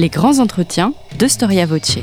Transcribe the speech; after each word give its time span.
les 0.00 0.08
grands 0.08 0.38
entretiens 0.38 0.94
de 1.18 1.28
Storia 1.28 1.66
Voce. 1.66 1.98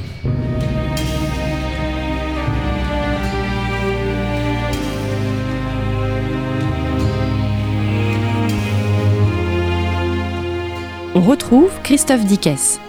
On 11.15 11.21
retrouve 11.21 11.71
Christophe 11.81 12.23
Dickès. 12.25 12.79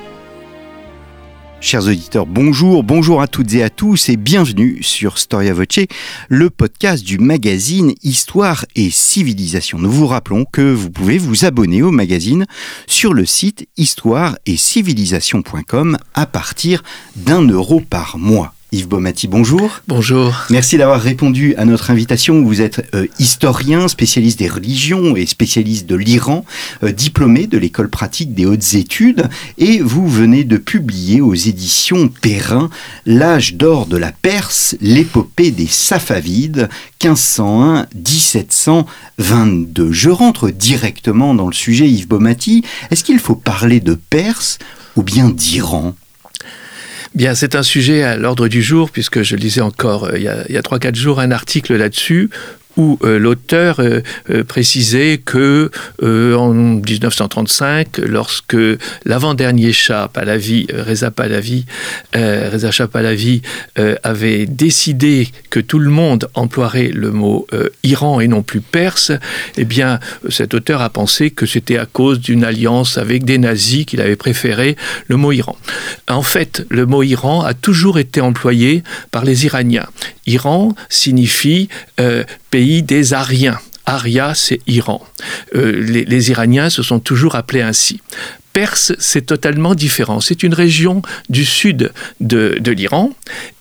Chers 1.61 1.88
auditeurs, 1.88 2.25
bonjour, 2.25 2.84
bonjour 2.84 3.20
à 3.20 3.27
toutes 3.27 3.52
et 3.54 3.64
à 3.64 3.68
tous 3.68 4.09
et 4.09 4.16
bienvenue 4.16 4.80
sur 4.82 5.18
Storia 5.18 5.52
Voce, 5.52 5.86
le 6.29 6.50
podcast 6.50 7.04
du 7.04 7.18
magazine 7.18 7.95
Histoire 8.04 8.64
et 8.77 8.91
Civilisation. 8.91 9.79
Nous 9.79 9.91
vous 9.91 10.06
rappelons 10.06 10.45
que 10.45 10.73
vous 10.73 10.91
pouvez 10.91 11.18
vous 11.18 11.45
abonner 11.45 11.83
au 11.83 11.91
magazine 11.91 12.47
sur 12.86 13.12
le 13.12 13.27
site 13.27 13.69
histoire 13.77 14.36
et 14.47 14.56
civilisation.com 14.56 15.98
à 16.14 16.27
partir 16.27 16.84
d'un 17.16 17.42
euro 17.48 17.80
par 17.80 18.19
mois. 18.19 18.55
Yves 18.70 18.86
Baumati, 18.86 19.28
bonjour. 19.28 19.80
Bonjour. 19.88 20.45
Merci 20.50 20.77
d'avoir 20.77 21.00
répondu 21.00 21.54
à 21.56 21.64
notre 21.64 21.90
invitation. 21.90 22.42
Vous 22.42 22.60
êtes 22.60 22.86
euh, 22.94 23.06
historien, 23.18 23.88
spécialiste 23.88 24.41
des 24.41 24.48
religions 24.48 25.16
et 25.16 25.24
spécialiste 25.24 25.86
de 25.86 25.96
l'Iran, 25.96 26.44
euh, 26.82 26.92
diplômé 26.92 27.46
de 27.46 27.56
l'école 27.56 27.88
pratique 27.88 28.34
des 28.34 28.44
hautes 28.44 28.74
études, 28.74 29.30
et 29.56 29.80
vous 29.80 30.06
venez 30.06 30.44
de 30.44 30.58
publier 30.58 31.22
aux 31.22 31.32
éditions 31.32 32.08
Perrin 32.08 32.68
L'âge 33.06 33.54
d'or 33.54 33.86
de 33.86 33.96
la 33.96 34.12
Perse, 34.12 34.77
l'épopée 34.82 35.50
des 35.50 35.66
Safavides, 35.66 36.69
1501-1722. 37.00 39.92
Je 39.92 40.10
rentre 40.10 40.50
directement 40.50 41.34
dans 41.34 41.46
le 41.46 41.55
sujet, 41.55 41.88
Yves 41.88 42.08
Baumati. 42.08 42.66
Est-ce 42.91 43.02
qu'il 43.02 43.19
faut 43.19 43.34
parler 43.34 43.80
de 43.80 43.94
Perse 43.94 44.58
ou 44.94 45.03
bien 45.03 45.30
d'Iran? 45.30 45.94
Bien, 47.14 47.34
c'est 47.34 47.55
un 47.55 47.62
sujet 47.62 48.03
à 48.03 48.17
l'ordre 48.17 48.48
du 48.48 48.62
jour, 48.62 48.91
puisque 48.91 49.23
je 49.23 49.34
lisais 49.34 49.61
encore 49.61 50.05
euh, 50.05 50.17
il 50.17 50.23
y 50.23 50.28
a, 50.28 50.41
a 50.41 50.62
3-4 50.62 50.95
jours 50.95 51.20
un 51.20 51.31
article 51.31 51.77
là-dessus 51.77 52.31
où 52.79 52.98
euh, 53.03 53.19
l'auteur 53.19 53.81
euh, 53.81 54.01
euh, 54.31 54.45
précisait 54.45 55.19
que 55.19 55.71
en 56.01 56.55
1935, 56.55 57.98
lorsque 57.98 58.57
l'avant-dernier 59.05 59.73
Shah 59.73 60.09
Pahlavi, 60.09 60.69
Reza 60.73 61.11
Pahlavi, 61.11 61.67
avait 64.05 64.47
décidé 64.47 65.29
que 65.51 65.59
tout 65.59 65.81
le 65.81 65.91
monde 65.91 66.29
emploierait 66.34 66.91
le 66.95 67.11
mot 67.11 67.47
Iran 67.83 68.21
et 68.21 68.29
non 68.29 68.43
plus 68.43 68.61
Perse, 68.61 69.11
eh 69.56 69.65
bien, 69.65 69.99
cet 70.29 70.55
auteur 70.55 70.81
a 70.81 70.91
pensé 70.91 71.31
que 71.31 71.47
c'était 71.47 71.79
à 71.79 71.87
cause 71.87 72.21
d'une 72.21 72.45
alliance 72.45 72.97
avec 72.97 73.25
des 73.25 73.39
nazis 73.39 73.84
qu'il 73.84 74.01
avait 74.01 74.17
préféré 74.17 74.77
le 75.09 75.17
mot 75.17 75.33
Iran. 75.33 75.56
En 76.09 76.23
fait, 76.23 76.65
le 76.71 76.87
mot 76.87 77.03
Iran 77.03 77.43
a 77.43 77.55
toujours 77.55 77.99
été 77.99 78.21
employé 78.21 78.84
par 79.11 79.25
les 79.25 79.47
Iraniens. 79.47 79.89
Iran 80.27 80.75
signifie 80.89 81.69
pays 82.50 82.82
des 82.82 83.14
Ariens. 83.14 83.58
Aria, 83.86 84.34
c'est 84.34 84.60
Iran. 84.66 85.02
Euh, 85.54 85.80
les, 85.80 86.04
les, 86.04 86.30
Iraniens 86.30 86.68
se 86.68 86.82
sont 86.82 87.00
toujours 87.00 87.36
appelés 87.36 87.62
ainsi. 87.62 88.00
Perse, 88.59 88.92
c'est 88.98 89.27
totalement 89.27 89.77
différent. 89.77 90.19
C'est 90.19 90.42
une 90.42 90.53
région 90.53 91.01
du 91.28 91.45
sud 91.45 91.92
de, 92.19 92.59
l'Iran 92.73 93.12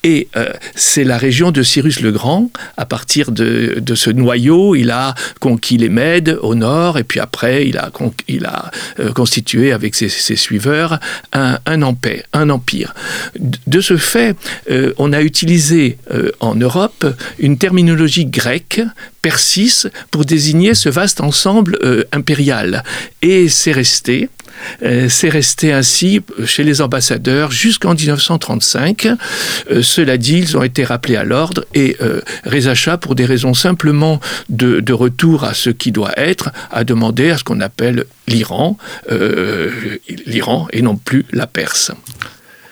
et 0.03 0.27
euh, 0.35 0.51
c'est 0.73 1.03
la 1.03 1.19
région 1.19 1.51
de 1.51 1.61
Cyrus 1.61 1.99
le 1.99 2.11
Grand. 2.11 2.49
À 2.77 2.87
partir 2.87 3.31
de, 3.31 3.79
ce 3.93 4.09
noyau, 4.09 4.73
il 4.73 4.89
a 4.89 5.13
conquis 5.39 5.77
les 5.77 5.89
Mèdes 5.89 6.39
au 6.41 6.55
nord 6.55 6.97
et 6.97 7.03
puis 7.03 7.19
après, 7.19 7.67
il 7.67 7.77
a, 7.77 8.71
euh, 8.99 9.13
constitué 9.13 9.71
avec 9.71 9.93
ses, 9.93 10.09
suiveurs 10.35 10.99
un, 11.31 11.81
empire, 11.83 12.23
un, 12.33 12.49
empire, 12.49 12.95
De 13.67 13.81
ce 13.81 13.97
fait, 13.97 14.35
euh, 14.71 14.93
on 14.97 15.13
a 15.13 15.21
utilisé 15.21 15.99
en 16.39 16.55
Europe 16.55 17.05
une 17.37 17.59
terminologie 17.59 18.25
grecque, 18.25 18.81
persis, 19.21 19.85
pour 20.09 20.25
désigner 20.25 20.73
ce 20.73 20.89
vaste 20.89 21.21
ensemble 21.21 21.77
impérial. 22.11 22.83
Et 23.21 23.47
c'est 23.47 23.73
resté. 23.73 24.29
Euh, 24.83 25.09
c'est 25.09 25.29
resté 25.29 25.71
ainsi 25.71 26.21
chez 26.45 26.63
les 26.63 26.81
ambassadeurs 26.81 27.51
jusqu'en 27.51 27.93
1935. 27.93 29.07
Euh, 29.71 29.81
cela 29.81 30.17
dit, 30.17 30.37
ils 30.37 30.57
ont 30.57 30.63
été 30.63 30.83
rappelés 30.83 31.15
à 31.15 31.23
l'ordre 31.23 31.65
et 31.73 31.97
euh, 32.01 32.21
Reza 32.45 32.73
pour 32.97 33.15
des 33.15 33.25
raisons 33.25 33.53
simplement 33.53 34.19
de, 34.49 34.79
de, 34.79 34.93
retour 34.93 35.43
à 35.43 35.53
ce 35.53 35.69
qui 35.69 35.91
doit 35.91 36.17
être, 36.17 36.51
a 36.71 36.83
demandé 36.83 37.29
à 37.29 37.37
ce 37.37 37.43
qu'on 37.43 37.59
appelle 37.59 38.05
l'Iran, 38.27 38.77
euh, 39.11 39.97
l'Iran 40.25 40.67
et 40.71 40.81
non 40.81 40.95
plus 40.95 41.25
la 41.31 41.47
Perse. 41.47 41.91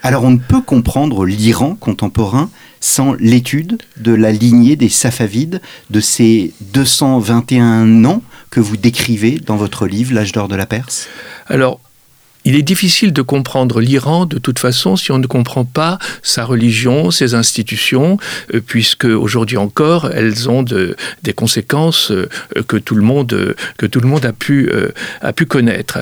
Alors 0.04 0.24
on 0.24 0.32
ne 0.32 0.38
peut 0.38 0.62
comprendre 0.62 1.26
l'Iran 1.26 1.76
contemporain 1.76 2.50
sans 2.80 3.14
l'étude 3.14 3.80
de 3.98 4.14
la 4.14 4.32
lignée 4.32 4.76
des 4.76 4.90
Safavides, 4.90 5.62
de 5.90 6.00
ces 6.00 6.54
221 6.74 8.06
ans 8.06 8.22
que 8.50 8.60
vous 8.60 8.78
décrivez 8.78 9.40
dans 9.40 9.56
votre 9.56 9.88
livre 9.88 10.14
L'âge 10.14 10.32
d'or 10.32 10.48
de 10.48 10.56
la 10.56 10.66
Perse? 10.66 11.08
Alors, 11.48 11.80
il 12.46 12.56
est 12.56 12.62
difficile 12.62 13.12
de 13.12 13.24
comprendre 13.24 13.82
l'Iran 13.82 14.28
de 14.28 14.38
toute 14.38 14.60
façon 14.60 14.96
si 14.96 15.12
on 15.12 15.18
ne 15.18 15.26
comprend 15.26 15.66
pas 15.66 15.98
sa 16.22 16.46
religion, 16.46 17.10
ses 17.10 17.34
institutions, 17.34 18.20
euh, 18.54 18.62
puisque 18.66 19.06
aujourd'hui 19.06 19.58
encore 19.58 20.12
elles 20.12 20.48
ont 20.48 20.62
de, 20.62 20.96
des 21.24 21.34
conséquences 21.34 22.12
euh, 22.12 22.30
que 22.68 22.78
tout 22.78 22.96
le 22.96 23.02
monde 23.02 23.34
a 24.26 24.34
pu 24.34 24.70
euh, 24.72 24.92
a 25.22 25.34
pu 25.34 25.48
connaître. 25.48 26.00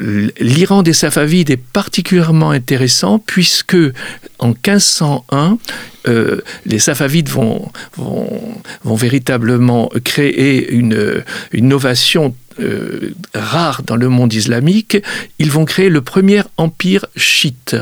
L'Iran 0.00 0.82
des 0.82 0.94
Safavides 0.94 1.50
est 1.50 1.62
particulièrement 1.62 2.50
intéressant 2.50 3.18
puisque 3.18 3.76
en 4.38 4.48
1501, 4.48 5.58
euh, 6.08 6.40
les 6.64 6.78
Safavides 6.78 7.28
vont 7.28 7.70
véritablement 8.84 9.90
créer 10.02 10.70
une, 10.72 11.22
une 11.52 11.66
innovation 11.66 12.34
euh, 12.60 13.14
rare 13.34 13.82
dans 13.84 13.96
le 13.96 14.08
monde 14.08 14.32
islamique, 14.32 14.98
ils 15.38 15.50
vont 15.50 15.64
créer 15.64 15.88
le 15.88 16.00
premier 16.00 16.42
empire 16.56 17.06
chiite 17.16 17.76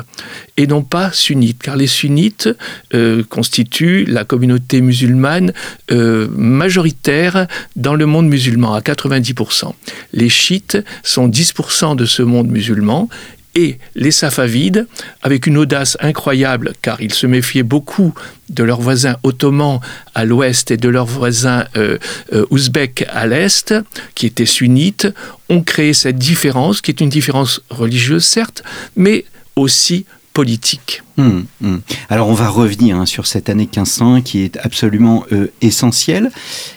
et 0.57 0.67
non 0.67 0.83
pas 0.83 1.13
sunnite, 1.13 1.63
car 1.63 1.77
les 1.77 1.87
sunnites 1.87 2.49
euh, 2.95 3.23
constituent 3.29 4.05
la 4.07 4.25
communauté 4.25 4.81
musulmane 4.81 5.53
euh, 5.91 6.29
majoritaire 6.33 7.47
dans 7.77 7.95
le 7.95 8.07
monde 8.07 8.29
musulman 8.29 8.75
à 8.75 8.81
90%. 8.81 9.73
Les 10.13 10.29
chiites 10.29 10.79
sont 11.03 11.29
10% 11.29 11.97
de 11.97 12.05
ce 12.05 12.23
monde 12.23 12.49
musulman 12.49 13.09
et 13.55 13.79
les 13.95 14.11
Safavides, 14.11 14.87
avec 15.23 15.47
une 15.47 15.57
audace 15.57 15.97
incroyable, 16.01 16.73
car 16.83 17.01
ils 17.01 17.15
se 17.15 17.27
méfiaient 17.27 17.63
beaucoup 17.63 18.15
de 18.51 18.63
leurs 18.63 18.81
voisins 18.81 19.17
ottomans 19.23 19.81
à 20.15 20.25
l'ouest 20.25 20.71
et 20.71 20.77
de 20.77 20.89
leurs 20.89 21.07
voisins 21.07 21.65
euh, 21.77 21.99
euh, 22.33 22.47
ouzbeks 22.51 23.05
à 23.09 23.27
l'est, 23.27 23.75
qui 24.15 24.27
étaient 24.27 24.47
sunnites, 24.47 25.09
ont 25.49 25.63
créé 25.63 25.93
cette 25.93 26.19
différence, 26.19 26.81
qui 26.81 26.91
est 26.91 27.01
une 27.01 27.09
différence 27.09 27.61
religieuse, 27.71 28.25
certes, 28.25 28.63
mais 28.97 29.25
aussi 29.57 30.07
politique. 30.39 31.03
Mmh, 31.17 31.41
mmh. 31.63 31.77
Alors 32.11 32.29
on 32.29 32.33
va 32.33 32.49
revenir 32.49 32.95
hein, 32.97 33.07
sur 33.07 33.27
cette 33.27 33.49
année 33.49 33.65
1500 33.65 34.23
qui 34.23 34.39
est 34.45 34.57
absolument 34.59 35.27
euh, 35.33 35.49
essentielle. 35.63 36.31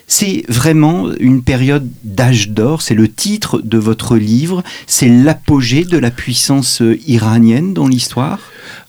C'est 0.08 0.44
vraiment 0.50 1.12
une 1.20 1.44
période 1.44 1.88
d'âge 2.04 2.50
d'or, 2.50 2.82
c'est 2.82 2.96
le 2.96 3.08
titre 3.08 3.62
de 3.64 3.78
votre 3.78 4.18
livre, 4.18 4.64
c'est 4.88 5.10
l'apogée 5.10 5.84
de 5.84 6.00
la 6.00 6.10
puissance 6.10 6.82
euh, 6.82 6.98
iranienne 7.06 7.76
dans 7.76 7.88
l'histoire 7.88 8.40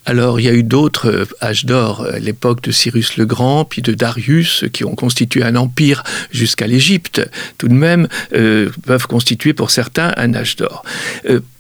alors 0.07 0.41
il 0.41 0.45
y 0.45 0.49
a 0.49 0.55
eu 0.55 0.63
d'autres 0.63 1.11
euh, 1.11 1.27
âges 1.43 1.67
d'or, 1.67 2.07
l'époque 2.19 2.63
de 2.63 2.73
Cyrus 2.73 3.19
le 3.19 3.27
Grand, 3.27 3.67
puis 3.67 3.83
de 3.83 3.93
Darius, 3.93 4.65
qui 4.73 4.85
ont 4.85 4.95
constitué 4.95 5.45
un 5.45 5.55
empire 5.55 6.03
jusqu'à 6.31 6.67
l'Égypte, 6.67 7.21
tout 7.59 7.69
de 7.69 7.75
même 7.75 8.09
peuvent 8.31 9.07
constituer 9.07 9.53
pour 9.53 9.71
certains 9.71 10.13
un 10.17 10.35
âge 10.35 10.57
d'or. 10.57 10.83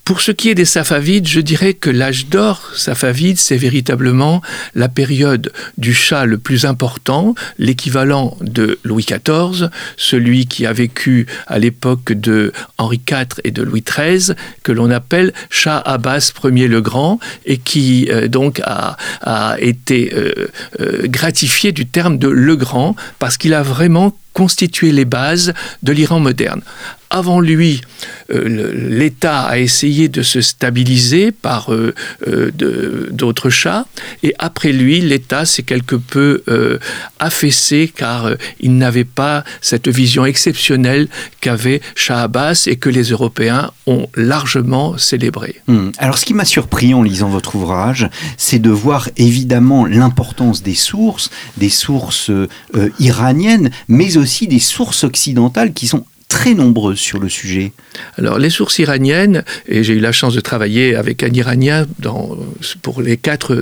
Pour 0.05 0.21
ce 0.21 0.33
qui 0.33 0.49
est 0.51 0.57
des 0.57 0.65
Safavides, 0.65 1.29
je 1.29 1.41
dirais 1.41 1.75
que 1.75 1.89
l'âge 1.89 2.27
d'or 2.27 2.73
Safavide, 2.75 3.39
c'est 3.39 3.57
véritablement 3.57 4.43
la 4.75 4.89
période 4.89 5.53
du 5.79 5.95
chat 5.95 6.27
le 6.27 6.39
plus 6.39 6.65
important, 6.65 7.37
l'équivalent 7.57 8.37
de 8.41 8.81
Louis 8.83 9.07
XIV, 9.07 9.71
celui 9.97 10.47
qui 10.47 10.67
a 10.67 10.73
vécu 10.73 11.27
à 11.47 11.61
l'époque 11.61 12.13
de 12.13 12.53
Henri 12.79 13.01
IV 13.09 13.41
et 13.45 13.53
de 13.53 13.63
Louis 13.63 13.85
XIII, 13.89 14.35
que 14.65 14.73
l'on 14.73 14.91
appelle 14.91 15.33
Shah 15.51 15.79
Abbas 15.79 16.33
Ier 16.45 16.67
le 16.67 16.81
Grand, 16.81 17.21
et 17.47 17.59
qui 17.59 18.09
euh, 18.11 18.27
donc 18.27 18.61
a, 18.65 18.97
a 19.21 19.57
été 19.61 20.13
euh, 20.15 20.51
euh, 20.81 21.07
gratifié 21.07 21.71
du 21.71 21.87
terme 21.87 22.19
de 22.19 22.29
le 22.29 22.57
Grand, 22.57 22.97
parce 23.21 23.37
qu'il 23.37 23.55
a 23.55 23.63
vraiment 23.63 24.17
constitué 24.33 24.91
les 24.91 25.05
bases 25.05 25.53
de 25.83 25.93
l'Iran 25.93 26.19
moderne 26.19 26.63
avant 27.13 27.41
lui, 27.41 27.83
l'État 28.31 29.43
a 29.43 29.59
essayé 29.59 30.09
de 30.09 30.23
se 30.23 30.41
stabiliser 30.41 31.31
par 31.31 31.71
d'autres 32.25 33.51
chats, 33.51 33.85
et 34.23 34.35
après 34.39 34.73
lui, 34.73 35.01
l'État 35.01 35.45
s'est 35.45 35.63
quelque 35.63 35.97
peu 35.97 36.43
affaissé 37.19 37.93
car 37.95 38.31
il 38.61 38.77
n'avait 38.77 39.05
pas 39.05 39.45
cette 39.61 39.89
vision 39.89 40.25
exceptionnelle 40.25 41.09
qu'avait 41.41 41.81
Shah 41.95 42.23
Abbas 42.23 42.65
et 42.67 42.77
que 42.77 42.89
les 42.89 43.11
Européens 43.11 43.71
ont 43.87 44.09
largement 44.15 44.97
célébré. 44.99 45.57
Hmm. 45.67 45.91
Alors 45.99 46.19
ce 46.19 46.25
qui 46.25 46.35
m'a 46.35 46.45
surpris 46.45 46.95
en 46.95 47.03
lisant 47.03 47.29
votre 47.29 47.55
ouvrage, 47.57 48.09
c'est 48.37 48.59
de 48.59 48.71
voir 48.71 49.09
évidemment 49.17 49.87
l'importance 49.87 50.63
des 50.63 50.75
sources, 50.75 51.31
des 51.57 51.69
sources 51.69 52.31
euh, 52.31 52.49
iraniennes, 52.99 53.71
mais 53.89 54.17
aussi 54.17 54.49
des 54.49 54.59
sources 54.59 55.05
occidentales 55.05 55.73
qui 55.73 55.87
sont 55.87 56.05
très 56.33 56.55
nombreuses 56.55 56.99
sur 56.99 57.19
le 57.19 57.29
sujet. 57.29 57.73
Alors 58.17 58.39
les 58.39 58.49
sources 58.49 58.79
iraniennes, 58.79 59.45
et 59.69 59.85
j'ai 59.85 59.93
eu 59.93 60.01
la 60.01 60.13
chance 60.13 60.33
de 60.33 60.41
travailler 60.41 60.95
avec 60.95 61.23
un 61.23 61.29
Iranien 61.29 61.85
dans, 61.99 62.39
pour 62.81 63.03
les 63.03 63.19
quatre, 63.19 63.55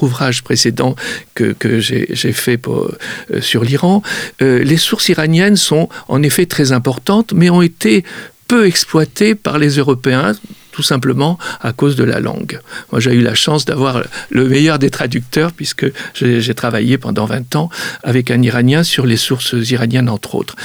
ouvrages 0.00 0.42
précédents 0.42 0.96
que, 1.34 1.52
que 1.52 1.80
j'ai 1.80 2.32
fait 2.32 2.56
pour, 2.56 2.90
euh, 3.30 3.42
sur 3.42 3.62
l'Iran, 3.62 4.02
euh, 4.40 4.64
les 4.64 4.78
sources 4.78 5.10
iraniennes 5.10 5.56
sont 5.56 5.90
en 6.08 6.22
effet 6.22 6.46
très 6.46 6.72
importantes, 6.72 7.34
mais 7.34 7.50
ont 7.50 7.60
été 7.60 8.04
peu 8.48 8.66
exploitées 8.66 9.34
par 9.34 9.58
les 9.58 9.76
Européens 9.76 10.32
tout 10.72 10.82
simplement 10.82 11.38
à 11.60 11.74
cause 11.74 11.96
de 11.96 12.04
la 12.04 12.20
langue. 12.20 12.58
Moi, 12.90 13.00
j'ai 13.02 13.12
eu 13.12 13.20
la 13.20 13.34
chance 13.34 13.66
d'avoir 13.66 14.02
le 14.30 14.48
meilleur 14.48 14.78
des 14.78 14.88
traducteurs, 14.88 15.52
puisque 15.52 15.84
j'ai 16.14 16.54
travaillé 16.54 16.96
pendant 16.96 17.26
20 17.26 17.54
ans 17.56 17.68
avec 18.02 18.30
un 18.30 18.40
Iranien 18.40 18.82
sur 18.82 19.04
les 19.04 19.18
sources 19.18 19.54
iraniennes, 19.68 20.08
entre 20.08 20.34
autres. 20.34 20.56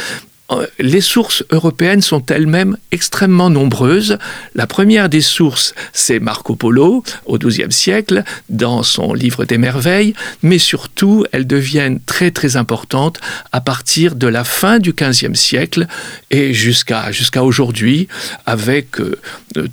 Euh, 0.52 0.66
les 0.80 1.02
sources 1.02 1.44
européennes 1.52 2.02
sont 2.02 2.26
elles-mêmes 2.28 2.78
extrêmement 2.92 3.50
nombreuses. 3.50 4.18
La 4.56 4.66
première 4.66 5.10
des 5.10 5.22
sources, 5.22 5.76
c'est 5.92 6.20
Marco 6.20 6.56
Polo 6.56 7.04
au 7.26 7.38
XIIe 7.38 7.72
siècle, 7.72 8.24
dans 8.50 8.82
son 8.82 9.14
livre 9.14 9.44
des 9.44 9.58
merveilles, 9.58 10.14
mais 10.44 10.58
surtout, 10.58 11.26
elles 11.34 11.48
deviennent 11.48 12.00
très 12.00 12.32
très 12.32 12.56
importantes 12.56 13.20
à 13.52 13.60
partir 13.60 14.16
de 14.16 14.28
la 14.28 14.46
fin 14.46 14.80
du 14.80 14.94
XVe 14.94 15.36
siècle 15.36 15.86
et 16.32 16.54
jusqu'à 16.54 17.44
aujourd'hui, 17.44 18.08
avec 18.46 19.02
euh, 19.02 19.20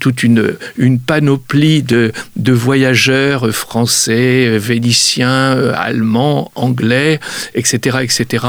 toute 0.00 0.24
une, 0.24 0.56
une 0.76 0.98
panoplie 0.98 1.82
de, 1.82 2.12
de 2.36 2.52
voyageurs 2.52 3.54
français, 3.54 4.58
vénitiens, 4.58 5.72
allemands, 5.74 6.50
anglais, 6.56 7.20
etc., 7.54 7.98
etc., 8.02 8.44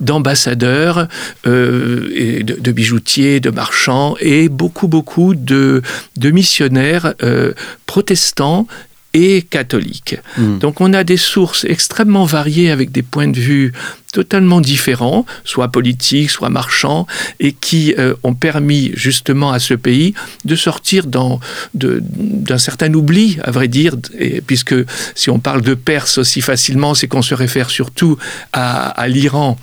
d'ambassadeurs. 0.00 1.08
Euh, 1.46 1.65
de, 1.66 2.72
bijoutiers, 2.72 3.40
de 3.40 3.50
marchands 3.50 4.16
et 4.20 4.48
beaucoup, 4.48 4.88
beaucoup 4.88 5.34
de, 5.34 5.82
de 6.16 6.30
missionnaires 6.30 7.14
euh, 7.22 7.52
protestants 7.86 8.66
et 9.16 9.40
catholiques. 9.40 10.16
Hmm. 10.36 10.58
Donc 10.58 10.82
on 10.82 10.92
a 10.92 11.02
des 11.02 11.16
sources 11.16 11.64
extrêmement 11.64 12.26
variées 12.26 12.70
avec 12.70 12.92
des 12.92 13.02
points 13.02 13.28
de 13.28 13.40
vue 13.40 13.72
totalement 14.12 14.60
différents, 14.60 15.24
soit 15.44 15.68
politiques, 15.68 16.30
soit 16.30 16.50
marchands, 16.50 17.06
et 17.40 17.52
qui 17.52 17.94
euh, 17.98 18.14
ont 18.24 18.34
permis 18.34 18.92
justement 18.94 19.52
à 19.52 19.58
ce 19.58 19.74
pays 19.74 20.12
de 20.44 20.54
sortir 20.54 21.06
d'un 21.06 22.58
certain 22.58 22.92
oubli, 22.92 23.38
à 23.42 23.50
vrai 23.50 23.68
dire, 23.68 23.96
et, 24.18 24.42
puisque 24.42 24.74
si 25.14 25.30
on 25.30 25.38
parle 25.38 25.62
de 25.62 25.74
Perse 25.74 26.18
aussi 26.18 26.42
facilement, 26.42 26.94
c'est 26.94 27.08
qu'on 27.08 27.22
se 27.22 27.34
réfère 27.34 27.70
surtout 27.70 28.18
à, 28.52 28.88
à 28.88 29.08
l'Iran 29.08 29.58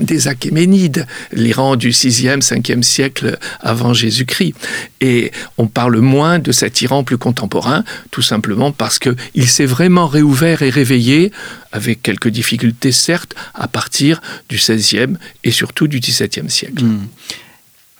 des 0.00 0.28
Achéménides, 0.28 1.06
l'Iran 1.32 1.76
du 1.76 1.90
6e, 1.90 2.40
5e 2.40 2.82
siècle 2.82 3.38
avant 3.60 3.92
Jésus-Christ. 3.92 4.54
Et 5.00 5.32
on 5.58 5.66
parle 5.66 5.98
moins 5.98 6.38
de 6.38 6.52
cet 6.52 6.82
Iran 6.82 7.04
plus 7.04 7.18
contemporain, 7.18 7.84
tout 8.10 8.22
simplement 8.22 8.72
parce 8.72 8.98
qu'il 8.98 9.48
s'est 9.48 9.66
vraiment 9.66 10.06
réouvert 10.06 10.62
et 10.62 10.70
réveillé, 10.70 11.32
avec 11.72 12.02
quelques 12.02 12.28
difficultés 12.28 12.92
certes, 12.92 13.34
à 13.54 13.68
partir 13.68 14.20
du 14.48 14.56
16e 14.56 15.16
et 15.44 15.50
surtout 15.50 15.86
du 15.86 16.00
17e 16.00 16.48
siècle. 16.48 16.84
Hmm. 16.84 17.06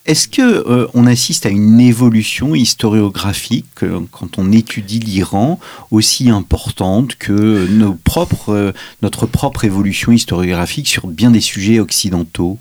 Est-ce 0.06 0.28
que 0.28 0.40
euh, 0.42 0.86
on 0.94 1.06
assiste 1.06 1.46
à 1.46 1.50
une 1.50 1.78
évolution 1.78 2.54
historiographique 2.54 3.66
euh, 3.82 4.00
quand 4.10 4.38
on 4.38 4.50
étudie 4.50 4.98
l'Iran 4.98 5.60
aussi 5.90 6.30
importante 6.30 7.16
que 7.16 7.32
euh, 7.32 8.72
notre 9.02 9.26
propre 9.26 9.64
évolution 9.64 10.12
historiographique 10.12 10.88
sur 10.88 11.06
bien 11.06 11.30
des 11.30 11.40
sujets 11.40 11.80
occidentaux? 11.80 12.58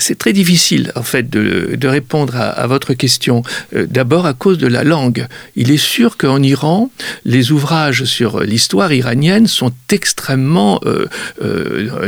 C'est 0.00 0.18
très 0.18 0.32
difficile 0.32 0.90
en 0.96 1.04
fait 1.04 1.30
de, 1.30 1.86
répondre 1.86 2.34
à, 2.34 2.66
votre 2.66 2.92
question. 2.94 3.44
D'abord 3.72 4.26
à 4.26 4.34
cause 4.34 4.58
de 4.58 4.66
la 4.66 4.82
langue. 4.82 5.28
Il 5.54 5.70
est 5.70 5.76
sûr 5.76 6.16
qu'en 6.16 6.42
Iran, 6.42 6.90
les 7.24 7.52
ouvrages 7.52 8.02
sur 8.02 8.40
l'histoire 8.40 8.92
iranienne 8.92 9.46
sont 9.46 9.70
extrêmement 9.92 10.80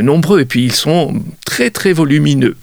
nombreux 0.01 0.41
et 0.41 0.45
puis 0.45 0.65
ils 0.65 0.73
sont 0.73 1.23
très 1.45 1.69
très 1.69 1.93
volumineux 1.93 2.57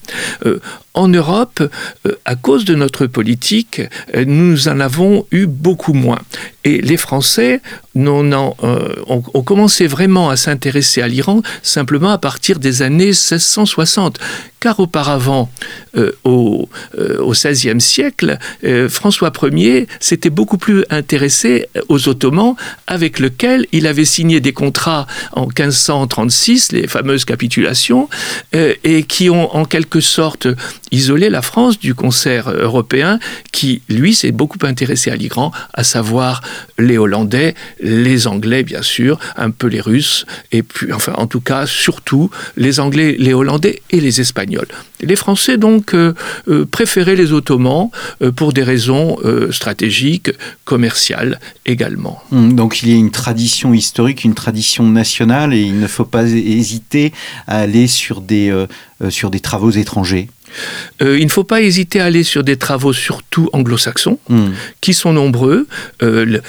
en 0.98 1.08
Europe, 1.08 1.62
euh, 2.06 2.12
à 2.24 2.34
cause 2.34 2.64
de 2.64 2.74
notre 2.74 3.06
politique, 3.06 3.80
euh, 4.14 4.24
nous 4.26 4.66
en 4.68 4.80
avons 4.80 5.26
eu 5.30 5.46
beaucoup 5.46 5.92
moins. 5.92 6.18
Et 6.64 6.80
les 6.82 6.96
Français 6.96 7.62
ont, 7.94 8.54
euh, 8.64 8.94
ont, 9.06 9.42
commencé 9.42 9.86
vraiment 9.86 10.28
à 10.28 10.36
s'intéresser 10.36 11.00
à 11.00 11.08
l'Iran 11.08 11.40
simplement 11.62 12.10
à 12.10 12.18
partir 12.18 12.58
des 12.58 12.82
années 12.82 13.06
1660. 13.06 14.18
Car 14.60 14.80
auparavant, 14.80 15.48
au, 16.24 16.68
XVIe 16.96 17.80
siècle, 17.80 18.38
François 18.88 19.30
Ier 19.52 19.86
s'était 20.00 20.30
beaucoup 20.30 20.58
plus 20.58 20.84
intéressé 20.90 21.68
aux 21.88 22.08
Ottomans, 22.08 22.56
avec 22.88 23.20
lesquels 23.20 23.66
il 23.70 23.86
avait 23.86 24.04
signé 24.04 24.40
des 24.40 24.52
contrats 24.52 25.06
en 25.30 25.42
1536, 25.42 26.72
les 26.72 26.88
fameuses 26.88 27.24
capitulations, 27.24 28.08
et 28.52 29.04
qui 29.04 29.30
ont 29.30 29.54
en 29.54 29.64
quelque 29.64 30.00
sorte 30.00 30.48
isoler 30.92 31.30
la 31.30 31.42
France 31.42 31.78
du 31.78 31.94
concert 31.94 32.50
européen 32.50 33.18
qui, 33.52 33.82
lui, 33.88 34.14
s'est 34.14 34.32
beaucoup 34.32 34.58
intéressé 34.62 35.10
à 35.10 35.16
l'Iran, 35.16 35.52
à 35.74 35.84
savoir 35.84 36.42
les 36.78 36.98
Hollandais, 36.98 37.54
les 37.80 38.26
Anglais, 38.26 38.62
bien 38.62 38.82
sûr, 38.82 39.18
un 39.36 39.50
peu 39.50 39.66
les 39.66 39.80
Russes, 39.80 40.26
et 40.52 40.62
puis, 40.62 40.92
enfin, 40.92 41.12
en 41.16 41.26
tout 41.26 41.40
cas, 41.40 41.66
surtout 41.66 42.30
les 42.56 42.80
Anglais, 42.80 43.16
les 43.18 43.34
Hollandais 43.34 43.82
et 43.90 44.00
les 44.00 44.20
Espagnols. 44.20 44.68
Les 45.00 45.16
Français, 45.16 45.58
donc, 45.58 45.94
euh, 45.94 46.14
euh, 46.48 46.64
préféraient 46.64 47.14
les 47.14 47.32
Ottomans 47.32 47.90
euh, 48.20 48.32
pour 48.32 48.52
des 48.52 48.62
raisons 48.62 49.16
stratégiques, 49.50 50.30
commerciales 50.64 51.40
également. 51.66 52.22
Hum, 52.32 52.54
donc, 52.54 52.82
il 52.82 52.90
y 52.90 52.92
a 52.92 52.96
une 52.96 53.10
tradition 53.10 53.72
historique, 53.74 54.24
une 54.24 54.34
tradition 54.34 54.88
nationale, 54.88 55.54
et 55.54 55.60
il 55.60 55.78
ne 55.78 55.86
faut 55.86 56.04
pas 56.04 56.24
hésiter 56.24 57.12
à 57.46 57.58
aller 57.58 57.86
sur 57.86 58.20
des, 58.20 58.52
sur 59.10 59.30
des 59.30 59.40
travaux 59.40 59.70
étrangers. 59.70 60.28
Euh, 61.02 61.18
il 61.18 61.24
ne 61.24 61.30
faut 61.30 61.44
pas 61.44 61.62
hésiter 61.62 62.00
à 62.00 62.06
aller 62.06 62.22
sur 62.22 62.44
des 62.44 62.56
travaux 62.56 62.92
surtout 62.92 63.48
anglo-saxons, 63.52 64.18
hmm. 64.28 64.48
qui 64.80 64.94
sont 64.94 65.12
nombreux. 65.12 65.66
Euh, 66.02 66.40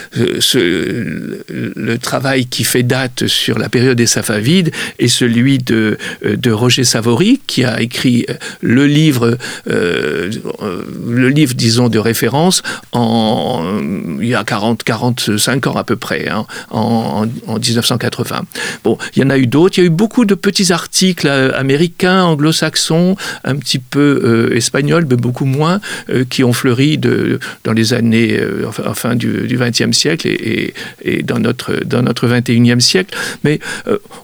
euh, 0.56 1.44
le, 1.76 1.98
travail 1.98 2.46
qui 2.46 2.64
fait 2.64 2.84
date 2.84 3.28
sur 3.28 3.60
la 3.60 3.68
période 3.68 3.98
des 3.98 4.06
Safavides 4.06 4.72
est 5.00 5.08
celui 5.10 5.58
de, 5.58 5.98
de 6.24 6.52
Roger 6.52 6.84
Savary, 6.84 7.42
qui 7.46 7.66
a 7.66 7.82
écrit 7.82 8.26
le 8.62 8.88
livre, 8.88 9.38
le 9.66 11.30
livre, 11.30 11.54
disons, 11.56 11.90
de 11.90 12.00
référence 12.00 12.64
en, 12.94 13.80
il 14.22 14.28
y 14.28 14.36
a 14.36 14.44
40, 14.44 14.84
45 14.84 15.68
ans 15.68 15.76
à 15.76 15.84
peu 15.84 15.98
près, 15.98 16.30
hein, 16.30 16.46
en, 16.70 17.28
en, 17.48 17.60
1980. 17.60 18.44
Bon, 18.84 18.98
il 19.16 19.24
y 19.24 19.26
en 19.26 19.30
a 19.30 19.38
eu 19.38 19.48
d'autres. 19.48 19.78
Il 19.78 19.82
y 19.82 19.84
a 19.84 19.88
eu 19.88 19.92
beaucoup 19.92 20.26
de 20.26 20.36
petits 20.36 20.72
articles 20.72 21.28
américains, 21.28 22.24
anglo-saxons, 22.24 23.18
un 23.44 23.56
petit 23.58 23.80
peu 23.80 23.89
euh, 23.98 24.56
espagnols, 24.56 25.06
mais 25.10 25.16
beaucoup 25.16 25.46
moins, 25.46 25.82
euh, 26.10 26.24
qui 26.30 26.44
ont 26.44 26.54
fleuri 26.54 26.98
de, 26.98 27.40
dans 27.64 27.74
les 27.74 27.94
années, 27.94 28.38
euh, 28.40 28.66
enfin, 28.68 28.94
fin 28.94 29.16
du 29.16 29.48
XXe 29.50 29.92
siècle 29.92 30.28
et, 30.28 30.74
et, 31.04 31.24
dans, 31.24 31.40
notre, 31.40 31.84
dans 31.86 32.02
notre 32.02 32.28
21e 32.28 32.80
siècle. 32.80 33.18
Mais 33.44 33.60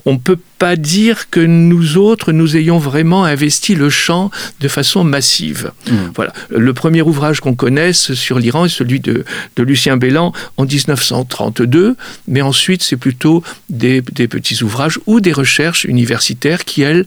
on 0.06 0.14
ne 0.14 0.18
peut 0.18 0.38
pas 0.58 0.76
dire 0.76 1.30
que 1.30 1.40
nous 1.40 1.98
autres, 1.98 2.32
nous 2.32 2.56
ayons 2.56 2.78
vraiment 2.78 3.26
investi 3.26 3.76
le 3.76 3.90
champ 3.90 4.32
de 4.60 4.68
façon 4.68 5.04
massive. 5.04 5.72
Mmh. 5.90 5.96
Voilà. 6.16 6.34
Le 6.50 6.74
premier 6.74 7.02
ouvrage 7.02 7.40
qu'on 7.40 7.56
connaisse 7.56 8.14
sur 8.14 8.40
l'Iran 8.40 8.66
est 8.66 8.70
celui 8.70 9.00
de, 9.00 9.26
de, 9.56 9.64
Lucien 9.64 9.98
Bélan 9.98 10.32
en 10.58 10.66
1932, 10.66 11.96
mais 12.28 12.42
ensuite 12.42 12.84
c'est 12.84 12.98
plutôt 12.98 13.44
des, 13.70 14.02
des, 14.02 14.28
petits 14.28 14.64
ouvrages 14.64 15.00
ou 15.08 15.20
des 15.20 15.34
recherches 15.34 15.86
universitaires 15.86 16.66
qui, 16.66 16.84
elles, 16.84 17.06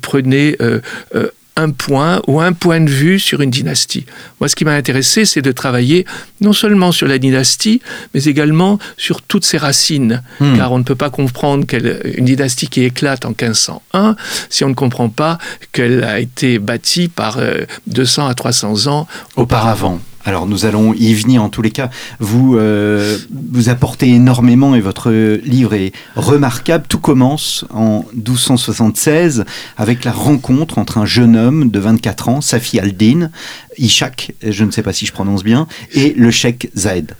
prenaient 0.00 0.56
un 1.56 1.70
point 1.70 2.20
ou 2.26 2.40
un 2.40 2.52
point 2.52 2.80
de 2.80 2.90
vue 2.90 3.18
sur 3.18 3.40
une 3.40 3.50
dynastie. 3.50 4.06
Moi, 4.40 4.48
ce 4.48 4.56
qui 4.56 4.64
m'a 4.64 4.72
intéressé, 4.72 5.24
c'est 5.24 5.42
de 5.42 5.52
travailler 5.52 6.06
non 6.40 6.52
seulement 6.52 6.92
sur 6.92 7.06
la 7.06 7.18
dynastie, 7.18 7.80
mais 8.14 8.24
également 8.24 8.78
sur 8.96 9.22
toutes 9.22 9.44
ses 9.44 9.58
racines, 9.58 10.22
hmm. 10.40 10.56
car 10.56 10.72
on 10.72 10.78
ne 10.78 10.84
peut 10.84 10.94
pas 10.94 11.10
comprendre 11.10 11.66
une 12.04 12.24
dynastie 12.24 12.68
qui 12.68 12.84
éclate 12.84 13.24
en 13.24 13.30
1501 13.30 14.16
si 14.48 14.64
on 14.64 14.68
ne 14.68 14.74
comprend 14.74 15.08
pas 15.08 15.38
qu'elle 15.72 16.04
a 16.04 16.20
été 16.20 16.58
bâtie 16.58 17.08
par 17.08 17.38
200 17.86 18.26
euh, 18.26 18.30
à 18.30 18.34
300 18.34 18.86
ans 18.86 19.06
auparavant. 19.36 20.00
Alors 20.24 20.46
nous 20.46 20.66
allons 20.66 20.92
y 20.94 21.14
venir 21.14 21.42
en 21.42 21.48
tous 21.48 21.62
les 21.62 21.70
cas. 21.70 21.90
Vous 22.18 22.56
euh, 22.56 23.18
vous 23.30 23.68
apportez 23.68 24.08
énormément 24.08 24.74
et 24.74 24.80
votre 24.80 25.10
livre 25.10 25.74
est 25.74 25.92
remarquable. 26.14 26.84
Tout 26.88 26.98
commence 26.98 27.64
en 27.70 28.04
1276 28.14 29.44
avec 29.76 30.04
la 30.04 30.12
rencontre 30.12 30.78
entre 30.78 30.98
un 30.98 31.06
jeune 31.06 31.36
homme 31.36 31.70
de 31.70 31.78
24 31.78 32.28
ans, 32.28 32.40
Safi 32.40 32.78
al-Din, 32.78 33.30
Ishak, 33.78 34.32
je 34.46 34.64
ne 34.64 34.70
sais 34.70 34.82
pas 34.82 34.92
si 34.92 35.06
je 35.06 35.12
prononce 35.12 35.42
bien, 35.42 35.66
et 35.92 36.12
le 36.16 36.30
cheikh 36.30 36.70
Zaed. 36.76 37.14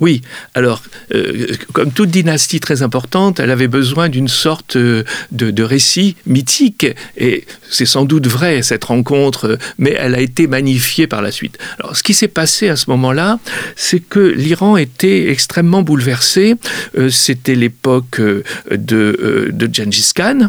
Oui, 0.00 0.22
alors, 0.54 0.82
euh, 1.14 1.46
comme 1.72 1.92
toute 1.92 2.10
dynastie 2.10 2.60
très 2.60 2.82
importante, 2.82 3.40
elle 3.40 3.50
avait 3.50 3.68
besoin 3.68 4.08
d'une 4.08 4.28
sorte 4.28 4.76
euh, 4.76 5.04
de, 5.32 5.62
récit 5.62 6.16
mythique, 6.26 6.86
et 7.16 7.44
c'est 7.70 7.86
sans 7.86 8.04
doute 8.04 8.26
vrai, 8.26 8.62
cette 8.62 8.84
rencontre, 8.84 9.58
mais 9.78 9.94
elle 9.98 10.14
a 10.14 10.20
été 10.20 10.46
magnifiée 10.46 11.06
par 11.06 11.22
la 11.22 11.30
suite. 11.30 11.58
Alors, 11.78 11.96
ce 11.96 12.02
qui 12.02 12.14
s'est 12.14 12.28
passé 12.28 12.68
à 12.68 12.76
ce 12.76 12.90
moment-là, 12.90 13.38
c'est 13.76 14.00
que 14.00 14.20
l'Iran 14.20 14.76
était 14.76 15.30
extrêmement 15.30 15.82
bouleversé. 15.82 16.54
Euh, 16.96 17.10
c'était 17.10 17.54
l'époque 17.54 18.20
de, 18.20 19.50
de 19.52 19.70
Gengis 19.72 20.12
Khan, 20.14 20.48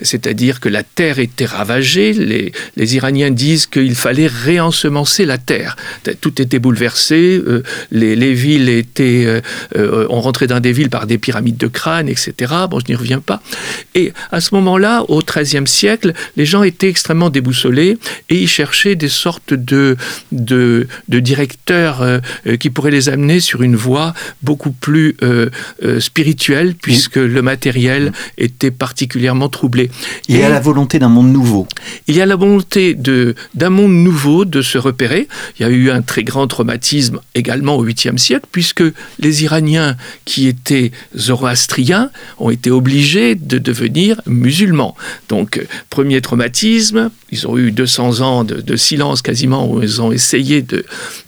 c'est-à-dire 0.00 0.60
que 0.60 0.68
la 0.68 0.82
terre 0.82 1.18
était 1.18 1.46
ravagée. 1.46 2.12
Les, 2.12 2.96
Iraniens 2.96 3.30
disent 3.30 3.66
qu'il 3.66 3.94
fallait 3.94 4.26
réensemencer 4.26 5.24
la 5.26 5.38
terre. 5.38 5.76
Tout 6.20 6.40
était 6.40 6.58
bouleversé. 6.58 7.42
Euh, 7.46 7.62
les, 7.90 8.34
villes 8.34 8.68
étaient, 8.68 9.24
euh, 9.26 9.40
euh, 9.76 10.06
on 10.10 10.20
rentrait 10.20 10.46
dans 10.46 10.60
des 10.60 10.72
villes 10.72 10.90
par 10.90 11.06
des 11.06 11.18
pyramides 11.18 11.56
de 11.56 11.66
crâne, 11.66 12.08
etc. 12.08 12.52
Bon, 12.70 12.78
je 12.80 12.86
n'y 12.88 12.94
reviens 12.94 13.20
pas. 13.20 13.42
Et 13.94 14.12
à 14.30 14.40
ce 14.40 14.54
moment-là, 14.54 15.04
au 15.08 15.20
XIIIe 15.20 15.66
siècle, 15.66 16.12
les 16.36 16.46
gens 16.46 16.62
étaient 16.62 16.88
extrêmement 16.88 17.30
déboussolés 17.30 17.98
et 18.28 18.36
ils 18.36 18.48
cherchaient 18.48 18.96
des 18.96 19.08
sortes 19.08 19.54
de, 19.54 19.96
de, 20.32 20.86
directeurs 21.08 22.20
qui 22.58 22.70
pourraient 22.70 22.90
les 22.90 23.08
amener 23.08 23.40
sur 23.40 23.62
une 23.62 23.76
voie 23.76 24.14
beaucoup 24.42 24.72
plus 24.72 25.16
spirituelle, 26.00 26.74
puisque 26.74 27.16
le 27.16 27.42
matériel 27.42 28.12
était 28.36 28.70
particulièrement 28.70 29.48
troublé 29.48 29.73
il 30.28 30.36
y 30.36 30.42
a 30.42 30.48
la 30.48 30.60
volonté 30.60 30.98
d'un 30.98 31.08
monde 31.08 31.32
nouveau. 31.32 31.66
Il 32.06 32.16
y 32.16 32.20
a 32.20 32.26
la 32.26 32.36
volonté 32.36 32.94
d'un 32.94 33.70
monde 33.70 33.92
nouveau 33.92 34.44
de 34.44 34.62
se 34.62 34.78
repérer. 34.78 35.28
Il 35.58 35.62
y 35.62 35.64
a 35.64 35.70
eu 35.70 35.90
un 35.90 36.02
très 36.02 36.24
grand 36.24 36.46
traumatisme 36.46 37.20
également 37.34 37.76
au 37.76 37.86
8e 37.86 38.18
siècle, 38.18 38.46
puisque 38.52 38.84
les 39.18 39.44
Iraniens 39.44 39.96
qui 40.24 40.46
étaient 40.46 40.92
zoroastriens 41.16 42.10
ont 42.38 42.50
été 42.50 42.70
obligés 42.70 43.34
de 43.34 43.58
devenir 43.58 44.20
musulmans. 44.26 44.96
Donc, 45.28 45.64
premier 45.90 46.20
traumatisme, 46.20 47.10
ils 47.30 47.46
ont 47.48 47.58
eu 47.58 47.72
200 47.72 48.20
ans 48.20 48.44
de, 48.44 48.76
silence 48.76 49.22
quasiment 49.22 49.70
où 49.70 49.82
ils 49.82 50.00
ont 50.00 50.12
essayé 50.12 50.62
de, 50.62 50.84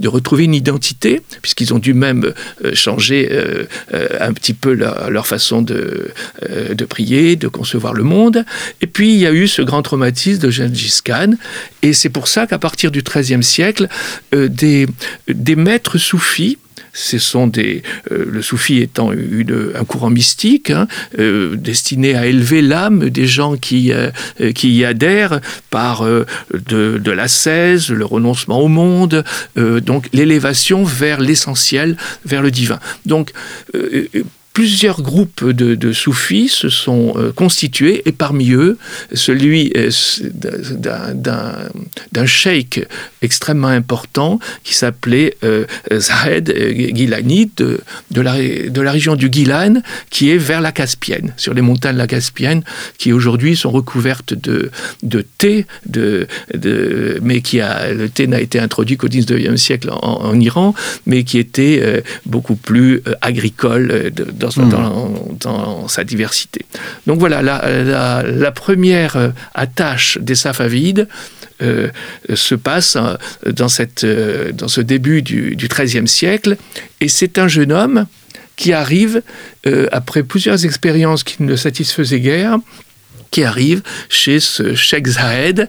retrouver 0.06 0.44
une 0.44 0.54
identité, 0.54 1.20
puisqu'ils 1.42 1.74
ont 1.74 1.78
dû 1.78 1.94
même 1.94 2.32
euh, 2.64 2.74
changer 2.74 3.28
euh, 3.30 3.64
euh, 3.92 4.08
un 4.20 4.32
petit 4.32 4.54
peu 4.54 4.72
leur, 4.72 5.26
façon 5.26 5.62
de, 5.62 6.10
de 6.72 6.84
prier, 6.84 7.36
de 7.36 7.48
concevoir 7.48 7.94
le 7.94 8.04
monde. 8.04 8.35
Et 8.80 8.86
puis 8.86 9.14
il 9.14 9.18
y 9.18 9.26
a 9.26 9.32
eu 9.32 9.48
ce 9.48 9.62
grand 9.62 9.82
traumatisme 9.82 10.40
de 10.40 10.50
Gengis 10.50 11.00
Khan. 11.04 11.32
Et 11.82 11.92
c'est 11.92 12.10
pour 12.10 12.28
ça 12.28 12.46
qu'à 12.46 12.58
partir 12.58 12.90
du 12.90 13.02
XIIIe 13.02 13.42
siècle, 13.42 13.88
euh, 14.34 14.48
des, 14.48 14.86
maîtres 15.56 15.98
soufis, 15.98 16.58
ce 16.92 17.18
sont 17.18 17.46
des, 17.46 17.82
euh, 18.10 18.24
le 18.30 18.40
soufi 18.42 18.78
étant 18.78 19.12
une, 19.12 19.72
un 19.74 19.84
courant 19.84 20.08
mystique 20.08 20.70
hein, 20.70 20.88
euh, 21.18 21.54
destiné 21.56 22.14
à 22.14 22.26
élever 22.26 22.62
l'âme 22.62 23.10
des 23.10 23.26
gens 23.26 23.56
qui, 23.56 23.92
qui 24.54 24.74
y 24.74 24.84
adhèrent 24.84 25.40
par 25.70 26.04
de, 26.04 26.24
de 26.52 27.10
l'ascèse, 27.10 27.90
le 27.90 28.04
renoncement 28.04 28.60
au 28.60 28.68
monde, 28.68 29.24
donc 29.56 30.08
l'élévation 30.12 30.84
vers 30.84 31.20
l'essentiel, 31.20 31.96
vers 32.24 32.42
le 32.42 32.50
divin. 32.50 32.80
Donc 33.04 33.32
plusieurs 34.56 35.02
groupes 35.02 35.44
de, 35.44 35.92
soufis 35.92 36.48
se 36.48 36.70
sont 36.70 37.12
euh, 37.16 37.30
constitués, 37.30 38.00
et 38.06 38.12
parmi 38.12 38.52
eux, 38.52 38.78
celui 39.12 39.70
euh, 39.76 39.90
d'un 41.12 42.26
cheikh 42.26 42.80
extrêmement 43.20 43.68
important 43.68 44.40
qui 44.64 44.72
s'appelait 44.72 45.36
euh, 45.44 45.66
Zahed 45.92 46.54
Gilani 46.96 47.50
de, 47.54 47.82
de, 48.10 48.20
la, 48.22 48.36
de 48.38 48.80
la 48.80 48.92
région 48.92 49.14
du 49.14 49.28
Gilan, 49.30 49.82
qui 50.08 50.30
est 50.30 50.38
vers 50.38 50.62
la 50.62 50.72
Caspienne, 50.72 51.34
sur 51.36 51.52
les 51.52 51.60
montagnes 51.60 51.96
de 51.96 51.98
la 51.98 52.06
Caspienne, 52.06 52.62
qui 52.96 53.12
aujourd'hui 53.12 53.56
sont 53.56 53.70
recouvertes 53.70 54.32
de, 54.32 54.70
de 55.02 55.20
thé, 55.36 55.66
de, 55.84 56.26
mais 57.20 57.42
qui 57.42 57.60
a, 57.60 57.92
le 57.92 58.08
thé 58.08 58.26
n'a 58.26 58.40
été 58.40 58.58
introduit 58.58 58.96
qu'au 58.96 59.08
19e 59.08 59.58
siècle 59.58 59.90
en, 59.90 60.40
Iran, 60.40 60.74
mais 61.04 61.24
qui 61.24 61.38
était 61.38 62.02
beaucoup 62.24 62.56
plus 62.56 63.02
agricole 63.20 64.10
Hmm. 64.56 64.70
dans, 65.40 65.88
sa 65.88 66.04
diversité. 66.04 66.64
Donc 67.06 67.18
voilà, 67.18 67.42
la, 67.42 68.52
première 68.52 69.16
euh, 69.16 69.28
attache 69.54 70.18
des 70.20 70.34
Safavides 70.34 71.08
euh, 71.62 71.88
se 72.34 72.54
passe 72.54 72.96
euh, 72.96 73.16
dans, 73.52 73.68
cette, 73.68 74.06
dans 74.54 74.68
ce 74.68 74.80
début 74.80 75.22
du 75.22 75.56
XIIIe 75.56 76.08
siècle, 76.08 76.56
et 77.00 77.08
c'est 77.08 77.38
un 77.38 77.48
jeune 77.48 77.72
homme 77.72 78.06
qui 78.56 78.72
arrive, 78.72 79.20
après 79.92 80.22
plusieurs 80.22 80.64
expériences 80.64 81.24
qui 81.24 81.42
ne 81.42 81.56
satisfaisaient 81.56 82.20
guère, 82.20 82.56
qui 83.30 83.44
arrive 83.44 83.82
chez 84.08 84.40
ce 84.40 84.74
Sheikh 84.74 85.06
Zahed. 85.06 85.68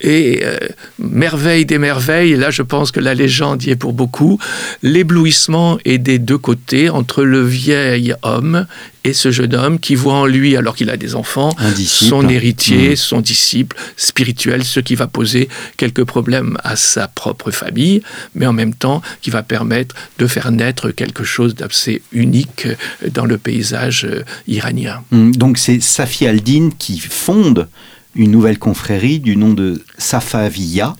Et 0.00 0.40
euh, 0.44 0.58
merveille 0.98 1.66
des 1.66 1.78
merveilles, 1.78 2.36
là 2.36 2.50
je 2.50 2.62
pense 2.62 2.90
que 2.90 3.00
la 3.00 3.14
légende 3.14 3.62
y 3.64 3.70
est 3.70 3.76
pour 3.76 3.92
beaucoup, 3.92 4.38
l'éblouissement 4.82 5.78
est 5.84 5.98
des 5.98 6.18
deux 6.18 6.38
côtés, 6.38 6.90
entre 6.90 7.24
le 7.24 7.44
vieil 7.44 8.14
homme 8.22 8.66
et 9.08 9.14
ce 9.14 9.30
jeune 9.30 9.54
homme 9.54 9.78
qui 9.78 9.94
voit 9.94 10.14
en 10.14 10.26
lui, 10.26 10.56
alors 10.56 10.76
qu'il 10.76 10.90
a 10.90 10.96
des 10.96 11.14
enfants, 11.14 11.50
son 11.86 12.28
héritier, 12.28 12.90
mmh. 12.90 12.96
son 12.96 13.20
disciple 13.20 13.76
spirituel, 13.96 14.64
ce 14.64 14.80
qui 14.80 14.94
va 14.94 15.06
poser 15.06 15.48
quelques 15.76 16.04
problèmes 16.04 16.58
à 16.62 16.76
sa 16.76 17.08
propre 17.08 17.50
famille, 17.50 18.02
mais 18.34 18.46
en 18.46 18.52
même 18.52 18.74
temps 18.74 19.00
qui 19.22 19.30
va 19.30 19.42
permettre 19.42 19.94
de 20.18 20.26
faire 20.26 20.52
naître 20.52 20.90
quelque 20.90 21.24
chose 21.24 21.54
d'assez 21.54 22.02
unique 22.12 22.66
dans 23.10 23.24
le 23.24 23.38
paysage 23.38 24.04
euh, 24.04 24.24
iranien. 24.46 25.02
Mmh. 25.10 25.32
Donc 25.32 25.56
c'est 25.58 25.80
Safi 25.80 26.26
al-Din 26.26 26.70
qui 26.78 26.98
fonde 26.98 27.68
une 28.14 28.30
nouvelle 28.30 28.58
confrérie 28.58 29.20
du 29.20 29.36
nom 29.36 29.54
de 29.54 29.82
Safaviya 29.96 30.96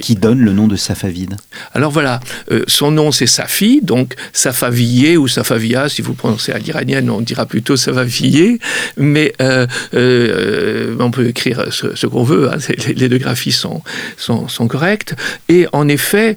qui 0.00 0.14
donne 0.14 0.40
le 0.40 0.52
nom 0.52 0.66
de 0.66 0.76
Safavide. 0.76 1.36
Alors 1.72 1.90
voilà, 1.90 2.20
euh, 2.50 2.62
son 2.66 2.90
nom 2.90 3.10
c'est 3.10 3.26
Safi, 3.26 3.80
donc 3.82 4.14
Safaviye 4.32 5.16
ou 5.16 5.28
Safavia, 5.28 5.88
si 5.88 6.02
vous 6.02 6.14
prononcez 6.14 6.52
à 6.52 6.58
l'iranienne, 6.58 7.08
on 7.10 7.20
dira 7.20 7.46
plutôt 7.46 7.76
Safaviyé, 7.76 8.58
mais 8.96 9.32
euh, 9.40 9.66
euh, 9.94 10.96
on 11.00 11.10
peut 11.10 11.26
écrire 11.26 11.66
ce, 11.70 12.06
qu'on 12.06 12.22
veut, 12.22 12.50
hein, 12.52 12.58
les, 12.94 13.08
deux 13.08 13.18
graphies 13.18 13.52
sont, 13.52 13.82
sont, 14.16 14.68
correctes. 14.68 15.14
Et 15.48 15.66
en 15.72 15.88
effet, 15.88 16.36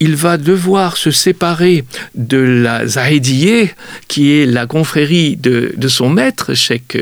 il 0.00 0.16
va 0.16 0.38
devoir 0.38 0.96
se 0.96 1.10
séparer 1.10 1.84
de 2.14 2.38
la 2.38 2.86
Zahediye, 2.86 3.70
qui 4.08 4.32
est 4.32 4.46
la 4.46 4.66
confrérie 4.66 5.36
de, 5.36 5.74
son 5.88 6.08
maître, 6.08 6.54
Sheikh, 6.54 6.96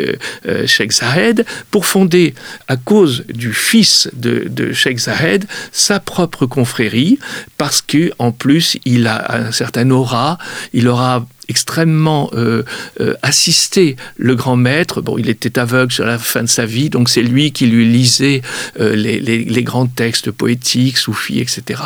Sheikh 0.67 0.93
Zahed, 0.93 1.45
pour 1.71 1.87
fonder, 1.87 2.35
à 2.69 2.77
cause 2.77 3.25
du 3.33 3.53
fils 3.53 4.09
de, 4.15 4.47
de 4.49 4.73
Sheikh 4.73 4.99
Zahed, 4.99 5.47
sa 5.85 6.01
propre 6.01 6.47
confrérie 6.47 7.19
parce 7.59 7.83
que 7.83 8.11
en 8.19 8.33
plus 8.33 8.79
il 8.87 9.07
a 9.07 9.35
un 9.35 9.53
certain 9.53 9.91
aura, 9.91 10.39
il 10.73 10.89
aura 10.89 11.27
extrêmement 11.49 12.31
euh, 12.35 12.63
euh, 13.01 13.15
assisté 13.23 13.97
le 14.17 14.35
grand 14.35 14.57
maître. 14.57 15.01
Bon, 15.01 15.19
il 15.19 15.29
était 15.29 15.59
aveugle 15.59 15.93
sur 15.93 16.05
la 16.05 16.19
fin 16.19 16.43
de 16.43 16.49
sa 16.49 16.67
vie, 16.67 16.91
donc 16.91 17.09
c'est 17.09 17.23
lui 17.23 17.53
qui 17.53 17.67
lui 17.67 17.87
lisait 17.87 18.43
euh, 18.81 18.95
les, 18.95 19.63
grands 19.63 19.87
textes 19.87 20.31
poétiques, 20.31 20.99
soufis, 20.99 21.41
etc. 21.41 21.81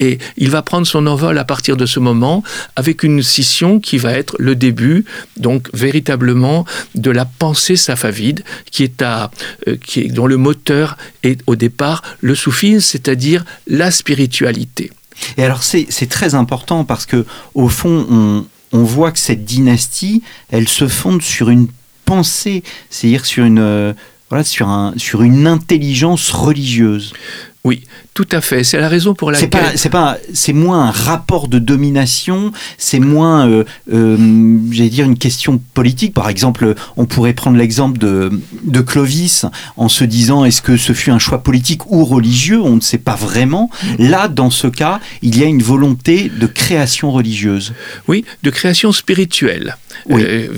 Et 0.00 0.18
il 0.36 0.50
va 0.50 0.62
prendre 0.62 0.86
son 0.86 1.06
envol 1.06 1.38
à 1.38 1.44
partir 1.44 1.76
de 1.76 1.86
ce 1.86 1.98
moment 1.98 2.42
avec 2.76 3.02
une 3.02 3.22
scission 3.22 3.80
qui 3.80 3.98
va 3.98 4.12
être 4.12 4.36
le 4.38 4.54
début, 4.54 5.04
donc 5.36 5.68
véritablement, 5.74 6.64
de 6.94 7.10
la 7.10 7.24
pensée 7.24 7.76
safavide, 7.76 8.44
qui 8.70 8.84
est 8.84 9.02
à, 9.02 9.30
qui 9.82 10.00
est, 10.00 10.08
dont 10.08 10.26
le 10.26 10.36
moteur 10.36 10.96
est 11.22 11.40
au 11.46 11.56
départ 11.56 12.02
le 12.20 12.34
soufisme, 12.34 12.80
c'est-à-dire 12.80 13.44
la 13.66 13.90
spiritualité. 13.90 14.90
Et 15.36 15.44
alors 15.44 15.62
c'est 15.62 16.08
très 16.08 16.34
important 16.34 16.84
parce 16.84 17.06
que 17.06 17.24
au 17.54 17.68
fond 17.68 18.06
on, 18.10 18.44
on 18.72 18.82
voit 18.82 19.12
que 19.12 19.18
cette 19.18 19.44
dynastie, 19.44 20.22
elle 20.50 20.68
se 20.68 20.88
fonde 20.88 21.22
sur 21.22 21.50
une 21.50 21.68
pensée, 22.04 22.62
c'est-à-dire 22.90 23.26
sur 23.26 23.44
une, 23.44 23.58
euh, 23.58 23.92
sur 24.96 25.22
une 25.22 25.46
intelligence 25.46 26.30
religieuse. 26.30 27.12
Oui, 27.66 27.82
tout 28.14 28.28
à 28.30 28.40
fait. 28.40 28.62
C'est 28.62 28.78
la 28.78 28.88
raison 28.88 29.12
pour 29.12 29.32
laquelle. 29.32 29.50
C'est 29.74 29.90
pas, 29.90 30.18
c'est 30.32 30.52
moins 30.52 30.84
un 30.84 30.90
rapport 30.92 31.48
de 31.48 31.58
domination, 31.58 32.52
c'est 32.78 33.00
moins, 33.00 33.48
euh, 33.48 33.64
euh, 33.92 34.56
j'allais 34.70 34.88
dire, 34.88 35.04
une 35.04 35.18
question 35.18 35.60
politique. 35.74 36.14
Par 36.14 36.28
exemple, 36.28 36.76
on 36.96 37.06
pourrait 37.06 37.32
prendre 37.32 37.56
l'exemple 37.56 37.98
de, 37.98 38.40
de 38.62 38.80
Clovis 38.80 39.46
en 39.76 39.88
se 39.88 40.04
disant 40.04 40.44
est-ce 40.44 40.62
que 40.62 40.76
ce 40.76 40.92
fut 40.92 41.10
un 41.10 41.18
choix 41.18 41.42
politique 41.42 41.90
ou 41.90 42.04
religieux? 42.04 42.62
On 42.62 42.76
ne 42.76 42.80
sait 42.80 42.98
pas 42.98 43.16
vraiment. 43.16 43.68
Là, 43.98 44.28
dans 44.28 44.50
ce 44.50 44.68
cas, 44.68 45.00
il 45.22 45.36
y 45.36 45.42
a 45.42 45.46
une 45.46 45.62
volonté 45.62 46.30
de 46.30 46.46
création 46.46 47.10
religieuse. 47.10 47.74
Oui, 48.06 48.24
de 48.44 48.50
création 48.50 48.92
spirituelle. 48.92 49.76
Euh, 50.10 50.48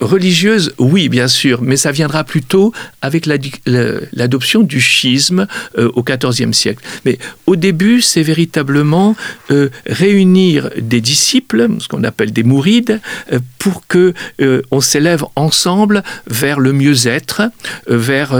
religieuse, 0.00 0.74
oui, 0.76 1.08
bien 1.08 1.28
sûr, 1.28 1.62
mais 1.62 1.78
ça 1.78 1.92
viendra 1.92 2.24
plutôt 2.24 2.74
avec 3.00 3.24
l'adoption 3.24 4.62
du 4.62 4.82
schisme 4.82 5.46
au 5.78 6.02
XIVe 6.16 6.52
siècle. 6.52 6.82
Mais 7.04 7.18
au 7.46 7.56
début, 7.56 8.00
c'est 8.00 8.22
véritablement 8.22 9.16
euh, 9.50 9.68
réunir 9.86 10.70
des 10.80 11.00
disciples, 11.00 11.68
ce 11.78 11.88
qu'on 11.88 12.04
appelle 12.04 12.32
des 12.32 12.42
mourides, 12.42 13.00
euh, 13.32 13.38
pour 13.58 13.86
que 13.86 14.14
euh, 14.40 14.62
on 14.70 14.80
s'élève 14.80 15.24
ensemble 15.36 16.02
vers 16.26 16.60
le 16.60 16.72
mieux-être, 16.72 17.42
vers 17.88 18.38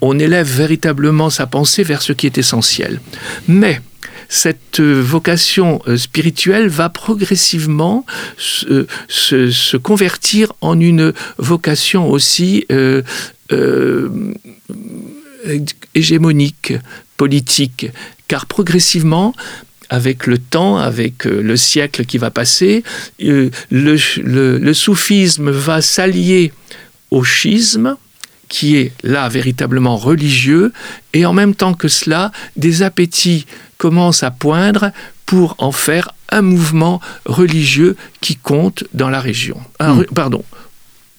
on, 0.00 0.18
élève 0.18 0.46
véritablement 0.46 1.30
sa 1.30 1.46
pensée 1.46 1.82
vers 1.82 2.02
ce 2.02 2.12
qui 2.12 2.26
est 2.26 2.38
essentiel. 2.38 3.00
Mais 3.48 3.80
cette 4.28 4.80
vocation 4.80 5.82
spirituelle 5.96 6.68
va 6.68 6.88
progressivement 6.88 8.06
se, 8.38 9.76
convertir 9.76 10.52
en 10.60 10.80
une 10.80 11.12
vocation 11.38 12.10
aussi 12.10 12.66
hégémonique, 15.94 16.74
politique, 17.16 17.86
car 18.28 18.46
progressivement, 18.46 19.34
avec 19.88 20.26
le 20.26 20.38
temps, 20.38 20.78
avec 20.78 21.26
euh, 21.26 21.40
le 21.40 21.56
siècle 21.56 22.04
qui 22.04 22.18
va 22.18 22.30
passer, 22.30 22.82
euh, 23.22 23.50
le, 23.70 24.72
soufisme 24.72 25.50
va 25.50 25.80
s'allier 25.80 26.52
au 27.10 27.22
schisme, 27.24 27.96
qui 28.48 28.76
est 28.76 28.92
là 29.02 29.28
véritablement 29.28 29.96
religieux, 29.96 30.72
et 31.12 31.26
en 31.26 31.32
même 31.32 31.54
temps 31.54 31.74
que 31.74 31.88
cela, 31.88 32.32
des 32.56 32.82
appétits 32.82 33.46
commencent 33.78 34.22
à 34.22 34.30
poindre 34.30 34.92
pour 35.24 35.56
en 35.58 35.72
faire 35.72 36.10
un 36.30 36.42
mouvement 36.42 37.00
religieux 37.24 37.96
qui 38.20 38.36
compte 38.36 38.84
dans 38.94 39.10
la 39.10 39.20
région. 39.20 39.60
Hmm. 39.80 40.02
Pardon, 40.14 40.44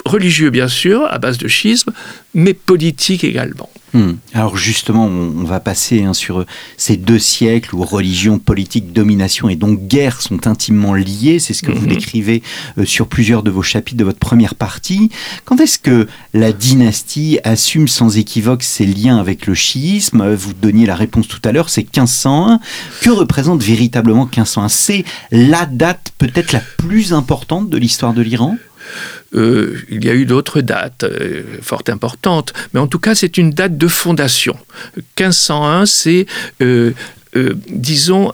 religieux 0.08 0.50
bien 0.50 0.68
sûr, 0.68 1.06
à 1.10 1.20
base 1.20 1.38
de 1.38 1.48
schisme, 1.48 1.92
mais 2.34 2.54
politique 2.54 3.24
également. 3.24 3.70
Hmm. 3.94 4.16
Alors 4.34 4.58
justement, 4.58 5.06
on, 5.06 5.46
va 5.46 5.62
passer 5.62 6.04
hein, 6.04 6.14
sur 6.14 6.46
ces 6.76 6.98
deux 6.98 7.20
siècles 7.20 7.74
où 7.74 7.84
religion, 7.84 8.38
politique, 8.38 8.92
domination 8.92 9.48
et 9.48 9.56
donc 9.56 9.88
guerre 9.88 10.22
sont 10.22 10.46
intimement 10.46 10.94
liés. 10.94 11.40
C'est 11.40 11.54
ce 11.54 11.64
que 11.64 11.72
vous 11.72 11.84
mhm. 11.84 11.94
décrivez 11.94 12.44
euh, 12.78 12.86
sur 12.86 13.08
plusieurs 13.08 13.44
de 13.44 13.52
vos 13.52 13.62
chapitres 13.62 13.98
de 13.98 14.04
votre 14.04 14.20
première 14.20 14.56
partie. 14.56 15.10
Quand 15.46 15.62
est-ce 15.62 15.80
que 15.80 16.08
la 16.34 16.52
dynastie 16.52 17.40
assume 17.46 17.88
sans 17.88 18.18
équivoque 18.18 18.64
ses 18.64 18.86
liens 18.86 19.20
avec 19.20 19.48
le 19.48 19.54
chiisme 19.54 20.34
Vous 20.34 20.54
donniez 20.54 20.86
la 20.86 20.96
réponse 20.96 21.30
tout 21.30 21.42
à 21.46 21.54
l'heure, 21.54 21.70
c'est 21.70 21.84
1501. 21.84 22.60
Que 23.02 23.10
représente 23.10 23.64
véritablement 23.64 24.26
1501 24.26 24.68
C'est 24.68 25.06
la 25.32 25.66
date 25.66 26.12
peut-être 26.18 26.52
la 26.52 26.62
plus 26.78 27.14
importante 27.14 27.70
de 27.70 27.78
l'histoire 27.78 28.14
de 28.14 28.22
l'Iran? 28.22 28.58
Euh, 29.36 29.77
il 29.89 30.06
y 30.06 30.10
a 30.10 30.13
eu 30.13 30.25
d'autres 30.25 30.62
dates 30.62 31.03
euh, 31.03 31.44
fort 31.62 31.84
importantes, 31.88 32.53
mais 32.74 32.79
en 32.79 32.88
tout 32.88 33.00
cas, 33.00 33.15
c'est 33.15 33.38
une 33.38 33.51
date 33.51 33.77
de 33.77 33.88
fondation. 33.88 34.58
1501, 35.20 35.86
c'est, 35.86 36.25
euh, 36.62 36.94
disons, 37.70 38.32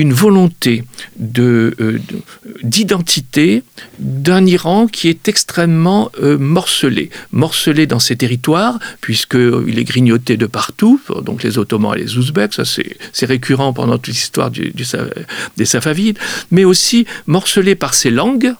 une 0.00 0.12
volonté 0.14 0.84
d'identité 2.62 3.62
d'un 3.98 4.46
Iran 4.46 4.86
qui 4.86 5.08
est 5.08 5.28
extrêmement 5.28 6.10
morcelé. 6.20 7.10
Morcelé 7.32 7.86
dans 7.86 7.98
ses 7.98 8.16
territoires, 8.16 8.78
puisqu'il 9.00 9.78
est 9.78 9.84
grignoté 9.84 10.36
de 10.36 10.46
partout, 10.46 11.00
donc 11.22 11.42
les 11.42 11.58
Ottomans 11.58 11.94
et 11.94 12.00
les 12.02 12.16
Ouzbeks, 12.16 12.54
ça 12.54 12.64
c'est 12.64 13.26
récurrent 13.26 13.72
pendant 13.72 13.98
toute 13.98 14.14
l'histoire 14.14 14.50
des 14.50 15.64
Safavides, 15.64 16.18
mais 16.50 16.64
aussi 16.64 17.06
morcelé 17.26 17.74
par 17.74 17.92
ses 17.94 18.10
langues, 18.10 18.54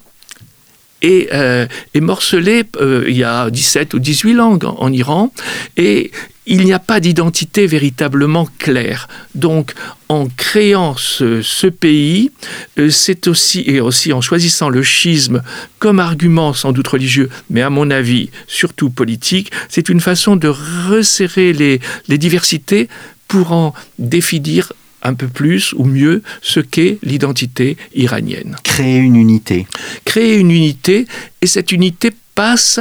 euh, 1.04 1.66
morcelé 2.00 2.64
euh, 2.80 3.04
il 3.08 3.16
y 3.16 3.24
a 3.24 3.50
17 3.50 3.94
ou 3.94 3.98
18 3.98 4.34
langues 4.34 4.64
en, 4.64 4.92
Iran, 4.92 5.32
et 5.76 6.10
il 6.46 6.64
n'y 6.64 6.72
a 6.72 6.78
pas 6.78 7.00
d'identité 7.00 7.66
véritablement 7.66 8.48
claire. 8.58 9.08
Donc, 9.34 9.74
en 10.08 10.26
créant 10.26 10.96
ce, 10.96 11.68
pays, 11.68 12.32
euh, 12.78 12.90
c'est 12.90 13.28
aussi, 13.28 13.62
et 13.66 13.80
aussi 13.80 14.12
en 14.12 14.20
choisissant 14.20 14.68
le 14.68 14.82
schisme 14.82 15.42
comme 15.78 16.00
argument 16.00 16.52
sans 16.52 16.72
doute 16.72 16.88
religieux, 16.88 17.30
mais 17.50 17.62
à 17.62 17.70
mon 17.70 17.90
avis 17.90 18.30
surtout 18.46 18.90
politique, 18.90 19.52
c'est 19.68 19.88
une 19.88 20.00
façon 20.00 20.36
de 20.36 20.48
resserrer 20.48 21.52
les, 21.52 21.80
les 22.08 22.18
diversités 22.18 22.88
pour 23.28 23.52
en 23.52 23.74
définir 23.98 24.72
un 25.02 25.14
peu 25.14 25.28
plus 25.28 25.72
ou 25.74 25.84
mieux 25.84 26.22
ce 26.42 26.60
qu'est 26.60 26.98
l'identité 27.02 27.76
iranienne. 27.94 28.56
Créer 28.62 28.98
une 28.98 29.16
unité. 29.16 29.66
Créer 30.04 30.36
une 30.36 30.50
unité, 30.50 31.06
et 31.42 31.46
cette 31.46 31.72
unité 31.72 32.10
passe 32.34 32.80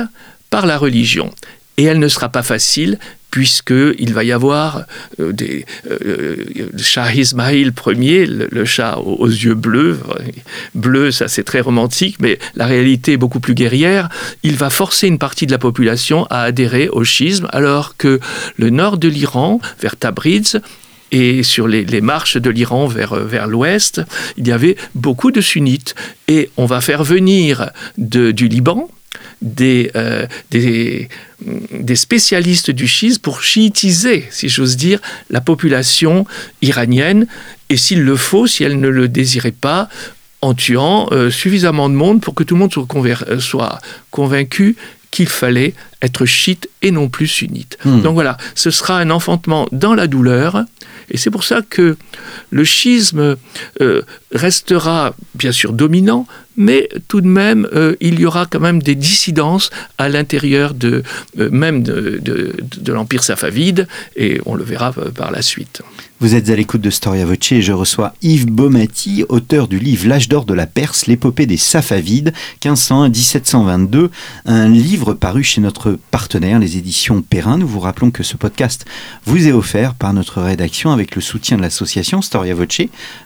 par 0.49 0.65
la 0.65 0.77
religion. 0.77 1.31
Et 1.77 1.83
elle 1.83 1.99
ne 1.99 2.07
sera 2.07 2.29
pas 2.29 2.43
facile 2.43 2.97
puisqu'il 3.31 4.13
va 4.13 4.23
y 4.23 4.31
avoir 4.31 4.85
euh, 5.19 5.31
des 5.31 5.65
euh, 5.89 6.45
Shah 6.77 7.13
Ismail 7.13 7.71
Ier, 7.87 8.25
le, 8.25 8.65
chat 8.65 8.97
aux, 8.97 9.27
yeux 9.27 9.53
bleus, 9.53 9.99
bleu 10.73 11.11
ça 11.11 11.27
c'est 11.27 11.43
très 11.43 11.61
romantique, 11.61 12.17
mais 12.19 12.39
la 12.55 12.65
réalité 12.65 13.13
est 13.13 13.17
beaucoup 13.17 13.39
plus 13.39 13.53
guerrière, 13.53 14.09
il 14.43 14.55
va 14.55 14.69
forcer 14.69 15.07
une 15.07 15.19
partie 15.19 15.45
de 15.45 15.51
la 15.51 15.57
population 15.57 16.25
à 16.29 16.41
adhérer 16.41 16.89
au 16.89 17.03
schisme, 17.03 17.47
alors 17.51 17.97
que 17.97 18.19
le 18.57 18.69
nord 18.69 18.97
de 18.97 19.07
l'Iran, 19.07 19.61
vers 19.81 19.95
Tabriz, 19.95 20.59
et 21.11 21.43
sur 21.43 21.67
les, 21.67 22.01
marches 22.01 22.37
de 22.37 22.49
l'Iran 22.49 22.87
vers, 22.87 23.15
vers 23.15 23.47
l'ouest, 23.47 24.01
il 24.37 24.47
y 24.47 24.51
avait 24.51 24.75
beaucoup 24.95 25.31
de 25.31 25.41
sunnites. 25.41 25.95
Et 26.27 26.49
on 26.57 26.65
va 26.65 26.81
faire 26.81 27.03
venir 27.03 27.71
de, 27.97 28.31
du 28.31 28.47
Liban 28.47 28.89
des, 29.41 29.91
euh, 29.95 30.27
des, 30.51 31.09
des, 31.71 31.95
spécialistes 31.95 32.71
du 32.71 32.87
schisme 32.87 33.21
pour 33.21 33.41
chiitiser, 33.41 34.27
si 34.31 34.49
j'ose 34.49 34.77
dire, 34.77 34.99
la 35.29 35.41
population 35.41 36.25
iranienne. 36.61 37.25
Et 37.69 37.77
s'il 37.77 38.01
le 38.01 38.15
faut, 38.15 38.47
si 38.47 38.63
elle 38.63 38.79
ne 38.79 38.89
le 38.89 39.07
désirait 39.07 39.51
pas, 39.51 39.89
en 40.41 40.53
tuant 40.53 41.07
euh, 41.11 41.29
suffisamment 41.29 41.89
de 41.89 41.95
monde 41.95 42.21
pour 42.21 42.33
que 42.33 42.43
tout 42.43 42.55
le 42.55 42.59
monde 42.59 42.73
soit, 42.73 42.87
euh, 43.27 43.39
soit 43.39 43.79
convaincu 44.09 44.75
qu'il 45.11 45.27
fallait 45.27 45.73
être 46.01 46.25
chiite 46.25 46.69
et 46.81 46.91
non 46.91 47.09
plus 47.09 47.27
sunnite. 47.27 47.77
Hmm. 47.83 48.01
Donc 48.01 48.13
voilà, 48.13 48.37
ce 48.55 48.71
sera 48.71 48.99
un 48.99 49.09
enfantement 49.09 49.67
dans 49.71 49.95
la 49.95 50.07
douleur, 50.07 50.63
et 51.09 51.17
c'est 51.17 51.31
pour 51.31 51.43
ça 51.43 51.61
que 51.61 51.97
le 52.51 52.63
schisme 52.63 53.35
euh, 53.81 54.01
restera 54.31 55.15
bien 55.35 55.51
sûr 55.51 55.73
dominant, 55.73 56.27
mais 56.57 56.89
tout 57.07 57.21
de 57.21 57.27
même, 57.27 57.67
euh, 57.73 57.95
il 57.99 58.19
y 58.19 58.25
aura 58.25 58.45
quand 58.45 58.59
même 58.59 58.81
des 58.81 58.95
dissidences 58.95 59.69
à 59.97 60.09
l'intérieur 60.09 60.73
de, 60.73 61.03
euh, 61.39 61.49
même 61.51 61.83
de, 61.83 62.19
de 62.21 62.93
l'Empire 62.93 63.23
safavide, 63.23 63.87
et 64.15 64.41
on 64.45 64.55
le 64.55 64.63
verra 64.63 64.91
par 64.91 65.31
la 65.31 65.41
suite. 65.41 65.81
Vous 66.21 66.35
êtes 66.35 66.49
à 66.49 66.55
l'écoute 66.57 66.81
de 66.81 66.89
Storia 66.89 67.23
Voce 67.23 67.53
et 67.53 67.61
je 67.61 67.71
reçois 67.71 68.13
Yves 68.21 68.47
Baumati, 68.47 69.23
auteur 69.29 69.69
du 69.69 69.79
livre 69.79 70.09
L'âge 70.09 70.27
d'or 70.27 70.43
de 70.43 70.53
la 70.53 70.67
Perse, 70.67 71.07
l'épopée 71.07 71.45
des 71.45 71.55
Safavides, 71.55 72.33
1501-1722, 72.61 74.09
un 74.45 74.67
livre 74.67 75.13
paru 75.13 75.45
chez 75.45 75.61
notre 75.61 75.97
partenaire, 76.11 76.59
les 76.59 76.75
éditions 76.75 77.21
Perrin. 77.21 77.57
Nous 77.57 77.69
vous 77.69 77.79
rappelons 77.79 78.11
que 78.11 78.23
ce 78.23 78.35
podcast 78.35 78.85
vous 79.23 79.47
est 79.47 79.53
offert 79.53 79.93
par 79.93 80.13
notre 80.13 80.41
rédaction 80.41 80.91
avec 80.91 81.15
le 81.15 81.21
soutien 81.21 81.55
de 81.55 81.61
l'association 81.61 82.21
Storia 82.21 82.53
Voce. 82.53 82.81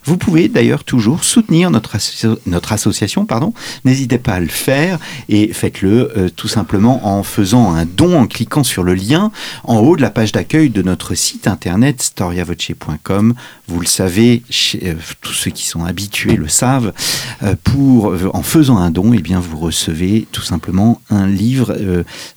Vous 0.06 0.18
pouvez 0.18 0.48
d'ailleurs 0.48 0.84
toujours 0.94 1.24
soutenir 1.24 1.72
notre, 1.72 1.98
notre 2.46 2.72
association, 2.72 3.26
pardon. 3.26 3.52
N'hésitez 3.84 4.20
pas 4.20 4.34
à 4.34 4.40
le 4.40 4.46
faire 4.46 5.00
et 5.28 5.52
faites-le 5.52 6.12
euh, 6.16 6.30
tout 6.30 6.48
simplement 6.48 7.08
en 7.08 7.24
faisant 7.24 7.74
un 7.74 7.86
don, 7.86 8.16
en 8.16 8.28
cliquant 8.28 8.64
sur 8.64 8.84
le 8.84 8.94
lien 8.94 9.32
en 9.64 9.80
haut 9.80 9.96
de 9.96 10.04
la 10.04 10.12
page 10.12 10.34
d'accueil 10.34 10.70
de 10.70 10.84
notre 10.84 11.16
site 11.16 11.48
internet 11.48 12.04
storiavoce.com 12.04 13.34
vous 13.70 13.80
le 13.80 13.88
savez, 13.88 14.44
euh, 14.84 14.94
tous 15.22 15.34
ceux 15.34 15.50
qui 15.50 15.66
sont 15.66 15.84
habitués 15.84 16.36
le 16.36 16.48
savent. 16.48 16.94
Euh, 17.42 17.56
pour, 17.64 18.14
en 18.34 18.44
faisant 18.44 18.78
un 18.78 18.92
don, 18.92 19.14
et 19.14 19.18
eh 19.18 19.22
bien, 19.22 19.40
vous 19.40 19.58
recevez 19.58 20.28
tout 20.32 20.42
simplement 20.42 21.02
un 21.10 21.26
livre 21.26 21.76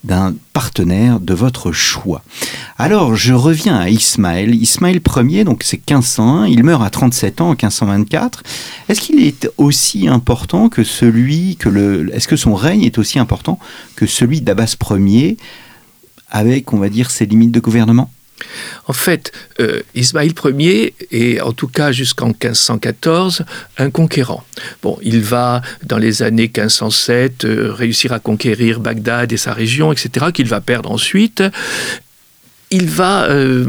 d'un 0.05 0.35
partenaire 0.53 1.21
de 1.21 1.35
votre 1.35 1.73
choix. 1.73 2.23
Alors, 2.79 3.17
je 3.17 3.35
reviens 3.35 3.77
à 3.77 3.91
Ismaël. 3.91 4.55
Ismaël 4.55 5.01
Ier, 5.17 5.45
donc 5.45 5.63
c'est 5.65 5.79
1501, 5.79 6.47
il 6.47 6.63
meurt 6.63 6.83
à 6.83 6.91
37 6.91 7.41
ans 7.41 7.49
en 7.49 7.51
1524. 7.51 8.43
Est-ce 8.89 9.01
qu'il 9.01 9.23
est 9.25 9.49
aussi 9.57 10.09
important 10.09 10.69
que 10.69 10.85
celui 10.85 11.57
que 11.57 11.69
le. 11.69 12.15
Est-ce 12.15 12.29
que 12.29 12.37
son 12.37 12.55
règne 12.55 12.83
est 12.83 12.99
aussi 12.99 13.19
important 13.19 13.59
que 13.97 14.07
celui 14.07 14.41
d'Abbas 14.41 14.77
Ier, 14.91 15.37
avec, 16.31 16.73
on 16.73 16.79
va 16.79 16.89
dire, 16.89 17.11
ses 17.11 17.27
limites 17.27 17.53
de 17.53 17.61
gouvernement? 17.61 18.11
En 18.87 18.93
fait, 18.93 19.33
euh, 19.61 19.83
Ismaël 19.95 20.33
Ier 20.59 20.95
est, 21.11 21.41
en 21.41 21.53
tout 21.53 21.69
cas 21.69 21.91
jusqu'en 21.91 22.29
1514, 22.29 23.45
un 23.79 23.91
conquérant. 23.91 24.45
Bon, 24.83 24.99
il 25.03 25.21
va, 25.21 25.63
dans 25.83 25.99
les 25.99 26.23
années 26.23 26.51
1507, 26.55 27.45
euh, 27.45 27.73
réussir 27.73 28.13
à 28.13 28.21
conquérir 28.21 28.81
Bagdad 28.81 29.33
et 29.33 29.37
sa 29.37 29.53
région, 29.53 29.93
etc., 29.93 30.27
qu'il 30.33 30.47
va 30.47 30.61
perdre 30.61 30.91
ensuite. 30.91 31.43
Il 32.71 32.87
va, 32.87 33.27
euh, 33.27 33.65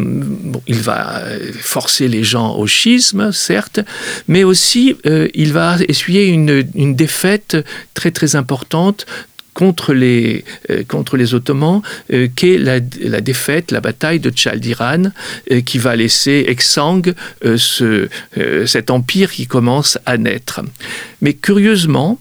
il 0.65 0.79
va 0.79 1.21
forcer 1.59 2.07
les 2.07 2.23
gens 2.23 2.55
au 2.55 2.65
schisme, 2.65 3.31
certes, 3.31 3.79
mais 4.27 4.43
aussi 4.43 4.95
il 5.35 5.53
va 5.53 5.77
essuyer 5.87 6.25
une, 6.25 6.67
une 6.73 6.95
défaite 6.95 7.57
très 7.93 8.09
très 8.11 8.35
importante 8.35 9.05
contre 9.57 9.95
les, 9.95 10.45
euh, 10.69 10.83
contre 10.87 11.17
les 11.17 11.33
Ottomans, 11.33 11.81
euh, 12.13 12.27
qu'est 12.35 12.59
la, 12.59 12.79
la, 13.01 13.21
défaite, 13.21 13.71
la 13.71 13.81
bataille 13.81 14.19
de 14.19 14.31
Chaldiran, 14.33 15.05
euh, 15.51 15.61
qui 15.61 15.79
va 15.79 15.95
laisser 15.95 16.45
exsangue 16.47 17.15
ce, 17.43 18.07
cet 18.67 18.91
empire 18.91 19.31
qui 19.31 19.47
commence 19.47 19.97
à 20.05 20.17
naître. 20.19 20.61
Mais 21.21 21.33
curieusement, 21.33 22.19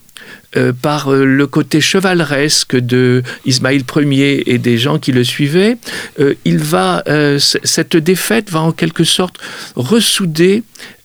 par 0.82 1.10
le 1.10 1.46
côté 1.46 1.80
chevaleresque 1.80 2.76
de 2.76 3.22
Ismaël 3.44 3.82
Ier 3.96 4.50
et 4.52 4.58
des 4.58 4.78
gens 4.78 4.98
qui 4.98 5.12
le 5.12 5.24
suivaient, 5.24 5.76
va, 6.46 7.04
cette 7.38 7.96
défaite 7.96 8.50
va 8.50 8.60
en 8.60 8.72
quelque 8.72 9.04
sorte 9.04 9.38
ressouder 9.74 10.62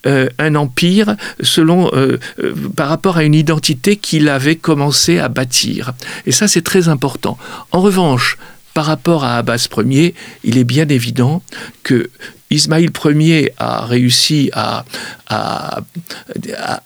euh, 0.08 0.30
un 0.40 0.56
empire 0.56 1.16
selon, 1.42 1.92
euh, 1.94 2.18
euh, 2.40 2.56
par 2.76 2.90
rapport 2.90 3.18
à 3.18 3.24
une 3.24 3.36
identité 3.36 3.98
qu'il 3.98 4.30
avait 4.30 4.56
commencé 4.56 5.20
à 5.20 5.30
bâtir. 5.30 5.94
Et 6.26 6.32
ça, 6.32 6.48
c'est 6.48 6.64
très 6.64 6.88
important. 6.88 7.38
En 7.72 7.82
revanche, 7.82 8.40
par 8.74 8.86
rapport 8.86 9.24
à 9.24 9.38
Abbas 9.38 9.68
Ier, 9.78 10.16
il 10.44 10.58
est 10.58 10.64
bien 10.64 10.88
évident 10.88 11.44
que 11.84 12.10
Ismaïl 12.52 12.92
Ier 13.06 13.54
a 13.58 13.86
réussi 13.86 14.52
à, 14.54 14.84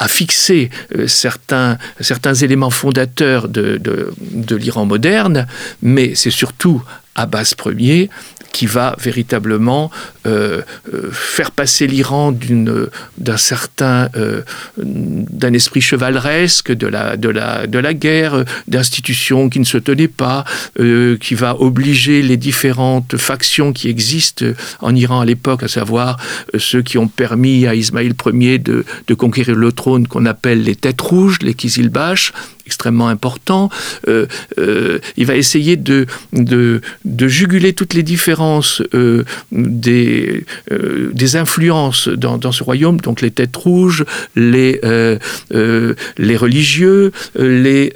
fixer 0.08 0.70
certains, 1.08 1.78
certains 2.00 2.36
éléments 2.36 2.70
fondateurs 2.70 3.50
de, 3.50 3.82
l'Iran 4.56 4.86
moderne, 4.86 5.48
mais 5.82 6.16
c'est 6.16 6.32
surtout 6.32 6.82
Abbas 7.16 7.56
Ier 7.78 8.10
qui 8.56 8.68
va 8.68 8.96
véritablement 8.98 9.92
euh, 10.26 10.62
euh, 10.94 11.10
faire 11.12 11.52
passer 11.52 11.88
l'Iran 11.88 12.34
d'un 13.18 13.36
certain 13.36 14.08
euh, 14.16 14.44
d'un 14.78 15.52
esprit 15.52 15.82
chevaleresque 15.82 16.72
de 16.72 16.88
la 16.88 17.94
guerre 17.94 18.46
d'institutions 18.70 19.50
qui 19.50 19.60
ne 19.60 19.66
se 19.66 19.78
tenaient 19.78 20.08
pas 20.08 20.46
qui 21.20 21.36
va 21.36 21.60
obliger 21.60 22.22
les 22.22 22.38
différentes 22.38 23.18
factions 23.18 23.74
qui 23.74 23.90
existent 23.90 24.46
en 24.80 24.96
Iran 24.96 25.20
à 25.20 25.26
l'époque 25.26 25.55
à 25.64 25.68
savoir 25.68 26.18
ceux 26.58 26.82
qui 26.82 26.98
ont 26.98 27.08
permis 27.08 27.68
à 27.68 27.76
Ismaël 27.76 28.14
Ier 28.34 28.60
de, 28.60 28.86
de 29.08 29.14
conquérir 29.14 29.56
le 29.56 29.72
trône 29.72 30.08
qu'on 30.08 30.26
appelle 30.26 30.64
les 30.64 30.76
têtes 30.76 31.02
rouges 31.02 31.40
les 31.42 31.54
Kizilbash 31.54 32.34
extrêmement 32.66 33.08
important. 33.08 33.70
Euh, 34.08 34.26
euh, 34.58 35.00
il 35.18 35.26
va 35.26 35.36
essayer 35.36 35.78
de, 35.78 36.06
de, 36.34 36.82
juguler 37.28 37.74
toutes 37.74 37.94
les 37.94 38.04
différences 38.04 38.82
euh, 38.94 39.24
des, 39.52 40.46
des 41.14 41.36
influences 41.36 42.08
dans, 42.08 42.38
dans, 42.38 42.52
ce 42.52 42.64
royaume, 42.64 43.00
donc 43.00 43.22
les 43.22 43.32
têtes 43.32 43.56
rouges, 43.56 44.06
les, 44.36 44.80
les 45.52 46.38
religieux, 46.38 47.12
les, 47.38 47.94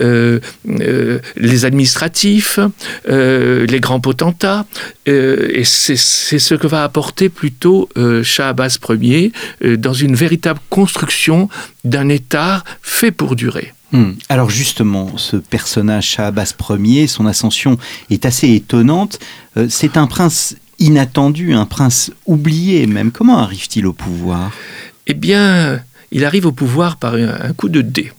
les 1.38 1.66
administratifs, 1.66 2.60
les 3.08 3.80
grands 3.80 4.00
potentats. 4.00 4.66
et 5.06 5.64
c'est 5.64 5.96
ce 5.96 6.56
que 6.56 6.68
va 6.68 6.84
apporter 6.84 7.30
plutôt 7.30 7.90
Shah 8.24 8.50
Abbas 8.50 8.78
Ier 9.02 9.32
dans 9.78 9.94
une 9.94 10.16
véritable 10.16 10.60
construction 10.70 11.50
d'un 11.84 12.10
État 12.10 12.64
fait 12.82 13.12
pour 13.12 13.36
durer. 13.36 13.74
Hmm. 13.92 14.12
Alors 14.30 14.50
justement, 14.50 15.18
ce 15.18 15.38
personnage 15.38 16.06
Shahabas 16.06 16.54
Ier, 16.70 17.08
son 17.08 17.26
ascension 17.26 17.78
est 18.10 18.26
assez 18.26 18.54
étonnante. 18.54 19.20
Euh, 19.58 19.68
c'est 19.70 19.98
un 19.98 20.08
prince 20.08 20.56
inattendu, 20.78 21.54
un 21.54 21.66
prince 21.66 22.12
oublié 22.26 22.86
même. 22.88 23.12
Comment 23.12 23.40
arrive-t-il 23.40 23.88
au 23.88 23.94
pouvoir? 23.94 24.52
Eh 25.08 25.14
bien, 25.14 25.80
il 26.12 26.24
arrive 26.24 26.46
au 26.46 26.52
pouvoir 26.52 26.98
par 26.98 27.16
un 27.16 27.54
coup 27.54 27.70
de 27.70 27.82
dé. 27.82 28.12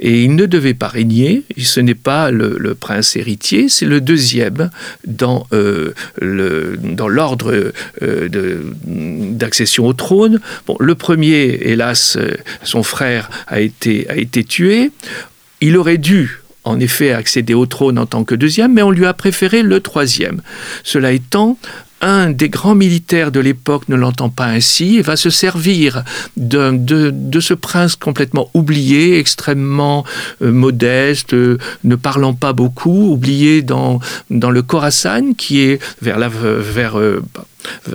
Et 0.00 0.24
il 0.24 0.34
ne 0.34 0.46
devait 0.46 0.74
pas 0.74 0.88
régner, 0.88 1.42
ce 1.56 1.80
n'est 1.80 1.94
pas 1.94 2.30
le, 2.30 2.74
prince 2.74 3.16
héritier, 3.16 3.68
c'est 3.68 3.86
le 3.86 4.00
deuxième 4.00 4.70
dans 5.06 5.46
euh, 5.52 5.92
l'ordre 6.20 7.72
euh, 8.02 8.28
d'accession 8.80 9.86
au 9.86 9.92
trône. 9.92 10.40
Bon, 10.66 10.76
le 10.80 10.94
premier, 10.94 11.60
hélas, 11.62 12.16
euh, 12.16 12.32
son 12.62 12.82
frère 12.82 13.30
a 13.46 13.60
été, 13.60 14.08
a 14.08 14.16
été 14.16 14.44
tué. 14.44 14.90
Il 15.60 15.76
aurait 15.76 15.98
dû 15.98 16.42
en 16.64 16.78
effet 16.80 17.12
accéder 17.12 17.54
au 17.54 17.66
trône 17.66 17.98
en 17.98 18.06
tant 18.06 18.24
que 18.24 18.34
deuxième, 18.34 18.72
mais 18.74 18.82
on 18.82 18.90
lui 18.90 19.06
a 19.06 19.14
préféré 19.14 19.62
le 19.62 19.80
troisième. 19.80 20.42
Cela 20.84 21.12
étant, 21.12 21.58
un 22.02 22.30
des 22.30 22.48
grands 22.48 22.74
militaires 22.74 23.30
de 23.30 23.40
l'époque 23.40 23.88
ne 23.88 23.96
l'entend 23.96 24.28
pas 24.28 24.46
ainsi 24.46 24.96
et 24.96 25.02
va 25.02 25.16
se 25.16 25.30
servir 25.30 26.04
de, 26.36 26.76
de, 26.76 27.40
ce 27.40 27.54
prince 27.54 27.96
complètement 27.96 28.50
oublié, 28.54 29.18
extrêmement 29.18 30.04
euh, 30.42 30.52
modeste, 30.52 31.34
euh, 31.34 31.58
ne 31.84 31.94
parlant 31.96 32.34
pas 32.34 32.52
beaucoup, 32.52 33.12
oublié 33.12 33.62
dans, 33.62 34.00
le 34.30 34.62
Khorasan, 34.62 35.34
qui 35.34 35.60
est 35.60 35.80
vers, 36.02 36.18
la, 36.18 36.28
vers 36.28 36.98
euh, 36.98 37.22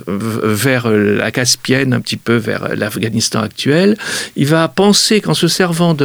vers 0.06 0.90
la 0.90 1.30
Caspienne, 1.30 1.92
un 1.92 2.00
petit 2.00 2.16
peu 2.16 2.36
vers 2.36 2.74
l'Afghanistan 2.76 3.40
actuel. 3.40 3.96
Il 4.36 4.46
va 4.46 4.68
penser 4.68 5.20
qu'en 5.20 5.34
se 5.34 5.48
servant 5.48 5.96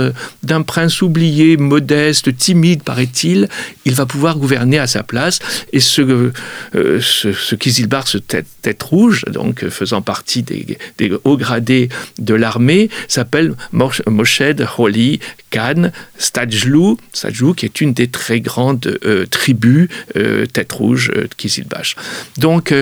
d'un 0.44 0.62
prince 0.62 1.02
oublié, 1.02 1.58
modeste, 1.58 2.36
timide, 2.36 2.84
paraît-il, 2.84 3.48
il 3.86 3.94
va 3.94 4.06
pouvoir 4.06 4.38
gouverner 4.38 4.80
à 4.80 4.88
sa 4.88 5.04
place. 5.04 5.40
Et 5.72 5.80
ce, 5.80 6.32
euh, 6.76 7.00
ce, 7.02 7.34
ce 7.34 8.18
tête, 8.18 8.84
rouge, 8.84 9.26
donc 9.32 9.68
faisant 9.70 10.02
partie 10.02 10.44
des, 10.44 10.78
hauts 11.24 11.38
gradés 11.38 11.90
de 12.20 12.34
l'armée, 12.34 12.90
s'appelle 13.08 13.56
Moshed 13.72 14.66
Holi 14.78 15.20
Khan 15.52 15.92
Stajlou, 16.18 16.98
Stajlou, 17.14 17.54
qui 17.54 17.66
est 17.66 17.82
une 17.82 17.94
des 17.94 18.08
très 18.08 18.42
grandes 18.42 19.00
euh, 19.06 19.26
tribus 19.26 19.90
euh, 20.16 20.46
tête 20.46 20.72
rouge 20.72 21.12
de 21.14 21.30
Kizilbash. 21.36 21.96
Donc, 22.38 22.74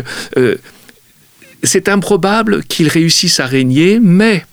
c'est 1.63 1.89
improbable 1.89 2.63
qu'il 2.63 2.87
réussisse 2.87 3.39
à 3.39 3.45
régner, 3.45 3.99
mais 4.01 4.45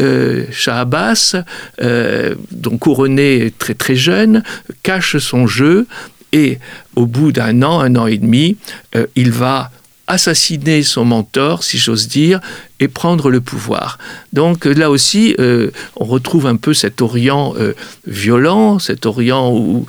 euh, 0.00 0.44
Shah 0.50 0.80
Abbas, 0.80 1.36
euh, 1.80 2.34
donc 2.50 2.80
couronné 2.80 3.52
très 3.58 3.74
très 3.74 3.94
jeune, 3.94 4.42
cache 4.82 5.18
son 5.18 5.46
jeu 5.46 5.86
et 6.32 6.58
au 6.96 7.06
bout 7.06 7.30
d'un 7.30 7.62
an, 7.62 7.80
un 7.80 7.94
an 7.94 8.06
et 8.06 8.18
demi, 8.18 8.56
euh, 8.96 9.06
il 9.14 9.30
va 9.30 9.70
assassiner 10.06 10.82
son 10.82 11.04
mentor, 11.04 11.64
si 11.64 11.78
j'ose 11.78 12.08
dire, 12.08 12.40
et 12.80 12.88
prendre 12.88 13.30
le 13.30 13.40
pouvoir. 13.40 13.98
Donc 14.32 14.64
là 14.66 14.90
aussi, 14.90 15.34
euh, 15.38 15.70
on 15.96 16.04
retrouve 16.04 16.46
un 16.46 16.56
peu 16.56 16.74
cet 16.74 17.00
Orient 17.00 17.54
euh, 17.58 17.72
violent, 18.06 18.78
cet 18.78 19.06
Orient 19.06 19.50
où 19.52 19.86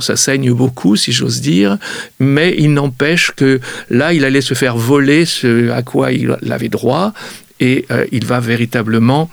ça 0.00 0.16
saigne 0.16 0.52
beaucoup, 0.52 0.96
si 0.96 1.12
j'ose 1.12 1.40
dire, 1.40 1.78
mais 2.20 2.54
il 2.58 2.72
n'empêche 2.72 3.32
que 3.34 3.60
là, 3.90 4.12
il 4.12 4.24
allait 4.24 4.40
se 4.40 4.54
faire 4.54 4.76
voler 4.76 5.24
ce 5.24 5.70
à 5.70 5.82
quoi 5.82 6.12
il 6.12 6.36
avait 6.50 6.68
droit, 6.68 7.12
et 7.60 7.86
euh, 7.90 8.06
il 8.12 8.24
va 8.24 8.40
véritablement 8.40 9.30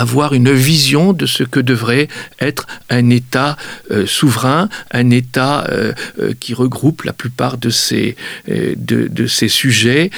avoir 0.00 0.32
une 0.32 0.50
vision 0.50 1.12
de 1.12 1.26
ce 1.26 1.42
que 1.42 1.60
devrait 1.60 2.08
être 2.40 2.66
un 2.88 3.10
État 3.10 3.56
euh, 3.90 4.06
souverain, 4.06 4.70
un 4.92 5.10
État 5.10 5.66
euh, 5.68 5.92
euh, 6.18 6.32
qui 6.40 6.54
regroupe 6.54 7.02
la 7.02 7.12
plupart 7.12 7.58
de 7.58 7.68
ces, 7.68 8.16
de, 8.48 9.08
de 9.08 9.26
ces 9.26 9.48
sujets 9.48 10.10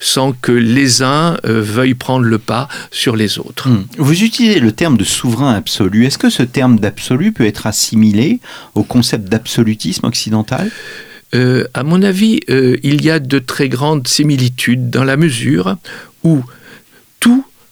sans 0.00 0.32
que 0.32 0.52
les 0.52 1.02
uns 1.02 1.36
veuillent 1.44 1.94
prendre 1.94 2.24
le 2.24 2.38
pas 2.38 2.68
sur 2.90 3.16
les 3.16 3.38
autres. 3.38 3.68
Hmm. 3.68 3.84
Vous 3.96 4.22
utilisez 4.22 4.60
le 4.60 4.72
terme 4.72 4.96
de 4.96 5.04
souverain 5.04 5.54
absolu. 5.54 6.04
Est-ce 6.04 6.18
que 6.18 6.30
ce 6.30 6.42
terme 6.42 6.78
d'absolu 6.78 7.32
peut 7.32 7.46
être 7.46 7.66
assimilé 7.66 8.40
au 8.74 8.82
concept 8.82 9.28
d'absolutisme 9.28 10.06
occidental? 10.06 10.70
À 11.32 11.82
mon 11.82 12.02
avis, 12.02 12.40
il 12.48 13.04
y 13.04 13.10
a 13.10 13.18
de 13.18 13.38
très 13.38 13.68
grandes 13.68 14.06
similitudes 14.08 14.90
dans 14.90 15.04
la 15.04 15.16
mesure 15.16 15.76
où 16.24 16.42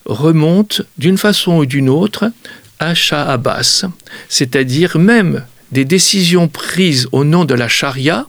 remonte 0.06 0.82
d'une 0.98 1.18
façon 1.18 1.58
ou 1.58 1.66
d'une 1.66 1.88
autre 1.90 2.30
à 2.78 2.94
Shah 2.94 3.30
Abbas, 3.30 3.84
c'est-à-dire 4.28 4.98
même 4.98 5.44
des 5.72 5.84
décisions 5.84 6.48
prises 6.48 7.08
au 7.12 7.24
nom 7.24 7.44
de 7.44 7.54
la 7.54 7.68
charia, 7.68 8.26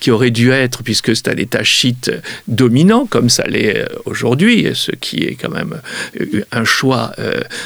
qui 0.00 0.10
aurait 0.10 0.30
dû 0.30 0.50
être, 0.50 0.82
puisque 0.82 1.14
c'est 1.14 1.28
un 1.28 1.36
État 1.36 1.64
chiite 1.64 2.10
dominant, 2.46 3.06
comme 3.06 3.28
ça 3.28 3.44
l'est 3.44 3.84
aujourd'hui, 4.04 4.68
ce 4.74 4.92
qui 4.92 5.24
est 5.24 5.34
quand 5.34 5.50
même 5.50 5.80
un 6.52 6.64
choix, 6.64 7.12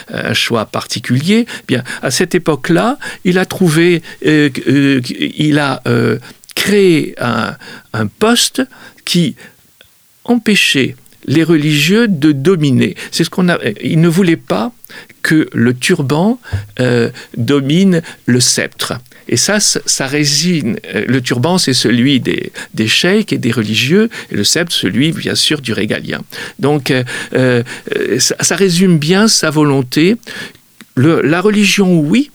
un 0.09 0.35
choix 0.35 0.65
particulier, 0.65 1.47
eh 1.49 1.65
bien, 1.67 1.83
à 2.03 2.11
cette 2.11 2.35
époque-là, 2.35 2.99
il 3.25 3.39
a 3.39 3.45
trouvé, 3.45 4.03
il 4.23 5.59
a 5.59 5.83
créé 6.55 7.15
un 7.19 8.07
poste 8.19 8.63
qui 9.05 9.37
empêchait 10.25 10.97
les 11.25 11.45
religieux 11.45 12.09
de 12.09 12.33
dominer. 12.33 12.97
C'est 13.11 13.25
ce 13.25 13.31
qu'on 13.31 13.49
a. 13.49 13.59
Il 13.83 14.01
ne 14.01 14.09
voulait 14.09 14.37
pas 14.37 14.73
que 15.23 15.49
le 15.53 15.75
turban 15.75 16.41
euh, 16.81 17.11
domine 17.37 18.03
le 18.27 18.41
sceptre. 18.41 18.95
Et 19.29 19.37
ça, 19.37 19.61
ça 19.61 20.07
résine. 20.07 20.79
Euh, 20.95 21.05
le 21.07 21.21
turban, 21.21 21.59
c'est 21.59 21.75
celui 21.75 22.21
des, 22.21 22.53
des 22.75 22.89
sheikhs 22.89 23.33
et 23.33 23.39
des 23.39 23.53
religieux, 23.53 24.11
et 24.31 24.35
le 24.35 24.45
sceptre, 24.45 24.73
celui, 24.73 25.13
bien 25.13 25.37
sûr, 25.37 25.61
du 25.61 25.73
régalien. 25.73 26.23
Donc, 26.59 26.93
euh, 27.35 27.63
ça, 28.19 28.57
résume 28.57 28.99
bien 28.99 29.29
sa 29.29 29.51
volonté. 29.51 30.17
la 30.97 31.41
religion, 31.41 32.01
oui, 32.01 32.32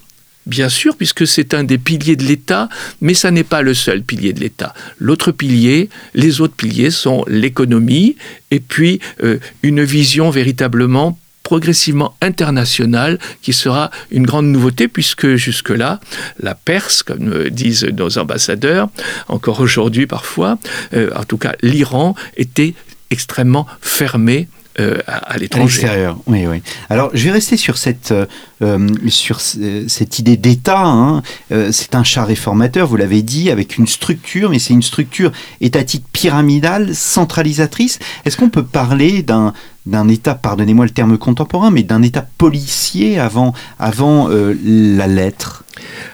bien 0.48 0.70
sûr, 0.70 0.96
puisque 0.96 1.28
c'est 1.28 1.54
un 1.54 1.64
des 1.64 1.78
piliers 1.78 2.16
de 2.16 2.24
l'État, 2.24 2.70
mais 3.02 3.14
ça 3.14 3.32
n'est 3.32 3.44
pas 3.44 3.62
le 3.62 3.74
seul 3.74 4.02
pilier 4.02 4.34
de 4.34 4.40
l'État. 4.40 4.74
L'autre 4.98 5.32
pilier, 5.32 5.90
les 6.14 6.42
autres 6.42 6.56
piliers 6.56 6.92
sont 6.92 7.24
l'économie 7.28 8.16
et 8.52 8.60
puis 8.60 9.00
euh, 9.24 9.40
une 9.62 9.84
vision 9.84 10.30
véritablement 10.30 11.20
progressivement 11.44 12.14
internationale 12.22 13.20
qui 13.42 13.54
sera 13.54 13.90
une 14.12 14.26
grande 14.26 14.48
nouveauté 14.48 14.90
puisque 14.90 15.36
jusque-là, 15.36 16.02
la 16.40 16.56
Perse, 16.56 17.04
comme 17.04 17.50
disent 17.50 17.86
nos 17.86 18.18
ambassadeurs, 18.18 18.90
encore 19.30 19.62
aujourd'hui 19.62 20.08
parfois, 20.08 20.60
euh, 20.94 21.10
en 21.16 21.24
tout 21.24 21.38
cas 21.38 21.54
l'Iran, 21.62 22.16
était 22.36 22.74
extrêmement 23.12 23.66
fermé 23.82 24.50
euh, 24.80 25.00
à, 25.08 25.38
l'étranger. 25.40 26.12
oui, 26.28 26.46
oui. 26.46 26.62
Alors, 26.92 27.10
je 27.14 27.24
vais 27.24 27.32
rester 27.32 27.58
sur 27.58 27.80
cette, 27.80 28.12
euh, 28.12 28.28
euh, 28.62 28.88
sur 29.08 29.42
cette 29.42 30.20
idée 30.20 30.38
d'État. 30.38 30.84
Hein. 30.84 31.24
c'est 31.72 31.96
un 31.96 32.04
chat 32.04 32.24
réformateur, 32.24 32.88
vous 32.88 32.96
l'avez 32.96 33.24
dit, 33.24 33.50
avec 33.50 33.78
une 33.78 33.88
structure, 33.88 34.52
mais 34.52 34.60
c'est 34.60 34.74
une 34.74 34.84
structure 34.84 35.32
étatique 35.62 36.06
pyramidale, 36.14 36.94
centralisatrice. 36.94 37.98
Est-ce 38.26 38.38
qu'on 38.38 38.50
peut 38.50 38.66
parler 38.66 39.24
d'un 39.24 39.54
d'un 39.88 40.10
État, 40.10 40.36
pardonnez-moi 40.36 40.84
le 40.84 40.92
terme 40.92 41.18
contemporain, 41.18 41.72
mais 41.72 41.82
d'un 41.82 42.02
État 42.04 42.28
policier 42.38 43.20
avant, 43.20 43.54
avant 43.80 44.28
la 44.28 45.08
lettre? 45.08 45.64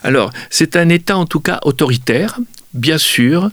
Alors, 0.03 0.31
c'est 0.51 0.75
un 0.75 0.89
État 0.89 1.17
en 1.17 1.25
tout 1.25 1.39
cas 1.39 1.59
autoritaire, 1.63 2.39
bien 2.75 2.99
sûr, 2.99 3.49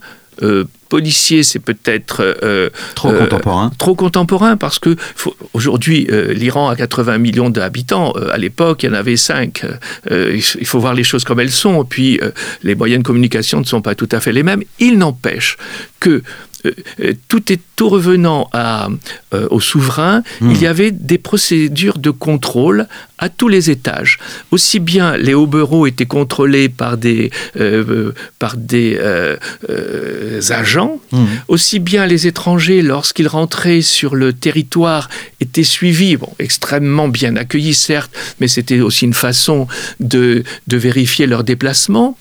policier, 0.90 1.42
c'est 1.42 1.60
peut-être 1.60 2.20
euh, 2.20 2.68
trop 2.94 3.08
euh, 3.08 3.20
contemporain. 3.20 3.72
Trop 3.78 3.94
contemporain 3.94 4.56
parce 4.58 4.78
que 4.78 4.96
aujourd'hui, 5.54 6.06
euh, 6.10 6.34
l'Iran 6.34 6.68
a 6.68 6.76
80 6.76 7.16
millions 7.16 7.48
d'habitants. 7.48 8.12
à 8.32 8.36
l'époque, 8.36 8.82
il 8.82 8.86
y 8.86 8.88
en 8.90 8.94
avait 8.94 9.16
5. 9.16 9.62
il 10.10 10.66
faut 10.66 10.80
voir 10.80 10.92
les 10.92 11.04
choses 11.04 11.24
comme 11.24 11.40
elles 11.40 11.50
sont. 11.50 11.84
Puis 11.84 12.20
les 12.62 12.74
moyens 12.74 13.02
de 13.02 13.06
communication 13.06 13.60
ne 13.60 13.64
sont 13.64 13.80
pas 13.80 13.94
tout 13.94 14.08
à 14.12 14.20
fait 14.20 14.32
les 14.32 14.42
mêmes. 14.42 14.62
Il 14.78 14.98
n'empêche 14.98 15.56
que 16.00 16.10
euh, 16.10 16.20
euh, 16.20 16.22
tout, 17.28 17.52
est, 17.52 17.60
tout 17.76 17.88
revenant 17.88 18.48
à, 18.52 18.88
euh, 19.34 19.46
au 19.50 19.60
souverain, 19.60 20.22
hmm. 20.40 20.50
il 20.50 20.60
y 20.60 20.66
avait 20.66 20.90
des 20.90 21.18
procédures 21.18 21.98
de 21.98 22.10
contrôle 22.10 22.86
à 23.18 23.28
tous 23.28 23.48
les 23.48 23.70
étages. 23.70 24.18
Aussi 24.50 24.80
bien 24.80 25.16
les 25.16 25.34
hauts 25.34 25.46
bureaux 25.46 25.86
étaient 25.86 26.06
contrôlés 26.06 26.68
par 26.68 26.96
des, 26.96 27.30
par 28.38 28.56
des 28.56 28.98
agents, 30.50 31.00
hmm. 31.12 31.24
aussi 31.48 31.78
bien 31.78 32.06
les 32.06 32.26
étrangers, 32.26 32.82
lorsqu'ils 32.82 33.28
rentraient 33.28 33.82
sur 33.82 34.14
le 34.14 34.32
territoire, 34.32 35.10
étaient 35.40 35.64
suivis, 35.64 36.16
bon, 36.16 36.32
extrêmement 36.38 37.08
bien 37.08 37.36
accueillis 37.36 37.74
certes, 37.74 38.12
mais 38.40 38.48
c'était 38.48 38.80
aussi 38.80 39.04
une 39.04 39.14
façon 39.14 39.66
de, 40.00 40.44
de 40.66 40.76
vérifier 40.76 41.26
leur 41.26 41.44
déplacement 41.44 42.16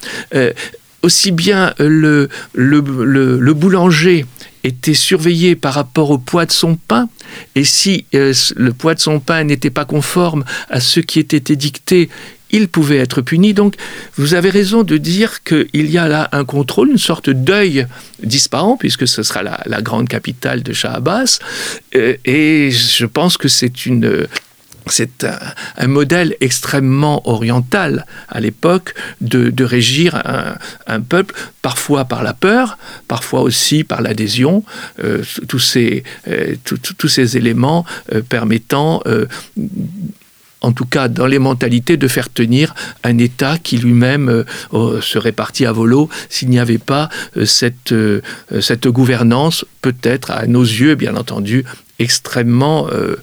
aussi 1.03 1.31
bien 1.31 1.73
le, 1.79 2.29
le, 2.53 3.53
boulanger 3.53 4.25
était 4.63 4.93
surveillé 4.93 5.55
par 5.55 5.73
rapport 5.73 6.11
au 6.11 6.17
poids 6.17 6.45
de 6.45 6.51
son 6.51 6.75
pain, 6.75 7.09
et 7.55 7.63
si 7.63 8.05
euh, 8.13 8.33
le 8.55 8.73
poids 8.73 8.95
de 8.95 8.99
son 8.99 9.19
pain 9.19 9.43
n'était 9.43 9.69
pas 9.69 9.85
conforme 9.85 10.43
à 10.69 10.79
ce 10.79 10.99
qui 10.99 11.19
était 11.19 11.53
édicté, 11.53 12.09
il 12.51 12.67
pouvait 12.67 12.97
être 12.97 13.21
puni. 13.21 13.53
Donc, 13.53 13.75
vous 14.15 14.33
avez 14.33 14.49
raison 14.49 14.83
de 14.83 14.97
dire 14.97 15.43
qu'il 15.43 15.67
y 15.73 15.97
a 15.97 16.07
là 16.07 16.29
un 16.31 16.45
contrôle, 16.45 16.89
une 16.89 16.97
sorte 16.97 17.29
d'œil 17.29 17.85
disparant, 18.23 18.75
puisque 18.75 19.07
ce 19.07 19.23
sera 19.23 19.43
la, 19.43 19.81
grande 19.81 20.09
capitale 20.09 20.63
de 20.63 20.73
Shah 20.73 20.93
Abbas. 20.93 21.39
Euh, 21.95 22.15
et 22.25 22.71
je 22.71 23.05
pense 23.05 23.37
que 23.37 23.47
c'est 23.47 23.85
une 23.85 24.27
c'est 24.91 25.25
un, 25.77 25.87
modèle 25.87 26.35
extrêmement 26.41 27.27
oriental 27.27 28.05
à 28.27 28.39
l'époque 28.39 28.93
de, 29.21 29.63
régir 29.63 30.21
un, 30.87 31.01
peuple, 31.01 31.35
parfois 31.61 32.05
par 32.05 32.23
la 32.23 32.33
peur, 32.33 32.77
parfois 33.07 33.41
aussi 33.41 33.83
par 33.83 34.01
l'adhésion, 34.01 34.63
euh, 35.03 35.23
tous, 35.47 35.59
ces, 35.59 36.03
euh, 36.27 36.55
tous 36.63 37.07
ces 37.07 37.37
éléments 37.37 37.85
euh, 38.13 38.21
permettant 38.21 39.01
en 40.61 40.73
tout 40.73 40.85
cas 40.85 41.07
dans 41.07 41.25
les 41.25 41.39
mentalités, 41.39 41.95
de 41.95 42.07
faire 42.07 42.29
tenir 42.29 42.75
un 43.03 43.17
État 43.17 43.57
qui 43.57 43.77
lui-même 43.77 44.43
serait 45.01 45.31
parti 45.31 45.65
à 45.65 45.71
volo 45.71 46.09
s'il 46.27 46.49
n'y 46.49 46.59
avait 46.59 46.77
pas 46.77 47.09
cette 47.45 47.93
gouvernance, 48.87 49.65
peut-être 49.81 50.31
à 50.31 50.47
nos 50.47 50.63
yeux, 50.63 50.95
bien 50.95 51.15
entendu, 51.15 51.63
extrêmement, 51.99 52.87
euh, 52.91 53.17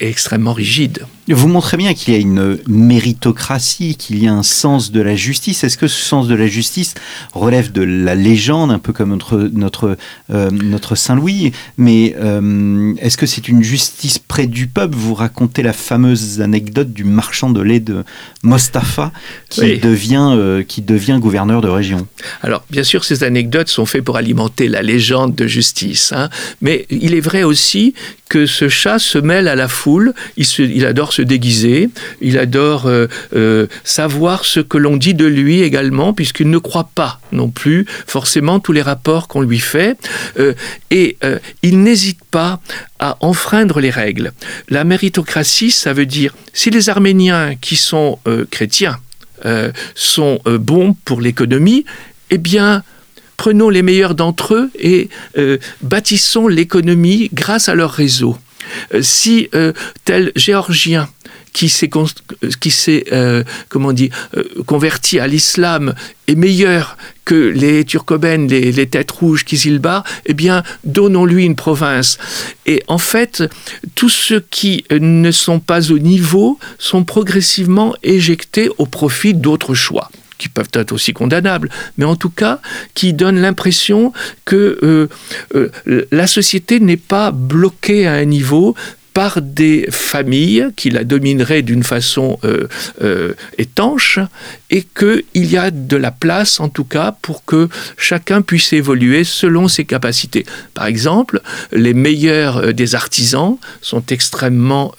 extrêmement 0.00 0.52
rigide. 0.52 1.06
Vous 1.28 1.48
montrez 1.48 1.76
bien 1.76 1.92
qu'il 1.92 2.14
y 2.14 2.16
a 2.16 2.20
une 2.20 2.58
méritocratie, 2.66 3.96
qu'il 3.96 4.22
y 4.22 4.28
a 4.28 4.32
un 4.32 4.42
sens 4.42 4.92
de 4.92 5.00
la 5.00 5.14
justice. 5.14 5.62
Est-ce 5.64 5.76
que 5.76 5.88
ce 5.88 6.02
sens 6.02 6.26
de 6.26 6.34
la 6.34 6.46
justice 6.46 6.94
relève 7.34 7.70
de 7.70 7.82
la 7.82 8.14
légende, 8.14 8.70
un 8.70 8.78
peu 8.78 8.94
comme 8.94 9.10
notre, 9.10 9.50
notre, 9.52 9.98
euh, 10.30 10.50
notre 10.50 10.94
Saint-Louis? 10.94 11.52
Mais 11.76 12.14
euh, 12.18 12.94
est-ce 12.98 13.18
que 13.18 13.26
c'est 13.26 13.48
une 13.48 13.62
justice 13.62 14.18
près 14.18 14.46
du 14.46 14.68
peuple? 14.68 14.96
Vous 14.96 15.14
racontez 15.14 15.62
la 15.62 15.74
fameuse 15.74 16.40
anecdote 16.40 16.92
du 16.92 17.04
marchand 17.04 17.50
de 17.50 17.60
lait 17.60 17.80
de 17.80 18.04
Mostafa 18.42 19.12
qui, 19.50 19.78
devient, 19.78 20.64
qui 20.66 20.80
devient 20.80 21.18
gouverneur 21.20 21.60
de 21.60 21.68
région. 21.68 22.06
Alors, 22.42 22.64
bien 22.70 22.84
sûr, 22.84 23.04
ces 23.04 23.22
anecdotes 23.22 23.68
sont 23.68 23.84
faites 23.84 24.04
pour 24.04 24.16
alimenter 24.16 24.68
la 24.68 24.82
légende 24.82 25.34
de 25.34 25.46
justice. 25.46 26.12
Hein, 26.12 26.30
mais 26.62 26.86
il 26.90 27.14
est 27.14 27.20
vrai 27.20 27.42
aussi 27.42 27.94
que 28.28 28.46
ce 28.46 28.68
chat 28.68 28.98
se 28.98 29.18
mêle 29.18 29.48
à 29.48 29.56
la 29.56 29.68
foule, 29.68 30.12
il, 30.36 30.86
adore 30.86 31.12
se 31.12 31.22
déguiser, 31.22 31.88
il 32.20 32.38
adore 32.38 32.86
euh, 32.86 33.06
euh, 33.34 33.66
savoir 33.84 34.44
ce 34.44 34.60
que 34.60 34.78
l'on 34.78 34.96
dit 34.96 35.14
de 35.14 35.26
lui 35.26 35.62
également, 35.62 36.12
puisqu'il 36.12 36.50
ne 36.50 36.58
croit 36.58 36.90
pas 36.94 37.20
non 37.32 37.48
plus 37.48 37.86
forcément 38.06 38.60
tous 38.60 38.72
les 38.72 38.82
rapports 38.82 39.28
qu'on 39.28 39.40
lui 39.40 39.58
fait, 39.58 39.96
euh, 40.38 40.54
et 40.90 41.16
il 41.62 41.82
n'hésite 41.82 42.20
pas 42.30 42.60
à 42.98 43.16
enfreindre 43.20 43.80
les 43.80 43.90
règles. 43.90 44.32
La 44.68 44.84
méritocratie, 44.84 45.70
ça 45.70 45.92
veut 45.92 46.06
dire, 46.06 46.34
si 46.52 46.70
les 46.70 46.88
Arméniens 46.88 47.54
qui 47.60 47.76
sont 47.76 48.18
chrétiens 48.50 48.98
sont 49.94 50.40
bons 50.44 50.94
pour 51.04 51.20
l'économie, 51.20 51.84
eh 52.30 52.38
bien, 52.38 52.82
prenons 53.38 53.70
les 53.70 53.80
meilleurs 53.80 54.14
d'entre 54.14 54.54
eux 54.54 54.70
et 54.78 55.08
euh, 55.38 55.56
bâtissons 55.80 56.48
l'économie 56.48 57.30
grâce 57.32 57.70
à 57.70 57.74
leur 57.74 57.92
réseau. 57.92 58.36
Euh, 58.92 59.00
si 59.00 59.48
euh, 59.54 59.72
tel 60.04 60.32
Géorgien 60.36 61.08
qui 61.54 61.70
s'est 61.70 61.88
converti 64.66 65.18
à 65.18 65.26
l'islam 65.26 65.94
est 66.28 66.34
meilleur 66.34 66.96
que 67.24 67.34
les 67.34 67.84
turcomènes, 67.84 68.46
les, 68.48 68.86
têtes 68.86 69.10
rouges 69.10 69.44
Kizilbar, 69.44 70.04
eh 70.26 70.34
bien 70.34 70.62
donnons-lui 70.84 71.46
une 71.46 71.56
province. 71.56 72.18
Et 72.66 72.84
en 72.86 72.98
fait, 72.98 73.42
tous 73.96 74.10
ceux 74.10 74.44
qui 74.50 74.84
ne 74.90 75.30
sont 75.32 75.58
pas 75.58 75.90
au 75.90 75.98
niveau 75.98 76.58
sont 76.78 77.02
progressivement 77.02 77.94
éjectés 78.02 78.68
au 78.78 78.86
profit 78.86 79.34
d'autres 79.34 79.74
choix 79.74 80.10
qui 80.38 80.48
peuvent 80.48 80.70
être 80.72 80.92
aussi 80.92 81.12
condamnables, 81.12 81.68
mais 81.98 82.04
en 82.04 82.16
tout 82.16 82.30
cas 82.30 82.60
qui 82.94 83.12
donnent 83.12 83.40
l'impression 83.40 84.12
que 84.44 84.78
euh, 84.82 85.08
euh, 85.54 86.06
la 86.10 86.26
société 86.26 86.80
n'est 86.80 86.96
pas 86.96 87.30
bloquée 87.30 88.06
à 88.06 88.14
un 88.14 88.24
niveau 88.24 88.74
par 89.14 89.42
des 89.42 89.88
familles 89.90 90.68
qui 90.76 90.90
la 90.90 91.02
domineraient 91.02 91.62
d'une 91.62 91.82
façon 91.82 92.38
euh, 92.44 93.34
étanche 93.58 94.20
et 94.70 94.84
qu'il 94.96 95.24
y 95.34 95.56
a 95.56 95.72
de 95.72 95.96
la 95.96 96.12
place 96.12 96.60
en 96.60 96.68
tout 96.68 96.84
cas 96.84 97.16
pour 97.20 97.44
que 97.44 97.68
chacun 97.96 98.42
puisse 98.42 98.72
évoluer 98.72 99.24
selon 99.24 99.66
ses 99.66 99.84
capacités. 99.84 100.46
Par 100.72 100.86
exemple, 100.86 101.40
les 101.72 101.94
meilleurs 101.94 102.72
des 102.72 102.94
artisans 102.94 103.56
sont 103.80 104.04
extrêmement 104.06 104.94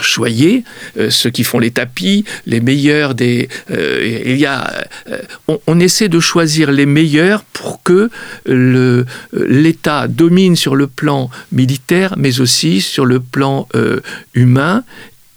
choyer 0.00 0.64
euh, 0.96 1.10
ceux 1.10 1.30
qui 1.30 1.44
font 1.44 1.58
les 1.58 1.70
tapis, 1.70 2.24
les 2.46 2.60
meilleurs 2.60 3.14
des. 3.14 3.48
Euh, 3.70 4.22
il 4.24 4.38
y 4.38 4.46
a, 4.46 4.86
euh, 5.08 5.18
on, 5.66 5.80
essaie 5.80 6.08
de 6.08 6.20
choisir 6.20 6.70
les 6.70 6.86
meilleurs 6.86 7.44
pour 7.44 7.82
que 7.82 8.10
l'État 8.46 10.08
domine 10.08 10.56
sur 10.56 10.76
le 10.76 10.86
plan 10.86 11.30
militaire, 11.50 12.14
mais 12.16 12.40
aussi 12.40 12.80
sur 12.80 13.04
le 13.04 13.20
plan 13.20 13.68
humain 14.34 14.84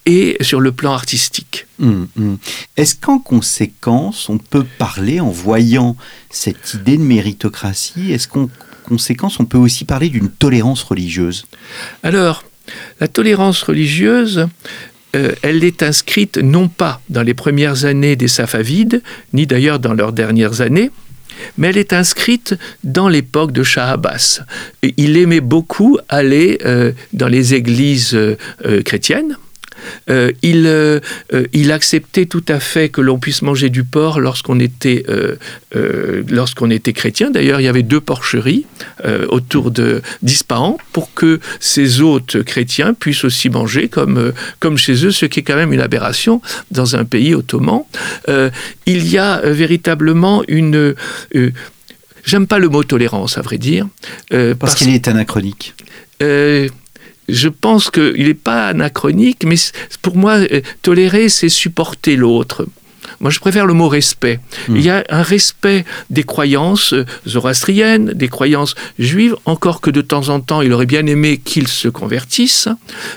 et 0.06 0.38
sur 0.42 0.62
le 0.62 0.72
plan 0.72 0.94
artistique. 0.94 1.66
Hum, 1.82 2.08
hum. 2.18 2.38
Est-ce 2.78 2.96
qu'en 2.96 3.20
conséquence, 3.20 4.30
on 4.30 4.38
peut 4.38 4.66
parler, 4.78 5.20
en 5.20 5.30
voyant 5.30 5.96
cette 6.30 6.76
idée 6.76 6.98
de 6.98 7.04
méritocratie, 7.04 8.12
est-ce 8.12 8.28
qu'en 8.28 8.50
conséquence, 8.84 9.40
on 9.40 9.46
peut 9.46 9.58
aussi 9.58 9.84
parler 9.84 10.10
d'une 10.10 10.30
tolérance 10.30 10.84
religieuse? 10.84 11.46
Alors, 12.04 12.44
la 13.00 13.08
tolérance 13.08 13.62
religieuse, 13.64 14.48
euh, 15.16 15.32
elle 15.42 15.64
est 15.64 15.84
inscrite 15.84 16.38
non 16.38 16.68
pas 16.68 17.02
dans 17.10 17.24
les 17.24 17.34
premières 17.34 17.86
années 17.86 18.16
des 18.16 18.28
Safavides, 18.28 19.02
ni 19.34 19.48
d'ailleurs 19.48 19.80
dans 19.80 19.94
leurs 19.94 20.14
dernières 20.14 20.62
années, 20.62 20.92
mais 21.58 21.70
elle 21.70 21.78
est 21.78 21.94
inscrite 21.94 22.56
dans 22.84 23.08
l'époque 23.08 23.52
de 23.52 23.64
Shah 23.64 23.92
Abbas. 23.92 24.42
il 24.84 25.18
aimait 25.18 25.42
beaucoup 25.42 25.98
aller 26.10 26.60
euh, 26.66 26.92
dans 27.14 27.28
les 27.28 27.54
églises 27.54 28.14
euh, 28.14 28.36
chrétiennes, 28.84 29.38
euh, 30.10 30.32
il, 30.42 30.66
euh, 30.68 31.00
euh, 31.34 31.46
il 31.54 31.72
acceptait 31.72 32.26
tout 32.26 32.44
à 32.48 32.60
fait 32.60 32.90
que 32.90 33.02
l'on 33.02 33.20
puisse 33.20 33.42
manger 33.42 33.70
du 33.70 33.84
porc 33.84 34.20
lorsqu'on 34.20 34.60
était, 34.60 35.06
lorsqu'on 36.30 36.70
était 36.70 36.94
chrétien. 36.94 37.32
D'ailleurs, 37.32 37.60
il 37.60 37.64
y 37.64 37.68
avait 37.68 37.84
deux 37.84 38.02
porcheries 38.02 38.66
autour 39.30 39.72
de 39.72 40.02
d'Ispahan 40.22 40.78
pour 40.92 41.14
que 41.14 41.40
ces 41.60 42.02
hôtes 42.02 42.44
chrétiens 42.44 42.94
puissent 42.94 43.24
aussi 43.24 43.50
manger 43.50 43.88
comme, 43.88 44.34
comme 44.60 44.78
chez 44.78 45.06
eux, 45.06 45.12
ce 45.12 45.26
qui 45.26 45.42
est 45.42 45.44
quand 45.44 45.56
même 45.56 45.74
une 45.74 45.82
aberration 45.82 46.42
dans 46.72 46.96
un 46.96 47.06
pays 47.06 47.34
ottoman. 47.34 47.84
il 48.86 49.08
y 49.08 49.18
a 49.18 49.42
véritablement 49.44 50.44
une... 50.48 50.96
J'aime 52.24 52.48
pas 52.48 52.58
le 52.58 52.70
mot 52.70 52.84
tolérance, 52.84 53.38
à 53.38 53.42
vrai 53.42 53.58
dire. 53.58 53.88
parce, 54.60 54.76
qu'il 54.76 54.90
est 54.90 55.08
anachronique 55.08 55.76
je 57.28 57.50
pense 57.50 57.90
qu'il 57.90 58.28
n'est 58.28 58.34
pas 58.34 58.68
anachronique, 58.68 59.44
mais 59.46 59.56
pour 60.02 60.18
moi, 60.18 60.34
euh, 60.34 60.62
tolérer, 60.82 61.30
c'est 61.30 61.50
supporter 61.50 62.16
l'autre. 62.16 62.66
Moi, 63.20 63.30
je 63.32 63.40
préfère 63.40 63.66
le 63.66 63.74
mot 63.74 63.88
respect. 63.88 64.40
Hmm. 64.68 64.76
Il 64.76 64.82
y 64.82 64.90
a 64.90 65.04
un 65.10 65.22
respect 65.22 65.86
des 66.10 66.24
croyances 66.24 66.94
euh, 66.94 67.06
zoroastriennes, 67.28 68.12
des 68.14 68.28
croyances 68.28 68.76
juives, 69.00 69.36
encore 69.46 69.82
que 69.82 69.90
de 69.90 70.02
temps 70.02 70.30
en 70.30 70.40
temps, 70.40 70.62
il 70.62 70.74
aurait 70.74 70.86
bien 70.86 71.06
aimé 71.06 71.38
qu'ils 71.38 71.68
se 71.68 71.88
convertissent. 71.88 72.68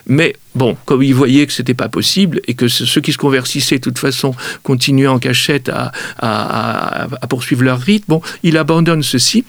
Mais 0.06 0.36
bon, 0.54 0.76
comme 0.84 1.02
il 1.02 1.14
voyait 1.14 1.46
que 1.46 1.52
c'était 1.52 1.74
pas 1.74 1.88
possible 1.88 2.40
et 2.46 2.54
que 2.54 2.68
ceux 2.68 3.00
qui 3.00 3.12
se 3.12 3.18
convertissaient, 3.18 3.76
de 3.76 3.82
toute 3.82 3.98
façon, 3.98 4.34
continuaient 4.62 5.08
en 5.08 5.18
cachette 5.18 5.70
à, 5.70 5.92
à 6.18 7.26
poursuivre 7.26 7.62
leur 7.62 7.80
rite, 7.80 8.04
bon, 8.08 8.20
il 8.42 8.56
abandonne 8.56 9.02
ceci. 9.02 9.44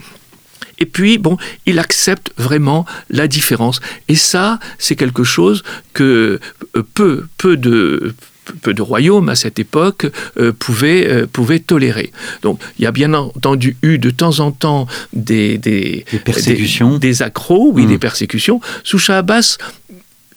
Et 0.79 0.85
puis, 0.85 1.17
bon, 1.17 1.37
il 1.65 1.79
accepte 1.79 2.31
vraiment 2.37 2.85
la 3.09 3.27
différence. 3.27 3.81
Et 4.07 4.15
ça, 4.15 4.59
c'est 4.77 4.95
quelque 4.95 5.23
chose 5.23 5.63
que 5.93 6.39
euh, 6.75 6.83
peu, 6.93 7.25
peu 7.37 7.57
de 7.57 8.15
peu 8.61 8.73
de 8.73 8.81
royaumes 8.81 9.29
à 9.29 9.35
cette 9.35 9.59
époque 9.59 10.07
euh, 10.37 10.51
pouvaient, 10.51 11.07
euh, 11.07 11.59
tolérer. 11.59 12.11
Donc 12.41 12.59
il 12.77 12.83
y 12.83 12.87
a 12.87 12.91
bien 12.91 13.13
entendu 13.13 13.77
eu 13.81 13.97
de 13.97 14.09
temps 14.09 14.39
en 14.39 14.51
temps 14.51 14.87
des, 15.13 15.57
des, 15.57 16.05
persécutions. 16.25 16.97
Des, 16.97 17.21
accros, 17.21 17.71
oui, 17.73 17.85
des 17.85 17.95
hmm. 17.95 17.99
persécutions. 17.99 18.61
Sous 18.83 18.97
Shah 18.97 19.19
Abbas, 19.19 19.57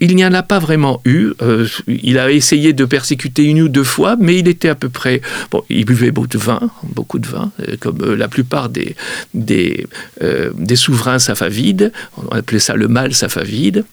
il 0.03 0.17
n'y 0.17 0.27
en 0.27 0.35
a 0.35 0.43
pas 0.43 0.59
vraiment 0.59 1.01
eu. 1.05 1.31
Euh, 1.43 1.69
il 1.87 2.19
a 2.19 2.29
essayé 2.33 2.73
de 2.73 2.85
persécuter 2.85 3.45
une 3.45 3.63
ou 3.63 3.69
deux 3.69 3.85
fois, 3.85 4.17
mais 4.19 4.37
il 4.37 4.49
était 4.49 4.69
à 4.69 4.75
peu 4.75 4.89
près. 4.89 5.21
Bon, 5.53 5.63
il 5.71 5.85
buvait 5.85 6.11
beaucoup 6.11 6.27
de 6.27 6.39
vin, 6.39 6.59
beaucoup 6.83 7.21
de 7.21 7.29
vin, 7.29 7.53
euh, 7.61 7.77
comme 7.79 7.99
euh, 8.03 8.17
la 8.17 8.27
plupart 8.27 8.69
des, 8.69 8.97
des, 9.33 9.87
des, 10.21 10.77
souverains 10.77 11.21
safavides. 11.21 11.93
On 12.17 12.35
appelait 12.35 12.59
ça 12.59 12.75
le 12.75 12.89
mal 12.89 13.15
safavide, 13.15 13.85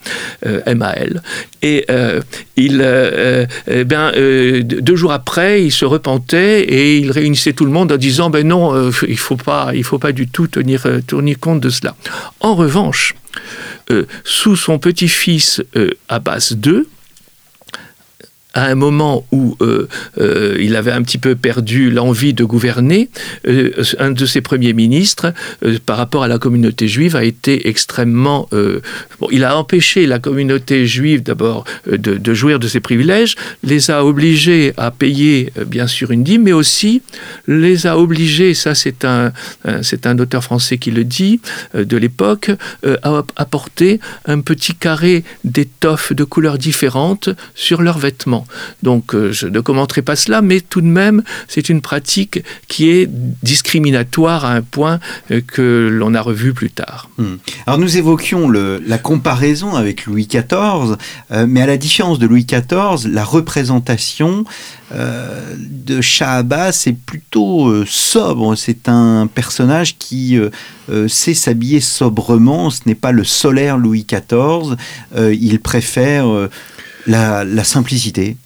M-A-L. 0.42 1.22
Et 1.62 1.86
il, 2.56 2.82
eh 3.68 4.64
deux 4.64 4.96
jours 4.96 5.12
après, 5.12 5.64
il 5.64 5.72
se 5.72 5.86
repentait 5.86 6.62
et 6.62 6.98
il 6.98 7.12
réunissait 7.12 7.54
tout 7.54 7.66
le 7.66 7.72
monde 7.72 7.92
en 7.92 7.98
disant 7.98 8.32
ben 8.32 8.48
non, 8.48 8.90
il 9.08 9.18
faut 9.18 9.38
faut 9.84 10.00
pas 10.00 10.12
du 10.12 10.28
tout 10.28 10.48
tenir, 10.48 10.88
tenir 11.06 11.40
compte 11.40 11.60
de 11.62 11.70
cela. 11.70 11.96
En 12.40 12.56
revanche, 12.56 13.14
sous 14.24 14.56
son 14.56 14.80
petit-fils 14.80 15.64
euh, 15.76 15.92
Abbas 16.08 16.54
II, 16.66 16.84
à 18.56 18.66
un 18.66 18.76
moment 18.76 19.26
où 19.32 19.56
euh, 19.62 19.88
euh, 20.20 20.58
il 20.60 20.76
avait 20.76 20.92
un 20.92 21.04
petit 21.04 21.20
peu 21.20 21.36
perdu 21.36 21.92
l'envie 21.92 22.34
de 22.34 22.44
gouverner, 22.44 23.10
euh, 23.48 23.72
un 24.00 24.10
de 24.10 24.26
ses 24.26 24.42
premiers 24.42 24.74
ministres, 24.74 25.34
par 25.86 25.98
rapport 25.98 26.24
à 26.24 26.28
la 26.28 26.40
communauté 26.40 26.88
juive, 26.88 27.16
a 27.16 27.24
été 27.24 27.68
extrêmement... 27.68 28.50
Bon, 29.20 29.28
il 29.32 29.44
a 29.44 29.58
empêché 29.58 30.06
la 30.06 30.20
communauté 30.20 30.88
juive 30.88 31.22
d'abord 31.22 31.66
de, 31.86 32.34
jouir 32.34 32.60
de 32.60 32.68
ses 32.68 32.80
privilèges, 32.80 33.36
les 33.64 33.92
a 33.92 34.04
obligés 34.04 34.74
à 34.78 34.92
payer 34.92 35.52
bien 35.68 35.88
sûr 35.88 36.12
une 36.12 36.24
dîme, 36.24 36.44
mais 36.44 36.54
aussi 36.54 37.02
les 37.48 37.86
a 37.86 37.98
obligés, 37.98 38.54
ça 38.54 38.76
c'est 38.76 39.06
un, 39.06 39.32
c'est 39.82 40.08
un 40.08 40.18
auteur 40.20 40.44
français 40.44 40.78
qui 40.78 40.92
le 40.92 41.04
dit, 41.04 41.42
de 41.76 41.98
l'époque, 41.98 42.52
à 43.04 43.24
apporter 43.36 44.00
un 44.26 44.42
petit 44.42 44.76
carré 44.76 45.24
d'étoffes 45.44 46.14
de 46.14 46.24
couleurs 46.24 46.58
différentes 46.58 47.30
sur 47.56 47.82
leurs 47.82 48.00
vêtements. 48.00 48.46
Donc 48.84 49.14
euh, 49.14 49.32
je 49.32 49.48
ne 49.48 49.60
commenterai 49.60 50.02
pas 50.02 50.16
cela, 50.16 50.42
mais 50.42 50.62
tout 50.62 50.82
de 50.82 50.88
même, 50.88 51.24
c'est 51.48 51.70
une 51.70 51.82
pratique 51.82 52.44
qui 52.68 52.90
est 52.90 53.10
discriminatoire 53.44 54.46
à 54.46 54.54
un 54.54 54.62
point 54.62 55.00
euh, 55.32 55.42
que 55.46 55.90
l'on 55.92 56.14
a 56.14 56.22
revu 56.22 56.54
plus 56.54 56.72
tard. 56.72 57.10
Hmm. 57.18 57.36
Alors 57.68 57.80
nous 57.80 57.98
évoquions 57.98 58.50
la 58.50 58.98
comparaison 58.98 59.76
avec 59.76 60.06
Louis 60.06 60.28
XIV, 60.28 60.98
euh, 61.32 61.46
mais 61.48 61.62
à 61.62 61.68
la 61.68 61.78
différence 61.78 62.20
de 62.20 62.28
Louis 62.28 62.46
XIV, 62.46 63.12
la 63.12 63.24
représentation 63.24 64.44
de 64.92 66.02
Shah 66.02 66.38
Abbas 66.38 66.86
est 66.88 66.98
plutôt 66.98 67.86
sobre. 67.86 68.56
C'est 68.56 68.90
un 68.90 69.28
personnage 69.28 70.00
qui 70.00 70.40
sait 71.08 71.36
s'habiller 71.36 71.80
sobrement. 71.80 72.72
Ce 72.72 72.80
n'est 72.88 72.96
pas 72.96 73.12
le 73.12 73.24
solaire 73.24 73.78
Louis 73.78 74.08
XIV. 74.10 74.78
il 75.16 75.60
préfère 75.60 76.50
la, 77.08 77.64
simplicité 77.64 78.38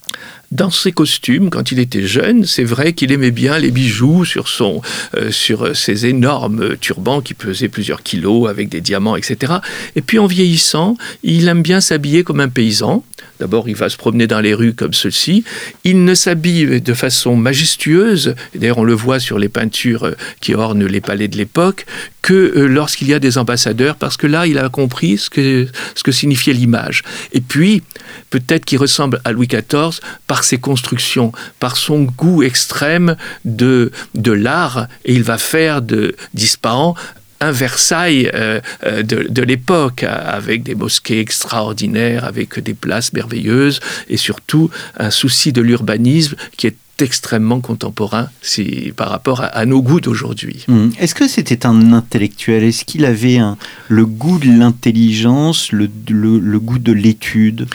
dans 0.52 0.70
ses 0.70 0.92
costumes, 0.92 1.50
quand 1.50 1.72
il 1.72 1.80
était 1.80 2.06
jeune, 2.06 2.46
c'est 2.46 2.64
vrai 2.64 2.94
qu'il 2.94 3.12
aimait 3.12 3.32
bien 3.32 3.58
les 3.58 3.72
bijoux 3.72 4.24
sur, 4.24 4.48
son, 4.48 4.84
euh, 5.18 5.32
sur 5.32 5.76
ses 5.76 6.06
énormes 6.06 6.78
turbans 6.78 7.22
qui 7.22 7.34
pesaient 7.34 7.70
plusieurs 7.70 8.04
kilos 8.04 8.48
avec 8.48 8.70
des 8.70 8.80
diamants, 8.80 9.16
etc. 9.16 9.54
Et 9.96 10.04
puis 10.04 10.20
en 10.20 10.28
vieillissant, 10.28 10.96
il 11.24 11.48
aime 11.48 11.64
bien 11.64 11.82
s'habiller 11.82 12.24
comme 12.24 12.40
un 12.40 12.50
paysan. 12.50 13.04
D'abord, 13.44 13.68
il 13.68 13.76
va 13.76 13.90
se 13.90 13.98
promener 13.98 14.26
dans 14.26 14.40
les 14.40 14.54
rues 14.54 14.74
comme 14.74 14.94
ceci. 14.94 15.44
Il 15.84 16.06
ne 16.06 16.16
s'habille 16.16 16.80
de 16.80 16.94
façon 16.94 17.36
majestueuse, 17.36 18.36
d'ailleurs 18.56 18.78
on 18.78 18.86
le 18.86 18.94
voit 18.94 19.20
sur 19.20 19.38
les 19.38 19.50
peintures 19.50 20.16
qui 20.40 20.56
ornent 20.56 20.86
les 20.86 21.02
palais 21.02 21.28
de 21.28 21.36
l'époque, 21.36 21.86
que 22.22 22.34
euh, 22.34 22.68
lorsqu'il 22.68 23.10
y 23.10 23.14
a 23.14 23.20
des 23.20 23.38
ambassadeurs, 23.38 23.98
parce 23.98 24.16
que 24.16 24.28
là, 24.28 24.48
il 24.48 24.58
a 24.58 24.70
compris 24.70 25.18
ce 25.18 25.30
que, 25.30 25.68
signifiait 26.14 26.54
l'image. 26.54 27.04
Et 27.34 27.42
puis, 27.42 27.84
peut-être 28.30 28.64
qu'il 28.64 28.78
ressemble 28.78 29.20
à 29.26 29.34
Louis 29.34 29.48
XIV 29.48 30.00
par 30.26 30.46
ses 30.46 30.58
constructions, 30.58 31.34
par 31.60 31.76
son 31.76 32.04
goût 32.04 32.44
extrême 32.44 33.18
de, 33.44 33.92
de 34.16 34.32
l'art, 34.32 34.88
et 35.04 35.14
il 35.14 35.24
va 35.24 35.38
faire 35.38 35.82
de 35.82 36.16
d'Ispahan 36.34 36.96
un 37.44 37.52
Versailles 37.52 38.30
euh, 38.34 38.60
euh, 38.86 39.04
de, 39.04 39.28
de 39.30 39.42
l'époque, 39.42 40.04
avec 40.04 40.64
des 40.64 40.76
mosquées 40.76 41.20
extraordinaires, 41.20 42.24
avec 42.26 42.60
des 42.60 42.74
places 42.74 43.14
merveilleuses, 43.14 43.80
et 44.10 44.18
surtout 44.18 44.70
un 44.98 45.12
souci 45.12 45.52
de 45.52 45.62
l'urbanisme 45.62 46.36
qui 46.58 46.68
est 46.68 46.78
extrêmement 47.00 47.60
contemporain 47.60 48.30
si, 48.42 48.94
par 48.96 49.10
rapport 49.10 49.42
à, 49.42 49.66
nos 49.66 49.82
goûts 49.82 50.00
d'aujourd'hui. 50.00 50.64
Hmm. 50.68 50.90
Est-ce 51.00 51.16
que 51.16 51.28
c'était 51.28 51.66
un 51.66 51.92
intellectuel? 51.92 52.64
Est-ce 52.64 52.86
qu'il 52.86 53.06
avait 53.06 53.38
un, 53.38 53.58
le 53.90 54.06
goût 54.06 54.40
de 54.40 54.48
l'intelligence, 54.48 55.72
le, 55.72 55.90
le, 56.08 56.60
goût 56.60 56.80
de 56.80 56.94
l'étude? 56.94 57.68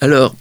Alors, 0.00 0.36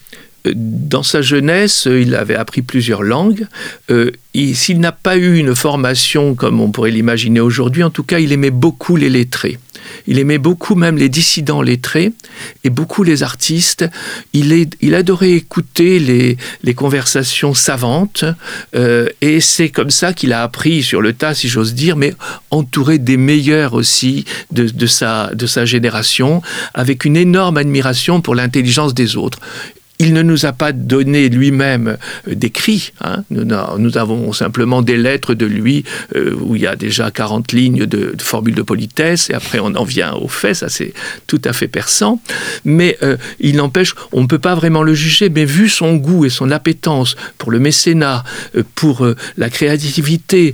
dans 0.54 1.04
sa 1.04 1.22
jeunesse, 1.22 1.88
il 1.90 2.16
avait 2.16 2.36
appris 2.36 2.62
plusieurs 2.62 3.04
langues. 3.04 3.48
Euh, 3.90 4.12
S'il 4.54 4.80
n'a 4.80 4.92
pas 4.92 5.18
eu 5.18 5.38
une 5.38 5.56
formation 5.56 6.36
comme 6.36 6.60
on 6.60 6.72
pourrait 6.72 6.92
l'imaginer 6.92 7.40
aujourd'hui, 7.40 7.84
en 7.84 7.90
tout 7.90 8.04
cas, 8.04 8.20
il 8.20 8.32
aimait 8.32 8.52
beaucoup 8.52 8.96
les 8.96 9.10
lettrés. 9.10 9.58
Il 10.08 10.20
aimait 10.20 10.38
beaucoup 10.38 10.76
même 10.76 10.98
les 10.98 11.10
dissidents 11.10 11.62
lettrés 11.62 12.12
et 12.64 12.70
beaucoup 12.70 13.04
les 13.04 13.24
artistes. 13.24 13.86
Il, 14.34 14.96
adorait 14.96 15.32
écouter 15.32 16.00
les, 16.00 16.74
conversations 16.74 17.54
savantes 17.54 18.26
euh, 18.76 19.08
et 19.22 19.40
c'est 19.40 19.70
comme 19.70 19.92
ça 19.92 20.14
qu'il 20.14 20.34
a 20.34 20.44
appris 20.44 20.84
sur 20.84 21.02
le 21.02 21.14
tas, 21.14 21.34
si 21.34 21.48
j'ose 21.48 21.74
dire, 21.74 21.96
mais 21.96 22.14
entouré 22.52 22.98
des 22.98 23.18
meilleurs 23.18 23.74
aussi 23.74 24.26
de 24.52 24.86
sa 24.88 25.66
génération, 25.66 26.42
avec 26.74 27.06
une 27.06 27.16
énorme 27.16 27.58
admiration 27.58 28.22
pour 28.22 28.36
l'intelligence 28.36 28.94
des 28.94 29.16
autres 29.16 29.40
il 30.00 30.14
ne 30.14 30.22
nous 30.22 30.46
a 30.46 30.52
pas 30.52 30.72
donné 30.72 31.30
lui-même 31.30 31.98
euh, 32.28 32.36
d'écrit. 32.36 32.92
Hein. 33.02 33.24
Nous, 33.30 33.98
avons 33.98 34.34
simplement 34.34 34.82
des 34.82 34.98
lettres 34.98 35.34
de 35.34 35.46
lui 35.46 35.84
euh, 36.16 36.36
où 36.40 36.56
il 36.56 36.64
y 36.64 36.68
a 36.68 36.76
déjà 36.76 37.12
40 37.12 37.52
lignes 37.54 37.86
de, 37.86 38.14
formules 38.20 38.56
de 38.56 38.62
politesse 38.62 39.30
et 39.30 39.34
après 39.34 39.60
on 39.60 39.74
en 39.76 39.84
vient 39.84 40.14
au 40.14 40.28
fait. 40.28 40.54
Ça, 40.54 40.70
c'est 40.70 40.94
tout 41.28 41.42
à 41.46 41.54
fait 41.54 41.68
perçant. 41.68 42.22
Mais 42.66 42.98
euh, 43.04 43.18
il 43.40 43.56
n'empêche, 43.56 43.96
on 44.12 44.22
ne 44.22 44.28
peut 44.28 44.40
pas 44.40 44.56
vraiment 44.56 44.84
le 44.84 44.94
juger. 44.94 45.30
Mais 45.30 45.46
vu 45.46 45.70
son 45.70 45.96
goût 45.96 46.26
et 46.26 46.30
son 46.30 46.52
appétence 46.52 47.16
pour 47.38 47.52
le 47.52 47.60
mécénat, 47.60 48.24
pour 48.76 49.08
la 49.38 49.50
créativité, 49.50 50.54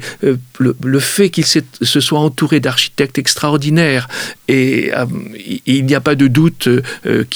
le, 0.60 1.00
fait 1.00 1.30
qu'il 1.30 1.46
se 1.46 2.00
soit 2.00 2.20
entouré 2.20 2.60
d'architectes 2.60 3.18
extraordinaires, 3.18 4.08
et 4.48 4.92
il 5.66 5.86
n'y 5.86 5.96
a 5.96 6.02
pas 6.02 6.16
de 6.16 6.28
doute 6.28 6.70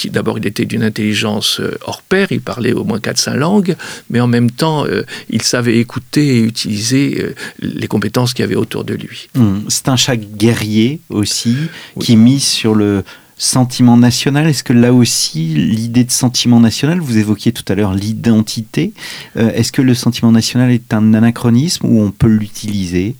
d'abord 0.05 0.37
il 0.37 0.47
était 0.47 0.65
d'une 0.65 0.83
intelligence 0.83 1.61
hors 1.81 1.94
père, 2.01 2.27
il 2.31 2.41
parlait 2.41 2.73
au 2.73 2.83
moins 2.83 2.99
4-5 2.99 3.35
langues, 3.35 3.75
mais 4.09 4.19
en 4.19 4.27
même 4.27 4.51
temps, 4.51 4.85
euh, 4.85 5.03
il 5.29 5.41
savait 5.41 5.77
écouter 5.77 6.37
et 6.37 6.39
utiliser 6.39 7.17
euh, 7.21 7.35
les 7.59 7.87
compétences 7.87 8.33
qu'il 8.33 8.43
y 8.43 8.45
avait 8.45 8.55
autour 8.55 8.83
de 8.83 8.93
lui. 8.93 9.29
Hmm. 9.35 9.59
C'est 9.67 9.89
un 9.89 9.95
chat 9.95 10.15
guerrier 10.15 10.99
aussi, 11.09 11.55
qui 11.99 12.15
mise 12.15 12.43
sur 12.43 12.75
le 12.75 13.03
sentiment 13.37 13.97
national. 13.97 14.47
Est-ce 14.47 14.63
que 14.63 14.73
là 14.73 14.93
aussi, 14.93 15.47
l'idée 15.47 16.03
de 16.03 16.11
sentiment 16.11 16.59
national, 16.59 16.99
vous 16.99 17.17
évoquiez 17.17 17.51
tout 17.51 17.65
à 17.67 17.75
l'heure 17.75 17.93
l'identité, 17.93 18.93
euh, 19.37 19.51
est-ce 19.53 19.71
que 19.71 19.81
le 19.81 19.93
sentiment 19.93 20.31
national 20.31 20.71
est 20.71 20.93
un 20.93 21.13
anachronisme 21.13 21.85
ou 21.85 22.01
on 22.01 22.11
peut 22.11 22.27
l'utiliser? 22.27 23.15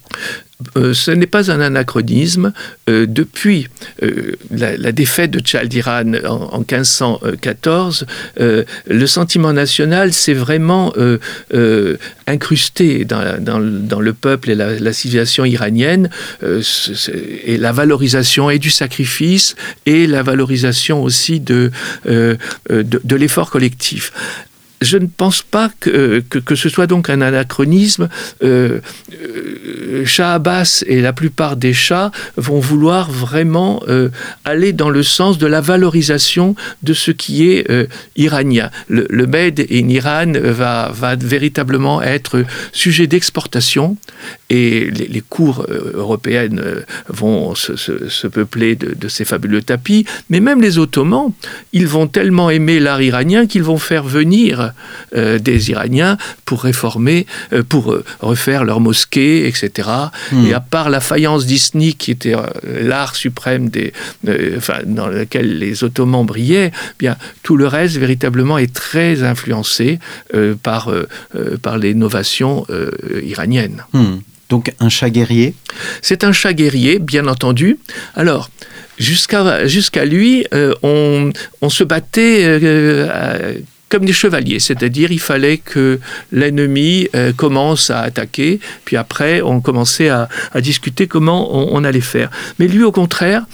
Euh, 0.77 0.93
ce 0.93 1.11
n'est 1.11 1.27
pas 1.27 1.51
un 1.51 1.59
anachronisme. 1.59 2.53
Euh, 2.89 3.05
depuis 3.07 3.67
euh, 4.03 4.33
la, 4.51 4.91
défaite 4.91 5.31
de 5.31 5.45
Chaldiran 5.45 6.13
en, 6.25 6.53
en 6.53 6.59
1514, 6.59 8.05
le 8.37 9.07
sentiment 9.07 9.51
national 9.53 10.13
s'est 10.13 10.33
vraiment 10.33 10.93
incrusté 12.27 13.05
dans, 13.05 13.59
le 13.59 14.13
peuple 14.13 14.51
et 14.51 14.55
la, 14.55 14.93
civilisation 14.93 15.45
iranienne, 15.45 16.09
et 16.41 17.57
la 17.57 17.71
valorisation 17.71 18.49
et 18.49 18.59
du 18.59 18.69
sacrifice 18.69 19.55
et 19.85 20.07
la 20.07 20.23
valorisation 20.23 21.03
aussi 21.03 21.39
de 21.39 21.71
l'effort 22.69 23.49
collectif 23.49 24.13
je 24.81 24.97
ne 24.97 25.07
pense 25.07 25.41
pas 25.41 25.69
que, 25.79 26.19
que, 26.29 26.55
ce 26.55 26.69
soit 26.69 26.87
donc 26.87 27.09
un 27.09 27.21
anachronisme. 27.21 28.09
Euh, 28.43 28.79
euh, 29.13 30.05
Shah 30.05 30.33
Abbas 30.33 30.83
et 30.87 31.01
la 31.01 31.13
plupart 31.13 31.55
des 31.55 31.73
chats 31.73 32.11
vont 32.35 32.59
vouloir 32.59 33.09
vraiment 33.09 33.81
euh, 33.87 34.09
aller 34.43 34.73
dans 34.73 34.89
le 34.89 35.03
sens 35.03 35.37
de 35.37 35.47
la 35.47 35.61
valorisation 35.61 36.55
de 36.83 36.93
ce 36.93 37.11
qui 37.11 37.49
est 37.49 37.65
iranien. 38.15 38.69
Le, 38.87 39.07
le 39.09 39.27
Med 39.27 39.65
in 39.71 39.89
Iran 39.89 40.33
va, 40.33 40.91
va 40.93 41.15
véritablement 41.15 42.01
être 42.01 42.43
sujet 42.71 43.07
d'exportation 43.07 43.97
et 44.49 44.91
les, 44.91 45.21
cours 45.21 45.65
européennes 45.93 46.61
vont 47.07 47.55
se, 47.55 48.27
peupler 48.27 48.75
de, 48.75 49.07
ces 49.07 49.25
fabuleux 49.25 49.61
tapis, 49.61 50.05
mais 50.29 50.39
même 50.39 50.61
les 50.61 50.77
Ottomans, 50.77 51.31
ils 51.73 51.87
vont 51.87 52.07
tellement 52.07 52.49
aimer 52.49 52.79
l'art 52.79 53.01
iranien 53.01 53.47
qu'ils 53.47 53.63
vont 53.63 53.77
faire 53.77 54.03
venir 54.03 54.64
euh, 55.15 55.39
des 55.39 55.71
Iraniens 55.71 56.17
pour 56.45 56.63
réformer, 56.63 57.25
euh, 57.53 57.63
pour 57.63 57.93
euh, 57.93 58.03
refaire 58.19 58.63
leurs 58.63 58.79
mosquées, 58.79 59.47
etc. 59.47 59.89
Hmm. 60.31 60.45
Et 60.47 60.53
à 60.53 60.59
part 60.59 60.89
la 60.89 60.99
faïence 60.99 61.45
d'Isni, 61.45 61.95
qui 61.95 62.11
était 62.11 62.35
l'art 62.63 63.15
suprême 63.15 63.69
des, 63.69 63.93
enfin, 64.57 64.79
dans 64.85 65.07
lequel 65.07 65.59
les 65.59 65.83
Ottomans 65.83 66.25
brillaient, 66.25 66.71
eh 66.73 66.95
bien 66.99 67.17
tout 67.43 67.57
le 67.57 67.67
reste 67.67 67.97
véritablement 67.97 68.57
est 68.57 68.73
très 68.73 69.23
influencé 69.23 69.99
par, 70.63 70.91
par 71.61 71.77
les 71.77 71.93
novations 71.93 72.65
iraniennes. 73.23 73.83
Hmm. 73.93 74.17
Donc 74.49 74.73
un 74.79 74.89
chat 74.89 75.09
guerrier? 75.09 75.55
C'est 76.01 76.23
un 76.23 76.31
chat 76.31 76.53
guerrier, 76.53 76.99
bien 76.99 77.27
entendu. 77.27 77.77
Alors, 78.15 78.49
jusqu'à 78.97 79.67
jusqu'à 79.67 80.05
lui, 80.05 80.45
on, 80.83 81.31
on, 81.61 81.69
se 81.69 81.83
battait 81.83 82.59
comme 83.89 84.05
des 84.05 84.13
chevaliers, 84.13 84.59
c'est-à-dire 84.59 85.11
il 85.11 85.19
fallait 85.19 85.57
que 85.57 85.99
l'ennemi 86.31 87.07
euh, 87.15 87.33
commence 87.33 87.89
à 87.89 88.01
attaquer, 88.01 88.59
puis 88.83 88.97
après 88.97 89.41
on 89.41 89.61
commençait 89.61 90.09
à, 90.09 90.27
discuter 90.59 91.07
comment 91.07 91.73
on, 91.73 91.83
allait 91.83 92.01
faire. 92.01 92.29
Mais 92.59 92.67
lui 92.67 92.83
au 92.83 92.91
contraire, 92.91 93.45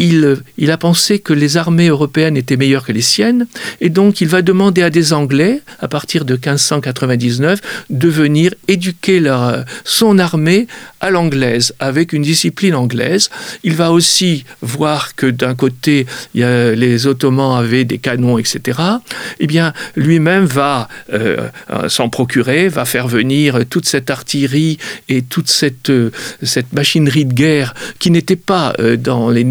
il, 0.00 0.70
a 0.70 0.76
pensé 0.78 1.18
que 1.18 1.34
les 1.34 1.58
armées 1.58 1.88
européennes 1.88 2.36
étaient 2.36 2.56
meilleures 2.56 2.84
que 2.84 2.92
les 2.92 3.02
siennes, 3.02 3.46
et 3.80 3.90
donc 3.90 4.20
il 4.22 4.28
va 4.28 4.40
demander 4.40 4.82
à 4.82 4.90
des 4.90 5.12
Anglais, 5.12 5.60
à 5.78 5.88
partir 5.88 6.24
de 6.24 6.34
1599, 6.34 7.60
de 7.90 8.08
venir 8.08 8.54
éduquer 8.66 9.20
leur, 9.20 9.64
son 9.84 10.18
armée 10.18 10.66
à 11.00 11.10
l'anglaise, 11.10 11.74
avec 11.80 12.12
une 12.12 12.22
discipline 12.22 12.74
anglaise. 12.74 13.28
Il 13.62 13.74
va 13.74 13.92
aussi 13.92 14.44
voir 14.62 15.14
que 15.14 15.26
d'un 15.26 15.54
côté, 15.54 16.06
les 16.34 17.06
Ottomans 17.06 17.58
avaient 17.58 17.84
des 17.84 17.98
canons, 17.98 18.38
etc. 18.38 18.78
Eh 19.38 19.46
bien, 19.46 19.72
lui-même 19.96 20.44
va 20.44 20.88
euh, 21.12 21.48
s'en 21.88 22.08
procurer, 22.08 22.68
va 22.68 22.84
faire 22.84 23.08
venir 23.08 23.66
toute 23.68 23.86
cette 23.86 24.10
artillerie 24.10 24.78
et 25.08 25.22
toute 25.22 25.48
cette, 25.48 25.92
cette 26.42 26.72
machinerie 26.72 27.26
de 27.26 27.34
guerre 27.34 27.74
qui 27.98 28.10
n'était 28.10 28.36
pas 28.36 28.72
euh, 28.78 28.96
dans 28.96 29.28
les 29.30 29.44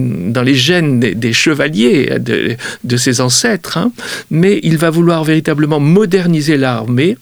les 0.44 0.56
gènes 0.56 1.00
des, 1.00 1.34
chevaliers 1.34 2.18
de, 2.20 2.98
ses 2.98 3.22
ancêtres, 3.22 3.78
hein. 3.78 3.92
mais 4.30 4.60
il 4.64 4.78
va 4.78 4.90
vouloir 4.90 5.24
véritablement 5.24 5.80
moderniser 5.80 6.58
l'armée 6.58 7.18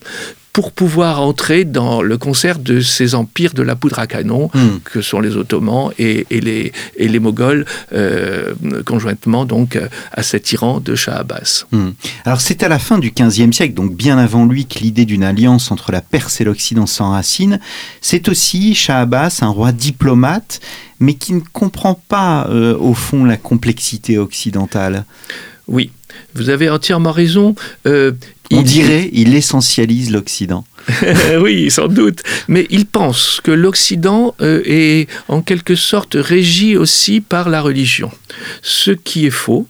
pour 0.58 0.72
pouvoir 0.72 1.22
entrer 1.22 1.64
dans 1.64 2.02
le 2.02 2.18
concert 2.18 2.58
de 2.58 2.80
ces 2.80 3.14
empires 3.14 3.54
de 3.54 3.62
la 3.62 3.76
poudre 3.76 4.00
à 4.00 4.08
canon 4.08 4.50
hmm. 4.52 4.80
que 4.82 5.00
sont 5.02 5.20
les 5.20 5.36
Ottomans 5.36 5.92
et, 6.00 6.26
les, 6.32 6.72
et 6.96 7.06
les 7.06 7.20
Moghols 7.20 7.64
euh, 7.92 8.54
conjointement 8.84 9.44
donc 9.44 9.78
à 10.10 10.22
cet 10.24 10.50
Iran 10.50 10.80
de 10.80 10.96
Shah 10.96 11.18
Abbas. 11.18 11.66
Hmm. 11.70 11.90
Alors 12.24 12.40
c'est 12.40 12.64
à 12.64 12.68
la 12.68 12.80
fin 12.80 12.98
du 12.98 13.12
XVe 13.12 13.52
siècle, 13.52 13.74
donc 13.74 13.94
bien 13.94 14.18
avant 14.18 14.46
lui, 14.46 14.66
que 14.66 14.80
l'idée 14.80 15.04
d'une 15.04 15.22
alliance 15.22 15.70
entre 15.70 15.92
la 15.92 16.00
Perse 16.00 16.40
et 16.40 16.44
l'Occident 16.44 16.86
s'enracine. 16.86 17.60
C'est 18.00 18.28
aussi 18.28 18.74
Shah 18.74 19.02
Abbas, 19.02 19.38
un 19.42 19.50
roi 19.50 19.70
diplomate, 19.70 20.58
mais 20.98 21.14
qui 21.14 21.34
ne 21.34 21.40
comprend 21.52 21.94
pas 22.08 22.48
euh, 22.48 22.76
au 22.76 22.94
fond 22.94 23.24
la 23.24 23.36
complexité 23.36 24.18
occidentale. 24.18 25.04
Oui, 25.68 25.92
vous 26.34 26.50
avez 26.50 26.70
entièrement 26.70 27.12
raison. 27.12 27.54
Euh, 27.86 28.12
on 28.50 28.62
dirait, 28.62 29.10
il 29.12 29.34
essentialise 29.34 30.10
l'Occident. 30.10 30.64
oui, 31.40 31.70
sans 31.70 31.88
doute. 31.88 32.22
Mais 32.48 32.66
il 32.70 32.86
pense 32.86 33.40
que 33.42 33.50
l'Occident 33.50 34.34
euh, 34.40 34.62
est 34.64 35.08
en 35.28 35.42
quelque 35.42 35.74
sorte 35.74 36.16
régi 36.18 36.76
aussi 36.76 37.20
par 37.20 37.50
la 37.50 37.60
religion. 37.60 38.10
Ce 38.62 38.90
qui 38.90 39.26
est 39.26 39.30
faux. 39.30 39.66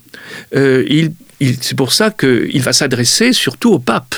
Euh, 0.55 0.85
il, 0.89 1.13
c'est 1.61 1.77
pour 1.77 1.93
ça 1.93 2.11
qu'il 2.11 2.63
va 2.63 2.73
s'adresser 2.73 3.33
surtout 3.33 3.73
au 3.73 3.79
pape 3.79 4.15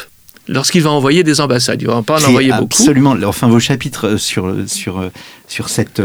lorsqu'il 0.50 0.82
va 0.82 0.90
envoyer 0.90 1.22
des 1.22 1.40
ambassades. 1.40 1.80
Il 1.80 1.88
ne 1.88 1.92
va 1.92 2.02
pas 2.02 2.20
en 2.20 2.28
envoyer 2.28 2.50
beaucoup. 2.50 2.82
Absolument. 2.82 3.16
Enfin, 3.24 3.48
vos 3.48 3.60
chapitres 3.60 4.16
sur, 4.16 4.54
sur, 4.66 5.10
sur, 5.46 5.68
cette, 5.68 6.02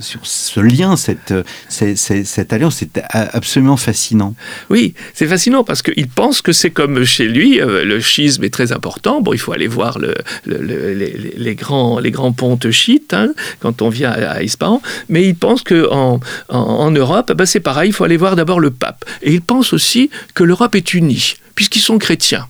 sur 0.00 0.20
ce 0.24 0.60
lien, 0.60 0.96
cette, 0.96 1.34
cette, 1.68 1.96
cette 1.96 2.52
alliance, 2.52 2.76
c'est 2.76 3.00
absolument 3.10 3.76
fascinant. 3.76 4.34
Oui, 4.70 4.94
c'est 5.14 5.26
fascinant 5.26 5.64
parce 5.64 5.82
qu'il 5.82 6.08
pense 6.08 6.42
que 6.42 6.52
c'est 6.52 6.70
comme 6.70 7.04
chez 7.04 7.26
lui, 7.26 7.60
euh, 7.60 7.84
le 7.84 8.00
schisme 8.00 8.44
est 8.44 8.50
très 8.50 8.72
important. 8.72 9.20
Bon, 9.20 9.32
il 9.32 9.38
faut 9.38 9.52
aller 9.52 9.66
voir 9.66 9.98
le, 9.98 10.14
les, 10.46 11.32
les, 11.36 11.54
grands, 11.54 11.98
les 11.98 12.10
grands 12.10 12.32
pontes 12.32 12.70
chiites 12.70 13.14
hein, 13.14 13.32
quand 13.60 13.82
on 13.82 13.88
vient 13.88 14.10
à, 14.10 14.42
Ispahan, 14.42 14.82
mais 15.08 15.26
il 15.26 15.34
pense 15.34 15.62
qu'en 15.62 16.20
en, 16.48 16.58
en, 16.58 16.90
Europe, 16.90 17.32
ben 17.32 17.46
c'est 17.46 17.60
pareil, 17.60 17.90
il 17.90 17.92
faut 17.92 18.04
aller 18.04 18.16
voir 18.16 18.36
d'abord 18.36 18.60
le 18.60 18.70
pape. 18.70 19.04
Et 19.22 19.32
il 19.32 19.40
pense 19.40 19.72
aussi 19.72 20.10
que 20.34 20.44
l'Europe 20.44 20.74
est 20.74 20.94
unie, 20.94 21.34
puisqu'ils 21.54 21.80
sont 21.80 21.98
chrétiens. 21.98 22.46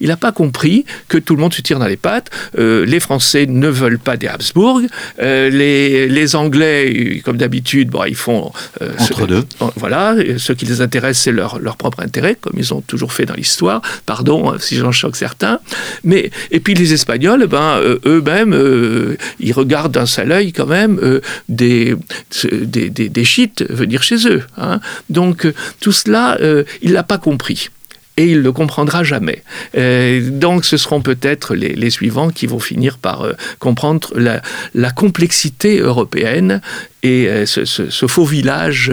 Il 0.00 0.08
n'a 0.08 0.16
pas 0.16 0.32
compris 0.32 0.84
que 1.08 1.18
tout 1.18 1.34
le 1.34 1.40
monde 1.40 1.54
se 1.54 1.60
tire 1.60 1.78
dans 1.78 1.86
les 1.86 1.96
pattes. 1.96 2.30
Euh, 2.58 2.84
les 2.86 3.00
Français 3.00 3.46
ne 3.46 3.68
veulent 3.68 3.98
pas 3.98 4.16
des 4.16 4.26
Habsbourg. 4.26 4.80
Euh, 5.20 5.50
les, 5.50 6.36
Anglais, 6.36 7.20
comme 7.24 7.36
d'habitude, 7.36 7.90
bon, 7.90 8.04
ils 8.04 8.14
font... 8.14 8.52
Euh, 8.82 8.92
Entre 8.98 9.26
deux. 9.26 9.44
Voilà, 9.76 10.14
ce 10.38 10.52
qui 10.52 10.64
les 10.64 10.80
intéresse, 10.80 11.18
c'est 11.18 11.32
leur, 11.32 11.58
leur 11.58 11.76
propre 11.76 12.00
intérêt, 12.00 12.36
comme 12.40 12.54
ils 12.56 12.72
ont 12.72 12.80
toujours 12.82 13.12
fait 13.12 13.26
dans 13.26 13.34
l'histoire. 13.34 13.82
Pardon 14.06 14.50
hein, 14.50 14.56
si 14.60 14.76
j'en 14.76 14.92
choque 14.92 15.16
certains. 15.16 15.58
Mais, 16.04 16.30
et 16.50 16.60
puis 16.60 16.74
les 16.74 16.92
Espagnols, 16.92 17.46
ben, 17.46 17.80
eux-mêmes, 18.06 19.16
ils 19.40 19.52
regardent 19.52 19.92
d'un 19.92 20.06
seul 20.06 20.30
œil 20.32 20.52
quand 20.52 20.66
même 20.66 21.20
des, 21.48 21.96
des, 22.44 22.90
des, 22.90 23.08
des, 23.08 23.24
chiites 23.24 23.64
venir 23.68 24.02
chez 24.02 24.28
eux. 24.28 24.42
Hein. 24.56 24.80
Donc 25.08 25.46
tout 25.80 25.92
cela, 25.92 26.38
il 26.82 26.92
l'a 26.92 27.02
pas 27.02 27.18
compris 27.18 27.70
et 28.16 28.26
il 28.26 28.42
ne 28.42 28.50
comprendra 28.50 29.02
jamais. 29.02 29.42
Euh, 29.76 30.28
donc 30.30 30.64
ce 30.64 30.76
seront 30.76 31.00
peut-être 31.00 31.54
les, 31.54 31.90
suivants 31.90 32.30
qui 32.30 32.46
vont 32.46 32.60
finir 32.60 32.98
par 32.98 33.22
euh, 33.22 33.32
comprendre 33.58 34.12
la, 34.14 34.90
complexité 34.90 35.78
européenne 35.78 36.60
et 37.02 37.44
ce, 37.46 38.06
faux 38.06 38.24
village 38.24 38.92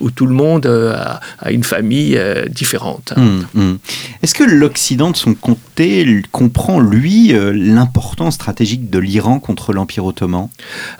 où 0.00 0.10
tout 0.10 0.26
le 0.26 0.34
monde 0.34 0.66
a, 0.66 1.20
une 1.50 1.64
famille 1.64 2.20
différente. 2.48 3.12
Hum, 3.16 3.46
hum. 3.54 3.78
Est-ce 4.22 4.34
que 4.34 4.44
l'Occident, 4.44 5.10
de 5.10 5.16
son 5.16 5.34
côté, 5.34 6.22
comprend, 6.30 6.80
lui, 6.80 7.34
l'importance 7.52 8.34
stratégique 8.34 8.90
de 8.90 8.98
l'Iran 8.98 9.38
contre 9.38 9.72
l'Empire 9.72 10.04
ottoman? 10.04 10.48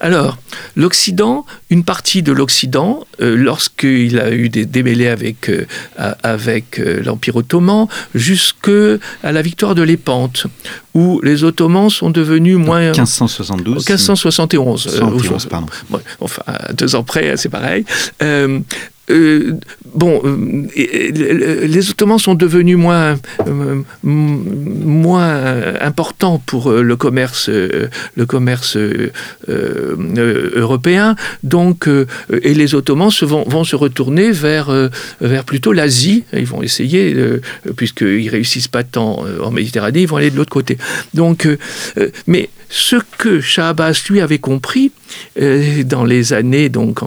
Alors, 0.00 0.38
l'Occident, 0.76 1.46
une 1.70 1.84
partie 1.84 2.22
de 2.22 2.32
l'Occident, 2.32 3.04
lorsqu'il 3.18 4.18
a 4.18 4.32
eu 4.32 4.48
des 4.48 4.66
démêlés 4.66 5.08
avec, 5.08 5.50
avec 5.96 6.78
l'Empire 6.78 7.36
ottoman, 7.36 7.86
jusque 8.14 8.70
à 9.22 9.32
la 9.32 9.42
victoire 9.42 9.74
de 9.74 9.82
Lépante, 9.82 10.46
où 10.94 11.20
les 11.22 11.44
Ottomans 11.44 11.90
sont 11.90 12.10
devenus 12.10 12.56
moins... 12.56 12.90
1572 12.92 13.76
1571. 13.76 14.82
71, 14.82 15.46
pardon. 15.46 15.66
enfin, 16.20 16.41
deux 16.72 16.94
ans 16.94 17.04
près, 17.04 17.36
c'est 17.36 17.48
pareil. 17.48 17.84
Euh, 18.22 18.60
euh, 19.10 19.54
bon, 19.94 20.22
euh, 20.24 20.68
les 21.66 21.90
Ottomans 21.90 22.20
sont 22.20 22.34
devenus 22.34 22.76
moins, 22.76 23.16
moins 24.04 25.74
importants 25.80 26.40
pour 26.46 26.70
le 26.70 26.96
commerce, 26.96 27.50
européen. 30.56 31.16
Donc, 31.42 31.88
et 32.42 32.54
les 32.54 32.74
Ottomans 32.74 33.10
vont, 33.22 33.44
vont, 33.46 33.64
se 33.64 33.74
retourner 33.76 34.30
vers, 34.30 34.70
vers 35.20 35.44
plutôt 35.44 35.72
l'Asie. 35.72 36.24
Ils 36.32 36.46
vont 36.46 36.62
essayer, 36.62 37.14
puisqu'ils 37.76 38.28
réussissent 38.28 38.68
pas 38.68 38.84
tant 38.84 39.24
en 39.42 39.50
Méditerranée, 39.50 40.02
ils 40.02 40.08
vont 40.08 40.16
aller 40.16 40.30
de 40.30 40.36
l'autre 40.36 40.52
côté. 40.52 40.78
Donc, 41.12 41.48
mais 42.26 42.48
ce 42.74 42.96
que 43.18 43.40
Shah 43.40 43.68
Abbas 43.68 44.04
lui 44.08 44.20
avait 44.22 44.38
compris 44.38 44.92
dans 45.84 46.04
les 46.04 46.32
années, 46.32 46.70
donc 46.70 47.00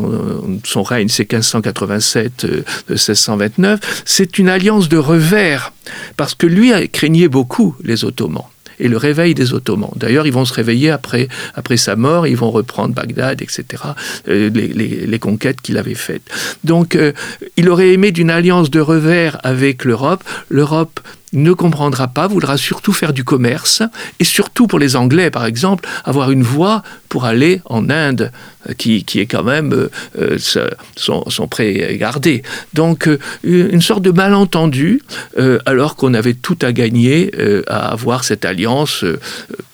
son 0.63 0.83
règne 0.83 1.09
c'est 1.09 1.23
1587 1.23 2.45
1629, 2.89 4.03
c'est 4.05 4.37
une 4.37 4.47
alliance 4.47 4.89
de 4.89 4.97
revers, 4.97 5.73
parce 6.17 6.35
que 6.35 6.45
lui 6.45 6.71
craignait 6.89 7.29
beaucoup 7.29 7.75
les 7.83 8.05
Ottomans 8.05 8.45
et 8.79 8.87
le 8.87 8.97
réveil 8.97 9.33
des 9.33 9.53
Ottomans. 9.53 9.91
D'ailleurs, 9.95 10.27
ils 10.27 10.33
vont 10.33 10.45
se 10.45 10.53
réveiller 10.53 10.91
après, 10.91 11.27
après 11.53 11.77
sa 11.77 11.95
mort, 11.95 12.27
ils 12.27 12.37
vont 12.37 12.51
reprendre 12.51 12.93
Bagdad, 12.93 13.41
etc., 13.41 13.83
euh, 14.27 14.49
les, 14.49 15.19
conquêtes 15.19 15.61
qu'il 15.61 15.77
avait 15.77 15.95
faites. 15.95 16.29
Donc, 16.63 16.95
euh, 16.95 17.13
il 17.57 17.69
aurait 17.69 17.93
aimé 17.93 18.11
d'une 18.11 18.29
alliance 18.29 18.69
de 18.69 18.79
revers 18.79 19.39
avec 19.43 19.85
l'Europe. 19.85 20.23
L'Europe 20.49 20.99
ne 21.35 21.53
comprendra 21.53 22.07
pas, 22.07 22.27
voudra 22.27 22.57
surtout 22.57 22.93
faire 22.93 23.13
du 23.13 23.23
commerce, 23.23 23.83
et 24.19 24.23
surtout 24.23 24.67
pour 24.67 24.79
les 24.79 24.95
Anglais, 24.95 25.29
par 25.29 25.45
exemple, 25.45 25.87
avoir 26.03 26.31
une 26.31 26.43
voie 26.43 26.83
pour 27.09 27.25
aller 27.25 27.61
en 27.65 27.89
Inde, 27.89 28.31
qui, 28.73 29.03
est 29.15 29.25
quand 29.25 29.43
même 29.43 29.73
euh, 29.73 29.89
euh, 30.19 30.37
son, 30.95 31.23
son 31.29 31.47
prêt 31.47 31.97
gardé. 31.99 32.43
Donc, 32.73 33.09
une 33.43 33.81
sorte 33.81 34.01
de 34.01 34.11
malentendu, 34.11 35.01
alors 35.65 35.95
qu'on 35.95 36.13
avait 36.13 36.33
tout 36.33 36.57
à 36.61 36.71
gagner 36.71 37.31
à 37.67 37.91
avoir 37.91 38.23
cette 38.23 38.45
alliance 38.45 39.03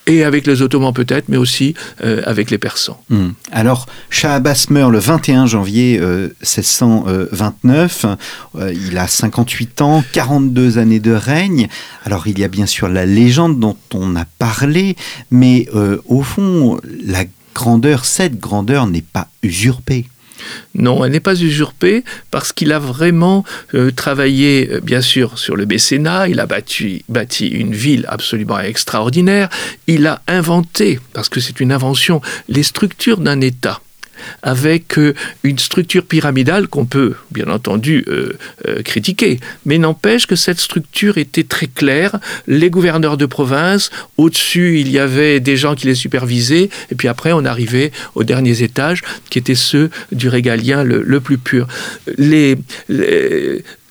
et 0.07 0.23
avec 0.23 0.47
les 0.47 0.61
Ottomans 0.61 0.93
peut-être, 0.93 1.29
mais 1.29 1.37
aussi 1.37 1.73
avec 2.01 2.51
les 2.51 2.57
Persans. 2.57 3.01
Hmm. 3.09 3.29
Alors, 3.51 3.87
Shah 4.09 4.35
Abbas 4.35 4.67
meurt 4.69 4.91
le 4.91 4.99
21 4.99 5.45
janvier 5.45 5.99
1629. 5.99 8.05
il 8.73 8.97
a 8.97 9.07
58 9.07 9.81
ans, 9.81 10.03
42 10.11 10.77
années 10.77 10.99
de 10.99 11.11
règne. 11.11 11.67
Alors, 12.03 12.27
il 12.27 12.39
y 12.39 12.43
a 12.43 12.47
bien 12.47 12.65
sûr 12.65 12.87
la 12.87 13.05
légende 13.05 13.59
dont 13.59 13.77
on 13.93 14.15
a 14.15 14.25
parlé, 14.25 14.95
mais 15.29 15.67
au 16.05 16.23
fond, 16.23 16.79
la 17.05 17.25
grandeur, 17.53 18.05
cette 18.05 18.39
grandeur 18.39 18.87
n'est 18.87 19.01
pas 19.01 19.27
usurpée. 19.43 20.05
Non, 20.73 21.05
elle 21.05 21.11
n'est 21.11 21.19
pas 21.19 21.39
usurpée 21.39 22.03
parce 22.31 22.51
qu'il 22.51 22.71
a 22.71 22.79
vraiment 22.79 23.43
euh, 23.73 23.91
travaillé, 23.91 24.69
euh, 24.71 24.79
bien 24.81 25.01
sûr, 25.01 25.37
sur 25.37 25.55
le 25.55 25.65
mécénat, 25.65 26.29
il 26.29 26.39
a 26.39 26.45
bâti, 26.45 27.05
bâti 27.09 27.47
une 27.47 27.73
ville 27.73 28.05
absolument 28.09 28.59
extraordinaire, 28.59 29.49
il 29.87 30.07
a 30.07 30.21
inventé, 30.27 30.99
parce 31.13 31.29
que 31.29 31.39
c'est 31.39 31.59
une 31.59 31.71
invention, 31.71 32.21
les 32.47 32.63
structures 32.63 33.19
d'un 33.19 33.41
État 33.41 33.81
avec 34.43 34.97
euh, 34.97 35.13
une 35.43 35.59
structure 35.59 36.05
pyramidale 36.05 36.67
qu'on 36.67 36.85
peut 36.85 37.15
bien 37.31 37.47
entendu 37.47 38.03
euh, 38.07 38.37
euh, 38.67 38.81
critiquer, 38.81 39.39
mais 39.65 39.77
n'empêche 39.77 40.27
que 40.27 40.35
cette 40.35 40.59
structure 40.59 41.17
était 41.17 41.43
très 41.43 41.67
claire. 41.67 42.19
Les 42.47 42.69
gouverneurs 42.69 43.17
de 43.17 43.25
province, 43.25 43.91
au-dessus 44.17 44.79
il 44.79 44.89
y 44.91 44.99
avait 44.99 45.39
des 45.39 45.57
gens 45.57 45.75
qui 45.75 45.87
les 45.87 45.95
supervisaient, 45.95 46.69
et 46.91 46.95
puis 46.95 47.07
après 47.07 47.31
on 47.31 47.45
arrivait 47.45 47.91
aux 48.15 48.23
derniers 48.23 48.63
étages 48.63 49.01
qui 49.29 49.39
étaient 49.39 49.55
ceux 49.55 49.89
du 50.11 50.29
régalien 50.29 50.83
le, 50.83 51.19
plus 51.19 51.37
pur. 51.37 51.67
les, 52.17 52.57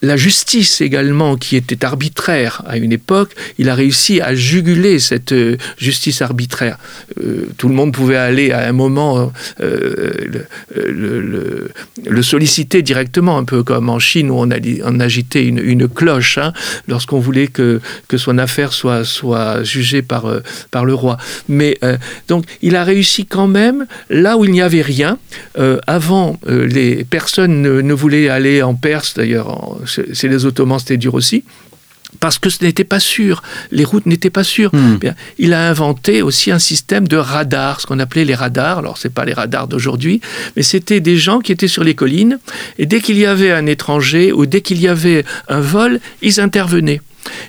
la 0.02 0.16
justice 0.16 0.80
également, 0.80 1.36
qui 1.36 1.56
était 1.56 1.84
arbitraire 1.84 2.62
à 2.66 2.78
une 2.78 2.92
époque, 2.92 3.32
il 3.58 3.68
a 3.68 3.74
réussi 3.74 4.20
à 4.20 4.34
juguler 4.34 4.98
cette 4.98 5.32
euh, 5.32 5.56
justice 5.78 6.22
arbitraire. 6.22 6.78
Euh, 7.22 7.48
tout 7.58 7.68
le 7.68 7.74
monde 7.74 7.92
pouvait 7.92 8.16
aller 8.16 8.50
à 8.52 8.66
un 8.66 8.72
moment 8.72 9.32
euh, 9.60 10.44
le, 10.74 12.22
solliciter 12.22 12.82
directement, 12.82 13.38
un 13.38 13.44
peu 13.44 13.62
comme 13.62 13.88
en 13.88 13.98
Chine 13.98 14.30
où 14.30 14.36
on, 14.38 15.00
agitait 15.00 15.44
une, 15.44 15.88
cloche 15.88 16.38
hein, 16.38 16.52
lorsqu'on 16.86 17.18
voulait 17.18 17.48
que, 17.48 17.80
que 18.08 18.16
son 18.18 18.38
affaire 18.38 18.72
soit, 18.72 19.04
soit 19.04 19.62
jugée 19.64 20.02
par, 20.02 20.26
par 20.70 20.84
le 20.84 20.94
roi. 20.94 21.16
Mais 21.48 21.78
donc 22.28 22.44
il 22.60 22.76
a 22.76 22.84
réussi 22.84 23.24
quand 23.24 23.48
même 23.48 23.86
là 24.10 24.36
où 24.36 24.44
il 24.44 24.52
n'y 24.52 24.60
avait 24.60 24.82
rien. 24.82 25.18
avant, 25.86 26.38
les 26.46 27.04
personnes 27.04 27.62
ne, 27.62 27.80
ne, 27.80 27.94
voulaient 27.94 28.28
aller 28.28 28.62
en 28.62 28.74
Perse, 28.74 29.14
d'ailleurs 29.14 29.78
chez 29.90 30.28
les 30.28 30.46
Ottomans, 30.46 30.78
c'était 30.78 30.96
dur 30.96 31.14
aussi 31.14 31.44
parce 32.18 32.38
que 32.38 32.50
ce 32.50 32.64
n'était 32.64 32.84
pas 32.84 32.98
sûr, 32.98 33.42
les 33.70 33.84
routes 33.84 34.06
n'étaient 34.06 34.30
pas 34.30 34.42
sûres. 34.42 34.70
Hmm. 34.72 34.98
il 35.38 35.52
a 35.52 35.68
inventé 35.68 36.22
aussi 36.22 36.50
un 36.50 36.58
système 36.58 37.06
de 37.06 37.16
radars, 37.16 37.80
ce 37.80 37.86
qu'on 37.86 37.98
appelait 38.00 38.24
les 38.24 38.34
radars. 38.34 38.78
Alors, 38.78 38.98
ce 38.98 39.06
n'est 39.06 39.14
pas 39.14 39.24
les 39.24 39.32
radars 39.32 39.68
d'aujourd'hui, 39.68 40.20
mais 40.56 40.62
c'était 40.62 41.00
des 41.00 41.16
gens 41.16 41.38
qui 41.38 41.52
étaient 41.52 41.68
sur 41.68 41.84
les 41.84 41.94
collines, 41.94 42.38
et 42.78 42.86
dès 42.86 43.00
qu'il 43.00 43.18
y 43.18 43.26
avait 43.26 43.52
un 43.52 43.66
étranger 43.66 44.32
ou 44.32 44.46
dès 44.46 44.60
qu'il 44.60 44.80
y 44.80 44.88
avait 44.88 45.24
un 45.48 45.60
vol, 45.60 46.00
ils 46.22 46.40
intervenaient. 46.40 47.00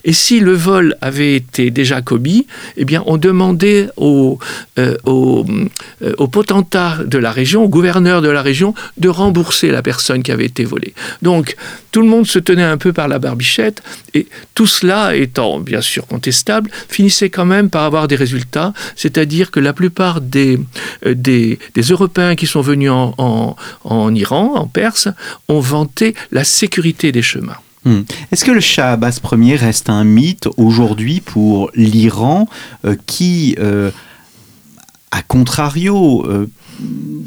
Et 0.03 0.13
si 0.13 0.39
le 0.39 0.53
vol 0.53 0.95
avait 1.01 1.35
été 1.35 1.71
déjà 1.71 2.01
commis, 2.01 2.47
eh 2.77 2.85
bien, 2.85 3.03
on 3.05 3.17
demandait 3.17 3.87
au, 3.97 4.39
euh, 4.79 4.95
euh, 5.05 6.27
potentat 6.27 6.99
de 7.05 7.17
la 7.17 7.31
région, 7.31 7.65
au 7.65 7.69
gouverneur 7.69 8.21
de 8.21 8.29
la 8.29 8.41
région, 8.41 8.73
de 8.97 9.09
rembourser 9.09 9.69
la 9.69 9.81
personne 9.81 10.23
qui 10.23 10.31
avait 10.31 10.45
été 10.45 10.63
volée. 10.63 10.93
Donc, 11.21 11.55
tout 11.91 12.01
le 12.01 12.07
monde 12.07 12.25
se 12.25 12.39
tenait 12.39 12.63
un 12.63 12.77
peu 12.77 12.93
par 12.93 13.07
la 13.07 13.19
barbichette, 13.19 13.83
et 14.13 14.27
tout 14.55 14.67
cela 14.67 15.15
étant 15.15 15.59
bien 15.59 15.81
sûr 15.81 16.07
contestable, 16.07 16.71
finissait 16.87 17.29
quand 17.29 17.45
même 17.45 17.69
par 17.69 17.83
avoir 17.83 18.07
des 18.07 18.15
résultats, 18.15 18.73
c'est-à-dire 18.95 19.51
que 19.51 19.59
la 19.59 19.73
plupart 19.73 20.21
des, 20.21 20.59
euh, 21.05 21.13
des, 21.15 21.59
Européens 21.89 22.35
qui 22.35 22.47
sont 22.47 22.61
venus 22.61 22.91
en, 22.91 23.55
en 23.83 24.15
Iran, 24.15 24.53
en 24.55 24.67
Perse, 24.67 25.09
ont 25.49 25.59
vanté 25.59 26.15
la 26.31 26.43
sécurité 26.43 27.11
des 27.11 27.21
chemins. 27.21 27.57
Hmm. 27.83 28.01
Est-ce 28.31 28.45
que 28.45 28.51
le 28.51 28.59
Shah 28.59 28.91
Abbas 28.91 29.19
Ier 29.31 29.55
reste 29.55 29.89
un 29.89 30.03
mythe 30.03 30.47
aujourd'hui 30.57 31.19
pour 31.19 31.71
l'Iran 31.73 32.47
euh, 32.85 32.95
qui, 33.07 33.55
euh, 33.59 33.89
à 35.09 35.23
contrario, 35.23 36.23
euh, 36.27 36.47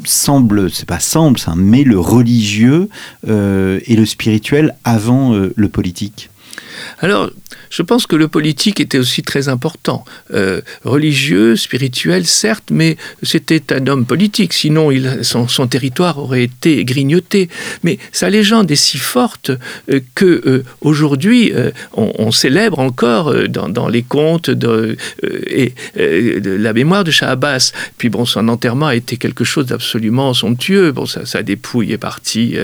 semble, 0.05 0.71
c'est 0.71 0.87
pas 0.87 1.01
semble, 1.01 1.39
met 1.55 1.83
le 1.83 1.99
religieux 1.99 2.89
et 3.27 3.95
le 3.95 4.05
spirituel 4.05 4.75
avant 4.83 5.33
le 5.33 5.69
politique? 5.69 6.29
Alors, 6.99 7.29
je 7.75 7.81
pense 7.81 8.07
que 8.07 8.15
le 8.15 8.29
politique 8.29 8.79
était 8.79 8.97
aussi 8.97 9.21
très 9.21 9.49
important. 9.49 10.05
Euh, 10.33 10.61
religieux, 10.85 11.57
spirituel, 11.57 12.25
certes, 12.25 12.69
mais 12.71 12.95
c'était 13.21 13.73
un 13.73 13.85
homme 13.87 14.05
politique, 14.05 14.53
sinon 14.53 14.91
il, 14.91 15.19
son, 15.23 15.67
territoire 15.67 16.17
aurait 16.17 16.43
été 16.43 16.85
grignoté. 16.85 17.49
Mais 17.83 17.99
sa 18.13 18.29
légende 18.29 18.71
est 18.71 18.77
si 18.77 18.97
forte 18.97 19.51
euh, 19.91 19.99
que 20.15 20.41
euh, 20.45 20.63
aujourd'hui 20.79 21.51
on, 21.93 22.31
célèbre 22.31 22.79
encore 22.79 23.33
dans, 23.49 23.87
les 23.89 24.03
contes 24.03 24.49
de, 24.49 24.97
et, 25.47 25.73
la 25.95 26.73
mémoire 26.73 27.03
de 27.03 27.11
Shah 27.11 27.31
Abbas. 27.31 27.71
Puis 27.97 28.09
bon, 28.09 28.25
son 28.25 28.47
enterrement 28.47 28.87
a 28.87 28.95
été 28.95 29.17
quelque 29.17 29.43
chose 29.43 29.65
d'absolument 29.67 30.33
somptueux. 30.33 30.91
Bon, 30.91 31.05
sa, 31.05 31.43
dépouille 31.43 31.91
est 31.91 31.97
partie 31.97 32.55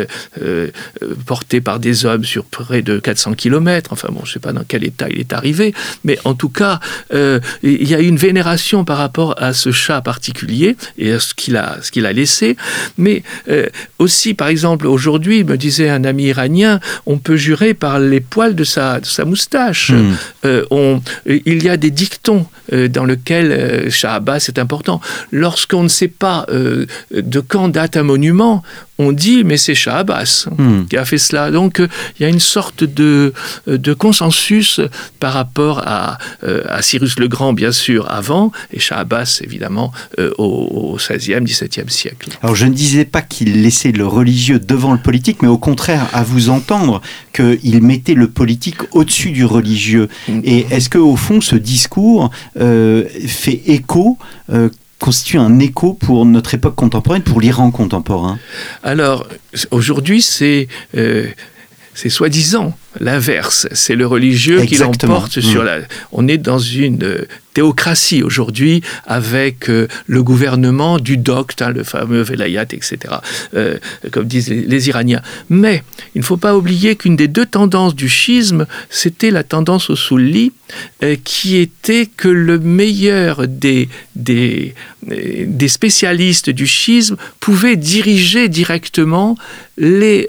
portée 1.26 1.62
par 1.62 1.80
des 1.80 2.06
hommes 2.06 2.24
sur 2.24 2.46
près 2.46 2.82
de 2.82 3.00
400 3.00 3.34
km 3.34 3.92
enfin 3.92 4.10
bon, 4.12 4.22
je 4.26 4.34
sais 4.34 4.40
pas 4.40 4.54
dans 4.54 4.64
quel 4.68 4.84
état 4.84 5.01
il 5.10 5.20
est 5.20 5.34
arrivé, 5.34 5.74
mais 6.04 6.18
en 6.24 6.34
tout 6.34 6.50
cas, 6.50 6.80
euh, 7.14 7.40
il 7.64 7.88
y 7.88 7.96
a 7.96 8.00
une 8.00 8.18
vénération 8.18 8.84
par 8.86 8.98
rapport 8.98 9.36
à 9.38 9.54
ce 9.54 9.72
chat 9.72 10.02
particulier 10.02 10.76
et 10.98 11.12
à 11.14 11.20
ce 11.20 11.34
qu'il 11.34 11.58
a, 11.58 11.78
ce 11.82 11.92
qu'il 11.92 12.06
a 12.06 12.14
laissé. 12.14 12.58
Mais 12.98 13.24
euh, 13.50 13.68
aussi, 14.00 14.34
par 14.34 14.48
exemple, 14.48 14.88
aujourd'hui, 14.88 15.44
me 15.44 15.58
disait 15.58 15.90
un 15.90 16.04
ami 16.04 16.26
iranien, 16.26 16.80
on 17.06 17.18
peut 17.18 17.36
jurer 17.36 17.74
par 17.74 18.00
les 18.00 18.20
poils 18.20 18.56
de 18.56 18.64
sa, 18.64 19.00
sa 19.04 19.26
moustache. 19.26 19.92
Hmm. 19.92 20.14
Euh, 20.46 20.66
on, 20.72 21.02
il 21.26 21.64
y 21.64 21.70
a 21.70 21.78
des 21.78 21.92
dictons 21.92 22.46
dans 22.72 23.04
lesquels 23.04 23.92
Shah 23.92 24.16
Abbas 24.16 24.46
est 24.48 24.58
important. 24.58 25.02
Lorsqu'on 25.32 25.84
ne 25.84 25.90
sait 25.90 26.08
pas 26.08 26.46
de 26.50 27.40
quand 27.40 27.68
date 27.68 27.98
un 27.98 28.04
monument, 28.04 28.64
on 28.98 29.12
dit 29.12 29.44
mais 29.44 29.58
c'est 29.58 29.76
Shah 29.76 29.98
Abbas 29.98 30.48
hmm. 30.58 30.86
qui 30.86 30.96
a 30.96 31.04
fait 31.04 31.18
cela. 31.18 31.52
Donc 31.52 31.80
il 31.80 32.24
y 32.24 32.26
a 32.26 32.30
une 32.30 32.40
sorte 32.40 32.84
de, 32.84 33.34
de 33.68 33.94
consensus 33.94 34.80
par 35.20 35.34
rapport 35.34 35.82
à, 35.86 36.18
à 36.42 36.82
Cyrus 36.82 37.20
le 37.20 37.28
Grand, 37.28 37.54
bien 37.54 37.72
sûr, 37.72 38.12
avant, 38.12 38.52
et 38.72 38.80
Shah 38.80 39.00
Abbas, 39.00 39.40
évidemment, 39.44 39.92
euh, 40.20 40.32
au, 40.38 40.98
XVIe, 40.98 41.42
XVIIe 41.42 41.90
siècle. 41.90 42.30
Alors 42.42 42.56
je 42.56 42.66
ne 42.66 42.74
disais 42.74 43.06
pas 43.06 43.22
qu'il 43.22 43.62
laissait 43.62 43.92
le 43.92 44.06
religieux 44.06 44.60
devant 44.60 44.92
le 44.92 45.00
politique, 45.00 45.42
mais 45.42 45.48
au 45.48 45.58
contraire, 45.58 46.08
à 46.14 46.24
vous 46.24 46.50
entendre, 46.50 47.02
qu'il 47.34 47.82
mettait 47.82 48.14
le 48.14 48.30
politique 48.30 48.78
au-dessus 48.92 49.32
du 49.32 49.46
religieux. 49.46 50.10
Et 50.44 50.66
est-ce 50.70 50.90
que 50.90 50.98
au 50.98 51.16
fond, 51.16 51.42
ce 51.42 51.56
discours 51.56 52.30
euh, 52.60 53.06
fait 53.28 53.62
écho 53.68 54.18
euh, 54.52 54.70
constitue 55.00 55.38
un 55.38 55.60
écho 55.60 55.94
pour 55.94 56.26
notre 56.26 56.54
époque 56.54 56.76
contemporaine, 56.76 57.24
pour 57.24 57.42
l'Iran 57.42 57.72
contemporain? 57.72 58.38
Alors, 58.84 59.28
aujourd'hui, 59.72 60.22
c'est 60.22 60.68
c'est 61.94 62.10
soi-disant 62.10 62.74
l'inverse. 63.00 63.68
C'est 63.72 63.96
le 63.96 64.06
religieux 64.06 64.62
qui 64.64 64.76
l'emporte 64.76 65.40
sur 65.40 65.64
mm. 65.64 65.66
la. 65.66 65.80
On 66.12 66.28
est 66.28 66.38
dans 66.38 66.60
une 66.60 67.26
théocratie 67.54 68.24
aujourd'hui 68.24 68.82
avec 69.06 69.70
euh, 69.70 69.88
le 70.08 70.24
gouvernement 70.24 71.00
du 71.00 71.18
docte, 71.18 71.62
hein, 71.62 71.72
le 71.72 71.84
fameux 71.84 72.22
Velayat, 72.22 72.64
etc., 72.64 72.98
euh, 73.56 73.78
comme 74.12 74.26
disent 74.26 74.50
les, 74.50 74.90
Iraniens. 74.90 75.22
Mais 75.50 75.84
il 76.16 76.22
ne 76.22 76.26
faut 76.26 76.38
pas 76.38 76.56
oublier 76.56 76.96
qu'une 76.96 77.16
des 77.16 77.28
deux 77.28 77.46
tendances 77.46 77.96
du 77.96 78.10
schisme, 78.10 78.66
c'était 78.90 79.32
la 79.32 79.44
tendance 79.44 79.90
au 79.90 79.96
souli, 79.96 80.54
euh, 81.04 81.16
qui 81.24 81.58
était 81.58 82.06
que 82.06 82.30
le 82.30 82.58
meilleur 82.58 83.48
des, 83.48 83.90
des, 84.16 84.74
des 85.04 85.68
spécialistes 85.68 86.50
du 86.50 86.66
schisme 86.66 87.18
pouvait 87.40 87.76
diriger 87.76 88.50
directement 88.50 89.38
les, 89.78 90.28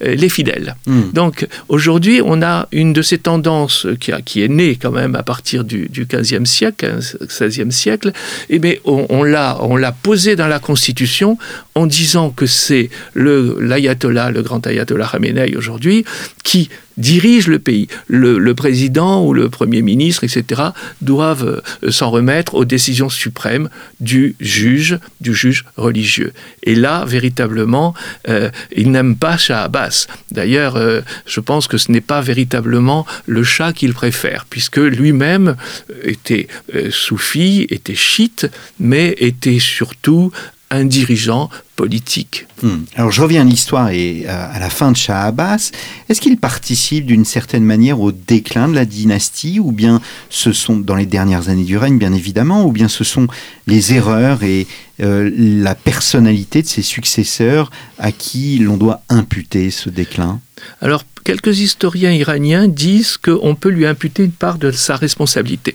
les 0.00 0.28
fidèles. 0.28 0.76
Hmm. 0.86 1.10
Donc 1.12 1.46
aujourd'hui, 1.68 1.81
on 1.88 2.42
a 2.42 2.68
une 2.72 2.92
de 2.92 3.02
ces 3.02 3.18
tendances 3.18 3.86
qui, 4.00 4.42
est 4.42 4.48
née 4.48 4.76
quand 4.76 4.90
même 4.90 5.14
à 5.14 5.22
partir 5.22 5.64
du, 5.64 5.88
du 5.88 6.06
15e 6.06 6.44
siècle, 6.44 6.98
XVIe 7.22 7.72
siècle, 7.72 8.12
et 8.50 8.60
on, 8.84 9.22
l'a, 9.22 9.58
on 9.60 9.76
l'a 9.76 9.92
posé 9.92 10.36
dans 10.36 10.48
la 10.48 10.58
Constitution 10.58 11.38
en 11.74 11.86
disant 11.86 12.30
que 12.30 12.46
c'est 12.46 12.90
le 13.14 13.56
l'ayatollah, 13.60 14.30
le 14.30 14.42
grand 14.42 14.66
ayatollah 14.66 15.08
Khamenei 15.10 15.56
aujourd'hui, 15.56 16.04
qui 16.44 16.68
dirige 16.96 17.48
le 17.48 17.58
pays. 17.58 17.88
Le, 18.08 18.52
président 18.54 19.24
ou 19.24 19.32
le 19.32 19.48
premier 19.48 19.82
ministre, 19.82 20.24
etc., 20.24 20.62
doivent 21.00 21.62
euh, 21.82 21.90
s'en 21.90 22.10
remettre 22.10 22.54
aux 22.54 22.64
décisions 22.64 23.08
suprêmes 23.08 23.68
du 24.00 24.36
juge, 24.40 24.98
du 25.20 25.34
juge 25.34 25.64
religieux. 25.76 26.32
Et 26.62 26.74
là, 26.74 27.04
véritablement, 27.06 27.94
euh, 28.28 28.50
il 28.76 28.90
n'aime 28.90 29.16
pas 29.16 29.36
Shah 29.36 29.64
Abbas. 29.64 30.06
D'ailleurs, 30.30 30.76
euh, 30.76 31.00
je 31.26 31.40
pense 31.40 31.66
que 31.66 31.78
ce 31.78 31.90
n'est 31.90 32.00
pas 32.00 32.20
véritablement 32.20 33.06
le 33.26 33.42
chat 33.42 33.72
qu'il 33.72 33.94
préfère, 33.94 34.46
puisque 34.48 34.76
lui-même 34.76 35.56
était 36.04 36.48
soufi, 36.90 37.66
était 37.70 37.94
chiite, 37.94 38.50
mais 38.78 39.14
était 39.18 39.58
surtout 39.58 40.32
un 40.72 40.84
dirigeant 40.86 41.50
politique. 41.76 42.46
Hmm. 42.62 42.84
Alors 42.96 43.12
je 43.12 43.22
reviens 43.22 43.42
à 43.42 43.44
l'histoire 43.44 43.90
et 43.90 44.26
à 44.26 44.58
la 44.58 44.70
fin 44.70 44.90
de 44.90 44.96
Shah 44.96 45.22
Abbas. 45.22 45.70
Est-ce 46.08 46.20
qu'il 46.20 46.36
participe 46.38 47.06
d'une 47.06 47.24
certaine 47.24 47.64
manière 47.64 48.00
au 48.00 48.10
déclin 48.10 48.68
de 48.68 48.74
la 48.74 48.84
dynastie 48.84 49.60
ou 49.60 49.70
bien 49.70 50.00
ce 50.30 50.52
sont 50.52 50.76
dans 50.76 50.96
les 50.96 51.06
dernières 51.06 51.48
années 51.48 51.64
du 51.64 51.76
règne 51.76 51.98
bien 51.98 52.12
évidemment 52.12 52.64
ou 52.64 52.72
bien 52.72 52.88
ce 52.88 53.04
sont 53.04 53.26
les 53.66 53.94
erreurs 53.94 54.42
et 54.42 54.66
euh, 55.00 55.30
la 55.36 55.74
personnalité 55.74 56.62
de 56.62 56.68
ses 56.68 56.82
successeurs 56.82 57.70
à 57.98 58.12
qui 58.12 58.58
l'on 58.58 58.76
doit 58.76 59.02
imputer 59.08 59.70
ce 59.70 59.90
déclin? 59.90 60.40
Alors 60.80 61.04
quelques 61.24 61.60
historiens 61.60 62.12
iraniens 62.12 62.68
disent 62.68 63.16
qu'on 63.16 63.54
peut 63.54 63.68
lui 63.68 63.86
imputer 63.86 64.24
une 64.24 64.32
part 64.32 64.58
de 64.58 64.70
sa 64.70 64.96
responsabilité. 64.96 65.74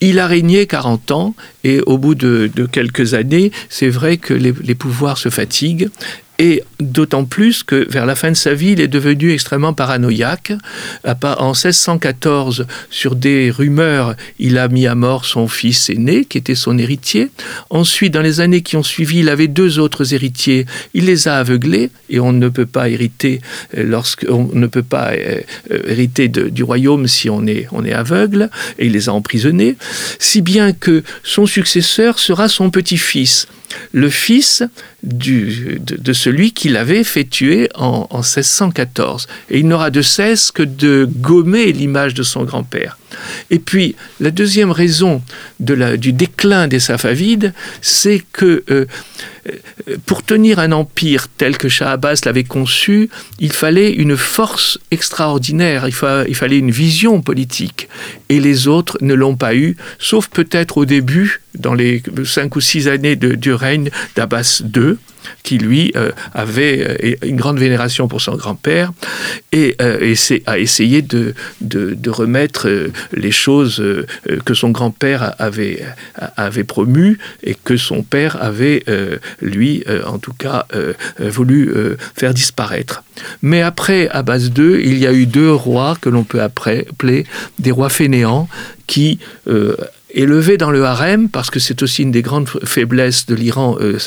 Il 0.00 0.18
a 0.18 0.26
régné 0.26 0.66
40 0.66 1.10
ans 1.10 1.34
et 1.64 1.80
au 1.80 1.98
bout 1.98 2.14
de, 2.14 2.50
quelques 2.70 3.14
années, 3.14 3.52
c'est 3.68 3.88
vrai 3.88 4.16
que 4.16 4.34
les 4.34 4.74
pouvoirs 4.74 5.18
se 5.18 5.28
fatiguent 5.28 5.88
et 6.38 6.62
d'autant 6.80 7.24
plus 7.24 7.62
que 7.62 7.86
vers 7.90 8.06
la 8.06 8.14
fin 8.14 8.30
de 8.30 8.36
sa 8.36 8.54
vie, 8.54 8.72
il 8.72 8.80
est 8.80 8.88
devenu 8.88 9.32
extrêmement 9.32 9.72
paranoïaque. 9.72 10.52
En 11.04 11.52
1614, 11.52 12.66
sur 12.90 13.16
des 13.16 13.50
rumeurs, 13.50 14.14
il 14.38 14.58
a 14.58 14.68
mis 14.68 14.86
à 14.86 14.94
mort 14.94 15.24
son 15.24 15.48
fils 15.48 15.88
aîné, 15.88 16.24
qui 16.24 16.38
était 16.38 16.54
son 16.54 16.78
héritier. 16.78 17.30
Ensuite, 17.70 18.12
dans 18.12 18.20
les 18.20 18.40
années 18.40 18.62
qui 18.62 18.76
ont 18.76 18.82
suivi, 18.82 19.20
il 19.20 19.28
avait 19.28 19.48
deux 19.48 19.78
autres 19.78 20.12
héritiers. 20.12 20.66
Il 20.94 21.06
les 21.06 21.28
a 21.28 21.38
aveuglés, 21.38 21.90
et 22.10 22.20
on 22.20 22.32
ne 22.32 22.48
peut 22.48 22.66
pas 22.66 22.88
hériter 22.88 23.40
euh, 23.76 24.02
ne 24.52 24.66
peut 24.66 24.82
pas 24.82 25.12
euh, 25.12 25.40
euh, 25.70 25.82
hériter 25.86 26.28
du 26.28 26.62
royaume 26.62 27.08
si 27.08 27.30
on 27.30 27.46
est, 27.46 27.66
on 27.72 27.84
est 27.84 27.92
aveugle, 27.92 28.50
et 28.78 28.86
il 28.86 28.92
les 28.92 29.08
a 29.08 29.12
emprisonnés, 29.12 29.76
si 30.18 30.42
bien 30.42 30.72
que 30.72 31.02
son 31.22 31.46
successeur 31.46 32.18
sera 32.18 32.48
son 32.48 32.70
petit-fils 32.70 33.46
le 33.92 34.10
fils 34.10 34.62
de, 35.02 36.12
celui 36.12 36.52
qui 36.52 36.68
l'avait 36.68 37.04
fait 37.04 37.24
tuer 37.24 37.68
en, 37.74 38.06
1614. 38.12 39.26
Et 39.50 39.58
il 39.60 39.68
n'aura 39.68 39.90
de 39.90 40.02
cesse 40.02 40.50
que 40.50 40.62
de 40.62 41.08
gommer 41.10 41.72
l'image 41.72 42.14
de 42.14 42.22
son 42.22 42.44
grand-père. 42.44 42.98
Et 43.50 43.58
puis, 43.58 43.94
la 44.20 44.30
deuxième 44.30 44.70
raison 44.70 45.22
du 45.60 46.12
déclin 46.12 46.68
des 46.68 46.80
Safavides, 46.80 47.52
c'est 47.80 48.22
que 48.32 48.64
euh, 48.70 48.86
euh, 49.88 49.96
pour 50.06 50.22
tenir 50.22 50.58
un 50.58 50.72
empire 50.72 51.28
tel 51.28 51.56
que 51.56 51.68
Shah 51.68 51.92
Abbas 51.92 52.20
l'avait 52.24 52.44
conçu, 52.44 53.08
il 53.38 53.52
fallait 53.52 53.92
une 53.92 54.16
force 54.16 54.78
extraordinaire, 54.90 55.86
il, 55.86 56.34
fallait 56.34 56.58
une 56.58 56.70
vision 56.70 57.22
politique. 57.22 57.88
Et 58.28 58.40
les 58.40 58.68
autres 58.68 58.98
ne 59.00 59.14
l'ont 59.14 59.36
pas 59.36 59.54
eu, 59.54 59.76
sauf 59.98 60.28
peut-être 60.28 60.78
au 60.78 60.84
début, 60.84 61.42
dans 61.54 61.74
les 61.74 62.02
cinq 62.24 62.56
ou 62.56 62.60
six 62.60 62.88
années 62.88 63.16
du 63.16 63.52
règne 63.52 63.90
d'Abbas 64.14 64.62
II, 64.74 64.96
qui 65.42 65.58
lui 65.58 65.92
euh, 65.96 66.12
avait 66.34 66.98
euh, 67.02 67.14
une 67.22 67.36
grande 67.36 67.58
vénération 67.58 68.08
pour 68.08 68.20
son 68.20 68.36
grand-père 68.36 68.92
et, 69.52 69.76
euh, 69.80 70.14
a 70.46 70.58
essayé 70.58 71.02
de, 71.02 71.34
remettre 72.08 72.68
les 73.12 73.30
choses 73.30 73.82
que 74.44 74.54
son 74.54 74.70
grand-père 74.70 75.34
avait, 75.38 75.84
avait 76.36 76.64
promues 76.64 77.18
et 77.42 77.54
que 77.54 77.76
son 77.76 78.02
père 78.02 78.42
avait, 78.42 78.84
lui, 79.42 79.84
en 80.06 80.18
tout 80.18 80.32
cas, 80.32 80.66
voulu 81.18 81.72
faire 82.16 82.32
disparaître. 82.32 83.02
Mais 83.42 83.62
après 83.62 84.08
Abbas 84.08 84.48
II, 84.56 84.80
il 84.82 84.98
y 84.98 85.06
a 85.06 85.12
eu 85.12 85.26
deux 85.26 85.52
rois 85.52 85.96
que 86.00 86.08
l'on 86.08 86.24
peut 86.24 86.42
appeler 86.42 87.26
des 87.58 87.70
rois 87.70 87.90
fainéants 87.90 88.48
qui 88.86 89.18
élevé 90.10 90.56
dans 90.56 90.70
le 90.70 90.84
harem, 90.84 91.28
parce 91.28 91.50
que 91.50 91.58
c'est 91.58 91.82
aussi 91.82 92.02
une 92.02 92.10
des 92.10 92.22
grandes 92.22 92.48
faiblesses 92.64 93.26
de 93.26 93.34
l'Iran 93.34 93.76
euh, 93.80 93.98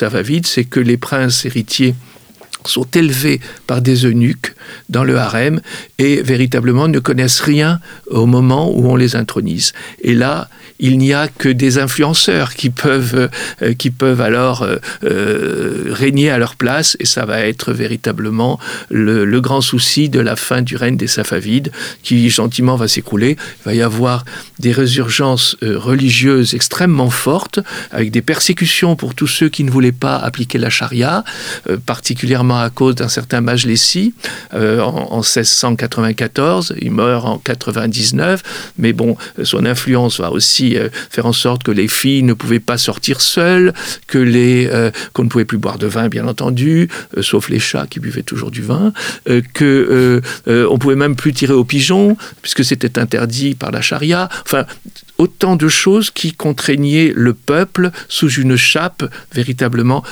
c'est 0.46 0.64
que 0.64 0.80
les 0.80 0.96
princes 0.96 1.44
héritiers 1.44 1.94
sont 2.64 2.86
élevés 2.94 3.40
par 3.66 3.80
des 3.80 4.06
eunuques 4.06 4.54
dans 4.88 5.04
le 5.04 5.16
harem 5.18 5.60
et 5.98 6.22
véritablement 6.22 6.88
ne 6.88 6.98
connaissent 6.98 7.40
rien 7.40 7.80
au 8.08 8.26
moment 8.26 8.70
où 8.72 8.88
on 8.88 8.96
les 8.96 9.16
intronise. 9.16 9.72
Et 10.02 10.14
là, 10.14 10.48
il 10.80 10.98
n'y 10.98 11.12
a 11.12 11.28
que 11.28 11.48
des 11.48 11.78
influenceurs 11.78 12.54
qui 12.54 12.70
peuvent, 12.70 13.28
euh, 13.62 13.74
qui 13.74 13.90
peuvent 13.90 14.20
alors 14.20 14.62
euh, 14.62 14.76
euh, 15.04 15.90
régner 15.90 16.30
à 16.30 16.38
leur 16.38 16.56
place 16.56 16.96
et 16.98 17.06
ça 17.06 17.26
va 17.26 17.40
être 17.40 17.72
véritablement 17.72 18.58
le, 18.88 19.40
grand 19.40 19.60
souci 19.60 20.10
de 20.10 20.20
la 20.20 20.36
fin 20.36 20.60
du 20.60 20.76
règne 20.76 20.96
des 20.96 21.06
Safavides 21.06 21.70
qui 22.02 22.28
gentiment 22.28 22.76
va 22.76 22.88
s'écrouler. 22.88 23.36
Il 23.60 23.64
va 23.64 23.74
y 23.74 23.82
avoir 23.82 24.24
des 24.58 24.72
résurgences 24.72 25.56
religieuses 25.62 26.54
extrêmement 26.54 27.08
fortes 27.08 27.60
avec 27.90 28.10
des 28.10 28.20
persécutions 28.20 28.96
pour 28.96 29.14
tous 29.14 29.26
ceux 29.26 29.48
qui 29.48 29.64
ne 29.64 29.70
voulaient 29.70 29.92
pas 29.92 30.16
appliquer 30.16 30.58
la 30.58 30.68
charia, 30.68 31.24
particulièrement 31.86 32.49
à 32.58 32.70
cause 32.70 32.94
d'un 32.94 33.08
certain 33.08 33.40
Majlessi 33.40 34.14
euh, 34.54 34.80
en, 34.80 35.20
1694. 35.20 36.74
Il 36.80 36.90
meurt 36.92 37.26
en 37.26 37.38
99, 37.38 38.42
mais 38.78 38.92
bon, 38.92 39.16
son 39.42 39.64
influence 39.64 40.20
va 40.20 40.30
aussi 40.30 40.76
euh, 40.76 40.88
faire 41.10 41.26
en 41.26 41.32
sorte 41.32 41.62
que 41.62 41.70
les 41.70 41.88
filles 41.88 42.22
ne 42.22 42.32
pouvaient 42.32 42.60
pas 42.60 42.78
sortir 42.78 43.20
seules, 43.20 43.72
que 44.06 44.18
les 44.18 44.70
qu'on 45.12 45.24
ne 45.24 45.28
pouvait 45.28 45.44
plus 45.44 45.58
boire 45.58 45.78
de 45.78 45.86
vin, 45.86 46.08
bien 46.08 46.26
entendu, 46.26 46.88
sauf 47.20 47.48
les 47.48 47.58
chats 47.58 47.86
qui 47.88 48.00
buvaient 48.00 48.22
toujours 48.22 48.50
du 48.50 48.62
vin, 48.62 48.92
que 49.54 50.20
on 50.46 50.78
pouvait 50.78 50.96
même 50.96 51.16
plus 51.16 51.32
tirer 51.32 51.52
aux 51.52 51.64
pigeons 51.64 52.16
puisque 52.42 52.64
c'était 52.64 52.98
interdit 52.98 53.54
par 53.54 53.70
la 53.70 53.80
charia. 53.80 54.28
Enfin, 54.42 54.64
autant 55.20 55.54
de 55.54 55.68
choses 55.68 56.10
qui 56.10 56.32
contraignaient 56.32 57.12
le 57.14 57.34
peuple 57.34 57.90
sous 58.08 58.30
une 58.30 58.56
chape 58.56 59.04
véritablement 59.34 60.02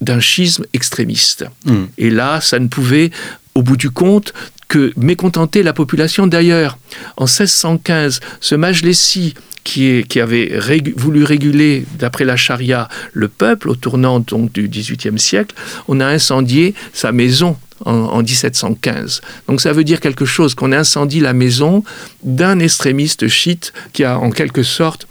d'un 0.00 0.18
schisme 0.18 0.64
extrémiste. 0.74 1.44
Hmm. 1.64 1.84
Et 1.96 2.10
là, 2.10 2.40
ça 2.40 2.58
ne 2.58 2.66
pouvait, 2.66 3.12
au 3.54 3.62
bout 3.62 3.76
du 3.76 3.90
compte, 3.90 4.34
que 4.66 4.92
mécontenter 4.96 5.62
la 5.62 5.72
population 5.72 6.26
d'ailleurs. 6.26 6.76
En 7.16 7.26
1615, 7.26 8.18
ce 8.40 8.54
Majlessi 8.56 9.34
qui, 9.62 10.04
qui, 10.08 10.18
avait 10.18 10.58
voulu 10.96 11.22
réguler, 11.22 11.86
d'après 11.96 12.24
la 12.24 12.36
charia, 12.36 12.88
le 13.12 13.28
peuple 13.28 13.68
au 13.68 13.76
tournant 13.76 14.18
donc, 14.18 14.52
du 14.52 14.68
XVIIIe 14.68 15.20
siècle, 15.20 15.54
on 15.86 16.00
a 16.00 16.06
incendié 16.06 16.74
sa 16.92 17.12
maison 17.12 17.56
en, 17.84 18.22
1715. 18.22 19.20
Donc 19.48 19.60
ça 19.60 19.72
veut 19.72 19.84
dire 19.84 20.00
quelque 20.00 20.24
chose, 20.24 20.54
qu'on 20.54 20.72
incendie 20.72 21.20
la 21.20 21.32
maison 21.32 21.84
d'un 22.22 22.58
extrémiste 22.58 23.28
chiite 23.28 23.72
qui 23.92 24.04
a 24.04 24.18
en 24.18 24.30
quelque 24.30 24.62
sorte 24.62 25.06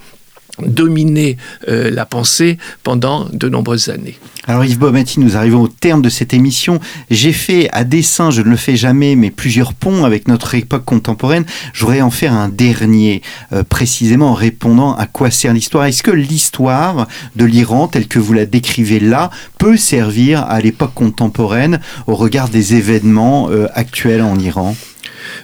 dominé 0.65 1.37
euh, 1.67 1.89
la 1.91 2.05
pensée 2.05 2.57
pendant 2.83 3.27
de 3.31 3.49
nombreuses 3.49 3.89
années. 3.89 4.17
Alors 4.49 4.63
Yves 4.63 4.79
Bomati, 4.79 5.19
nous 5.19 5.35
arrivons 5.35 5.63
au 5.63 5.67
terme 5.67 6.01
de 6.01 6.07
cette 6.07 6.33
émission. 6.33 6.79
J'ai 7.11 7.33
fait 7.33 7.69
à 7.73 7.83
dessein, 7.83 8.31
je 8.31 8.41
ne 8.41 8.49
le 8.49 8.55
fais 8.55 8.77
jamais, 8.77 9.15
mais 9.15 9.29
plusieurs 9.29 9.73
ponts 9.73 10.05
avec 10.05 10.29
notre 10.29 10.55
époque 10.55 10.85
contemporaine. 10.85 11.43
Je 11.73 11.81
voudrais 11.81 12.01
en 12.01 12.11
faire 12.11 12.31
un 12.31 12.47
dernier, 12.47 13.21
euh, 13.51 13.63
précisément 13.63 14.31
en 14.31 14.33
répondant 14.33 14.95
à 14.95 15.05
quoi 15.05 15.31
sert 15.31 15.53
l'histoire. 15.53 15.85
Est-ce 15.85 16.01
que 16.01 16.11
l'histoire 16.11 17.07
de 17.35 17.43
l'Iran, 17.43 17.89
telle 17.89 18.07
que 18.07 18.19
vous 18.19 18.31
la 18.31 18.45
décrivez 18.45 19.01
là, 19.01 19.31
peut 19.57 19.75
servir 19.75 20.43
à 20.43 20.61
l'époque 20.61 20.93
contemporaine 20.93 21.81
au 22.07 22.15
regard 22.15 22.47
des 22.47 22.73
événements 22.75 23.49
euh, 23.51 23.67
actuels 23.73 24.21
en 24.21 24.39
Iran? 24.39 24.75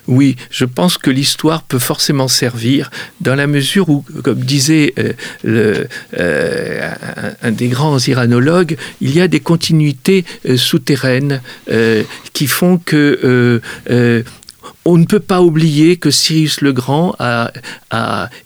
Oui, 0.07 0.35
je 0.49 0.65
pense 0.65 0.97
que 0.97 1.09
l'histoire 1.09 1.63
peut 1.63 1.79
forcément 1.79 2.27
servir 2.27 2.91
dans 3.21 3.35
la 3.35 3.47
mesure 3.47 3.89
où, 3.89 4.05
comme 4.23 4.39
disait 4.39 4.93
euh, 4.97 5.85
euh, 6.17 6.91
un, 7.41 7.51
des 7.51 7.67
grands 7.67 7.99
iranologues, 7.99 8.77
il 9.01 9.15
y 9.15 9.21
a 9.21 9.27
des 9.27 9.39
continuités 9.39 10.25
euh, 10.47 10.57
souterraines 10.57 11.41
qui 12.33 12.47
font 12.47 12.77
que 12.77 13.61
on 14.85 14.97
ne 14.97 15.05
peut 15.05 15.19
pas 15.19 15.41
oublier 15.41 15.97
que 15.97 16.11
Cyrus 16.11 16.61
le 16.61 16.73
Grand 16.73 17.15
a 17.19 17.51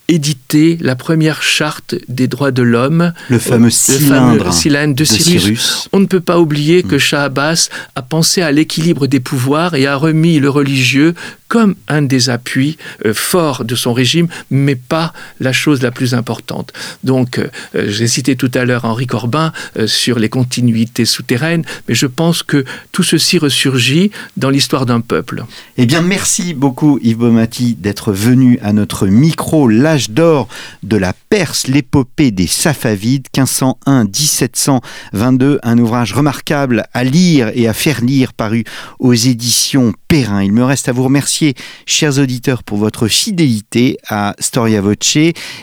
édité 0.07 0.77
la 0.81 0.95
première 0.95 1.43
charte 1.43 1.95
des 2.07 2.27
droits 2.27 2.51
de 2.51 2.61
l'homme. 2.61 3.13
Le 3.29 3.39
fameux 3.39 3.69
cylindre, 3.69 4.95
de, 4.95 5.03
Cyrus. 5.03 5.89
On 5.91 5.99
ne 5.99 6.05
peut 6.05 6.21
pas 6.21 6.39
oublier 6.39 6.83
que 6.83 6.97
Shah 6.97 7.25
Abbas 7.25 7.69
a 7.95 8.01
pensé 8.01 8.41
à 8.41 8.51
l'équilibre 8.51 9.07
des 9.07 9.19
pouvoirs 9.19 9.75
et 9.75 9.85
a 9.85 9.95
remis 9.95 10.39
le 10.39 10.49
religieux 10.49 11.13
comme 11.47 11.75
un 11.87 12.01
des 12.01 12.29
appuis 12.29 12.77
euh, 13.05 13.13
forts 13.13 13.63
de 13.63 13.75
son 13.75 13.93
régime, 13.93 14.27
mais 14.51 14.75
pas 14.75 15.13
la 15.39 15.53
chose 15.53 15.81
la 15.81 15.91
plus 15.91 16.13
importante. 16.13 16.73
Donc, 17.03 17.39
euh, 17.39 17.47
j'ai 17.87 18.07
cité 18.07 18.35
tout 18.35 18.51
à 18.53 18.65
l'heure 18.65 18.85
Henri 18.85 19.07
Corbin 19.07 19.53
euh, 19.77 19.87
sur 19.87 20.19
les 20.19 20.29
continuités 20.29 21.05
souterraines, 21.05 21.63
mais 21.87 21.95
je 21.95 22.05
pense 22.05 22.43
que 22.43 22.65
tout 22.91 23.03
ceci 23.03 23.37
ressurgit 23.37 24.11
dans 24.35 24.49
l'histoire 24.49 24.85
d'un 24.85 24.99
peuple. 24.99 25.45
Eh 25.77 25.85
bien, 25.85 26.01
merci 26.01 26.53
beaucoup 26.53 26.99
Yves 27.01 27.17
Bomati 27.17 27.75
d'être 27.75 28.11
venu 28.11 28.59
à 28.61 28.73
notre 28.73 29.07
micro 29.07 29.67
D'or 30.09 30.47
de 30.83 30.97
la 30.97 31.13
Perse, 31.29 31.67
l'épopée 31.67 32.31
des 32.31 32.47
Safavides 32.47 33.27
1501-1722, 33.35 35.59
un 35.63 35.77
ouvrage 35.77 36.13
remarquable 36.13 36.85
à 36.93 37.03
lire 37.03 37.51
et 37.53 37.67
à 37.67 37.73
faire 37.73 38.01
lire 38.01 38.33
paru 38.33 38.63
aux 38.99 39.13
éditions 39.13 39.93
Perrin. 40.07 40.43
Il 40.43 40.53
me 40.53 40.63
reste 40.63 40.87
à 40.87 40.93
vous 40.93 41.03
remercier 41.03 41.55
chers 41.85 42.19
auditeurs, 42.19 42.63
pour 42.63 42.77
votre 42.77 43.07
fidélité 43.07 43.97
à 44.07 44.35
Storia 44.39 44.81
Voce. 44.81 45.17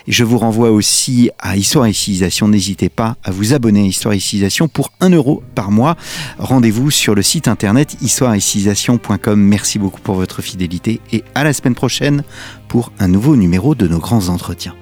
Je 0.07 0.25
vous 0.25 0.39
renvoie 0.39 0.71
aussi 0.71 1.31
à 1.39 1.57
Histoire 1.57 1.87
et 1.87 1.93
Civilisation. 1.93 2.49
N'hésitez 2.49 2.89
pas 2.89 3.17
à 3.25 3.31
vous 3.31 3.55
abonner 3.55 3.83
à 3.83 3.87
Histoire 3.87 4.15
et 4.15 4.21
Civilisation 4.21 4.69
pour 4.69 4.93
1 5.01 5.11
euro 5.11 5.43
par 5.55 5.71
mois. 5.71 5.97
Rendez-vous 6.39 6.91
sur 6.91 7.15
le 7.15 7.23
site 7.23 7.49
internet 7.49 7.97
histoireetcivilisation.com. 8.03 9.41
Merci 9.41 9.79
beaucoup 9.79 10.01
pour 10.01 10.17
votre 10.17 10.43
fidélité 10.43 11.01
et 11.13 11.25
à 11.35 11.45
la 11.45 11.53
semaine 11.53 11.75
prochaine 11.75 12.25
pour 12.69 12.93
un 12.99 13.09
nouveau 13.09 13.37
numéro 13.37 13.75
de 13.75 13.87
nos 13.87 13.99
grands 13.99 14.29
entretiens. 14.29 14.75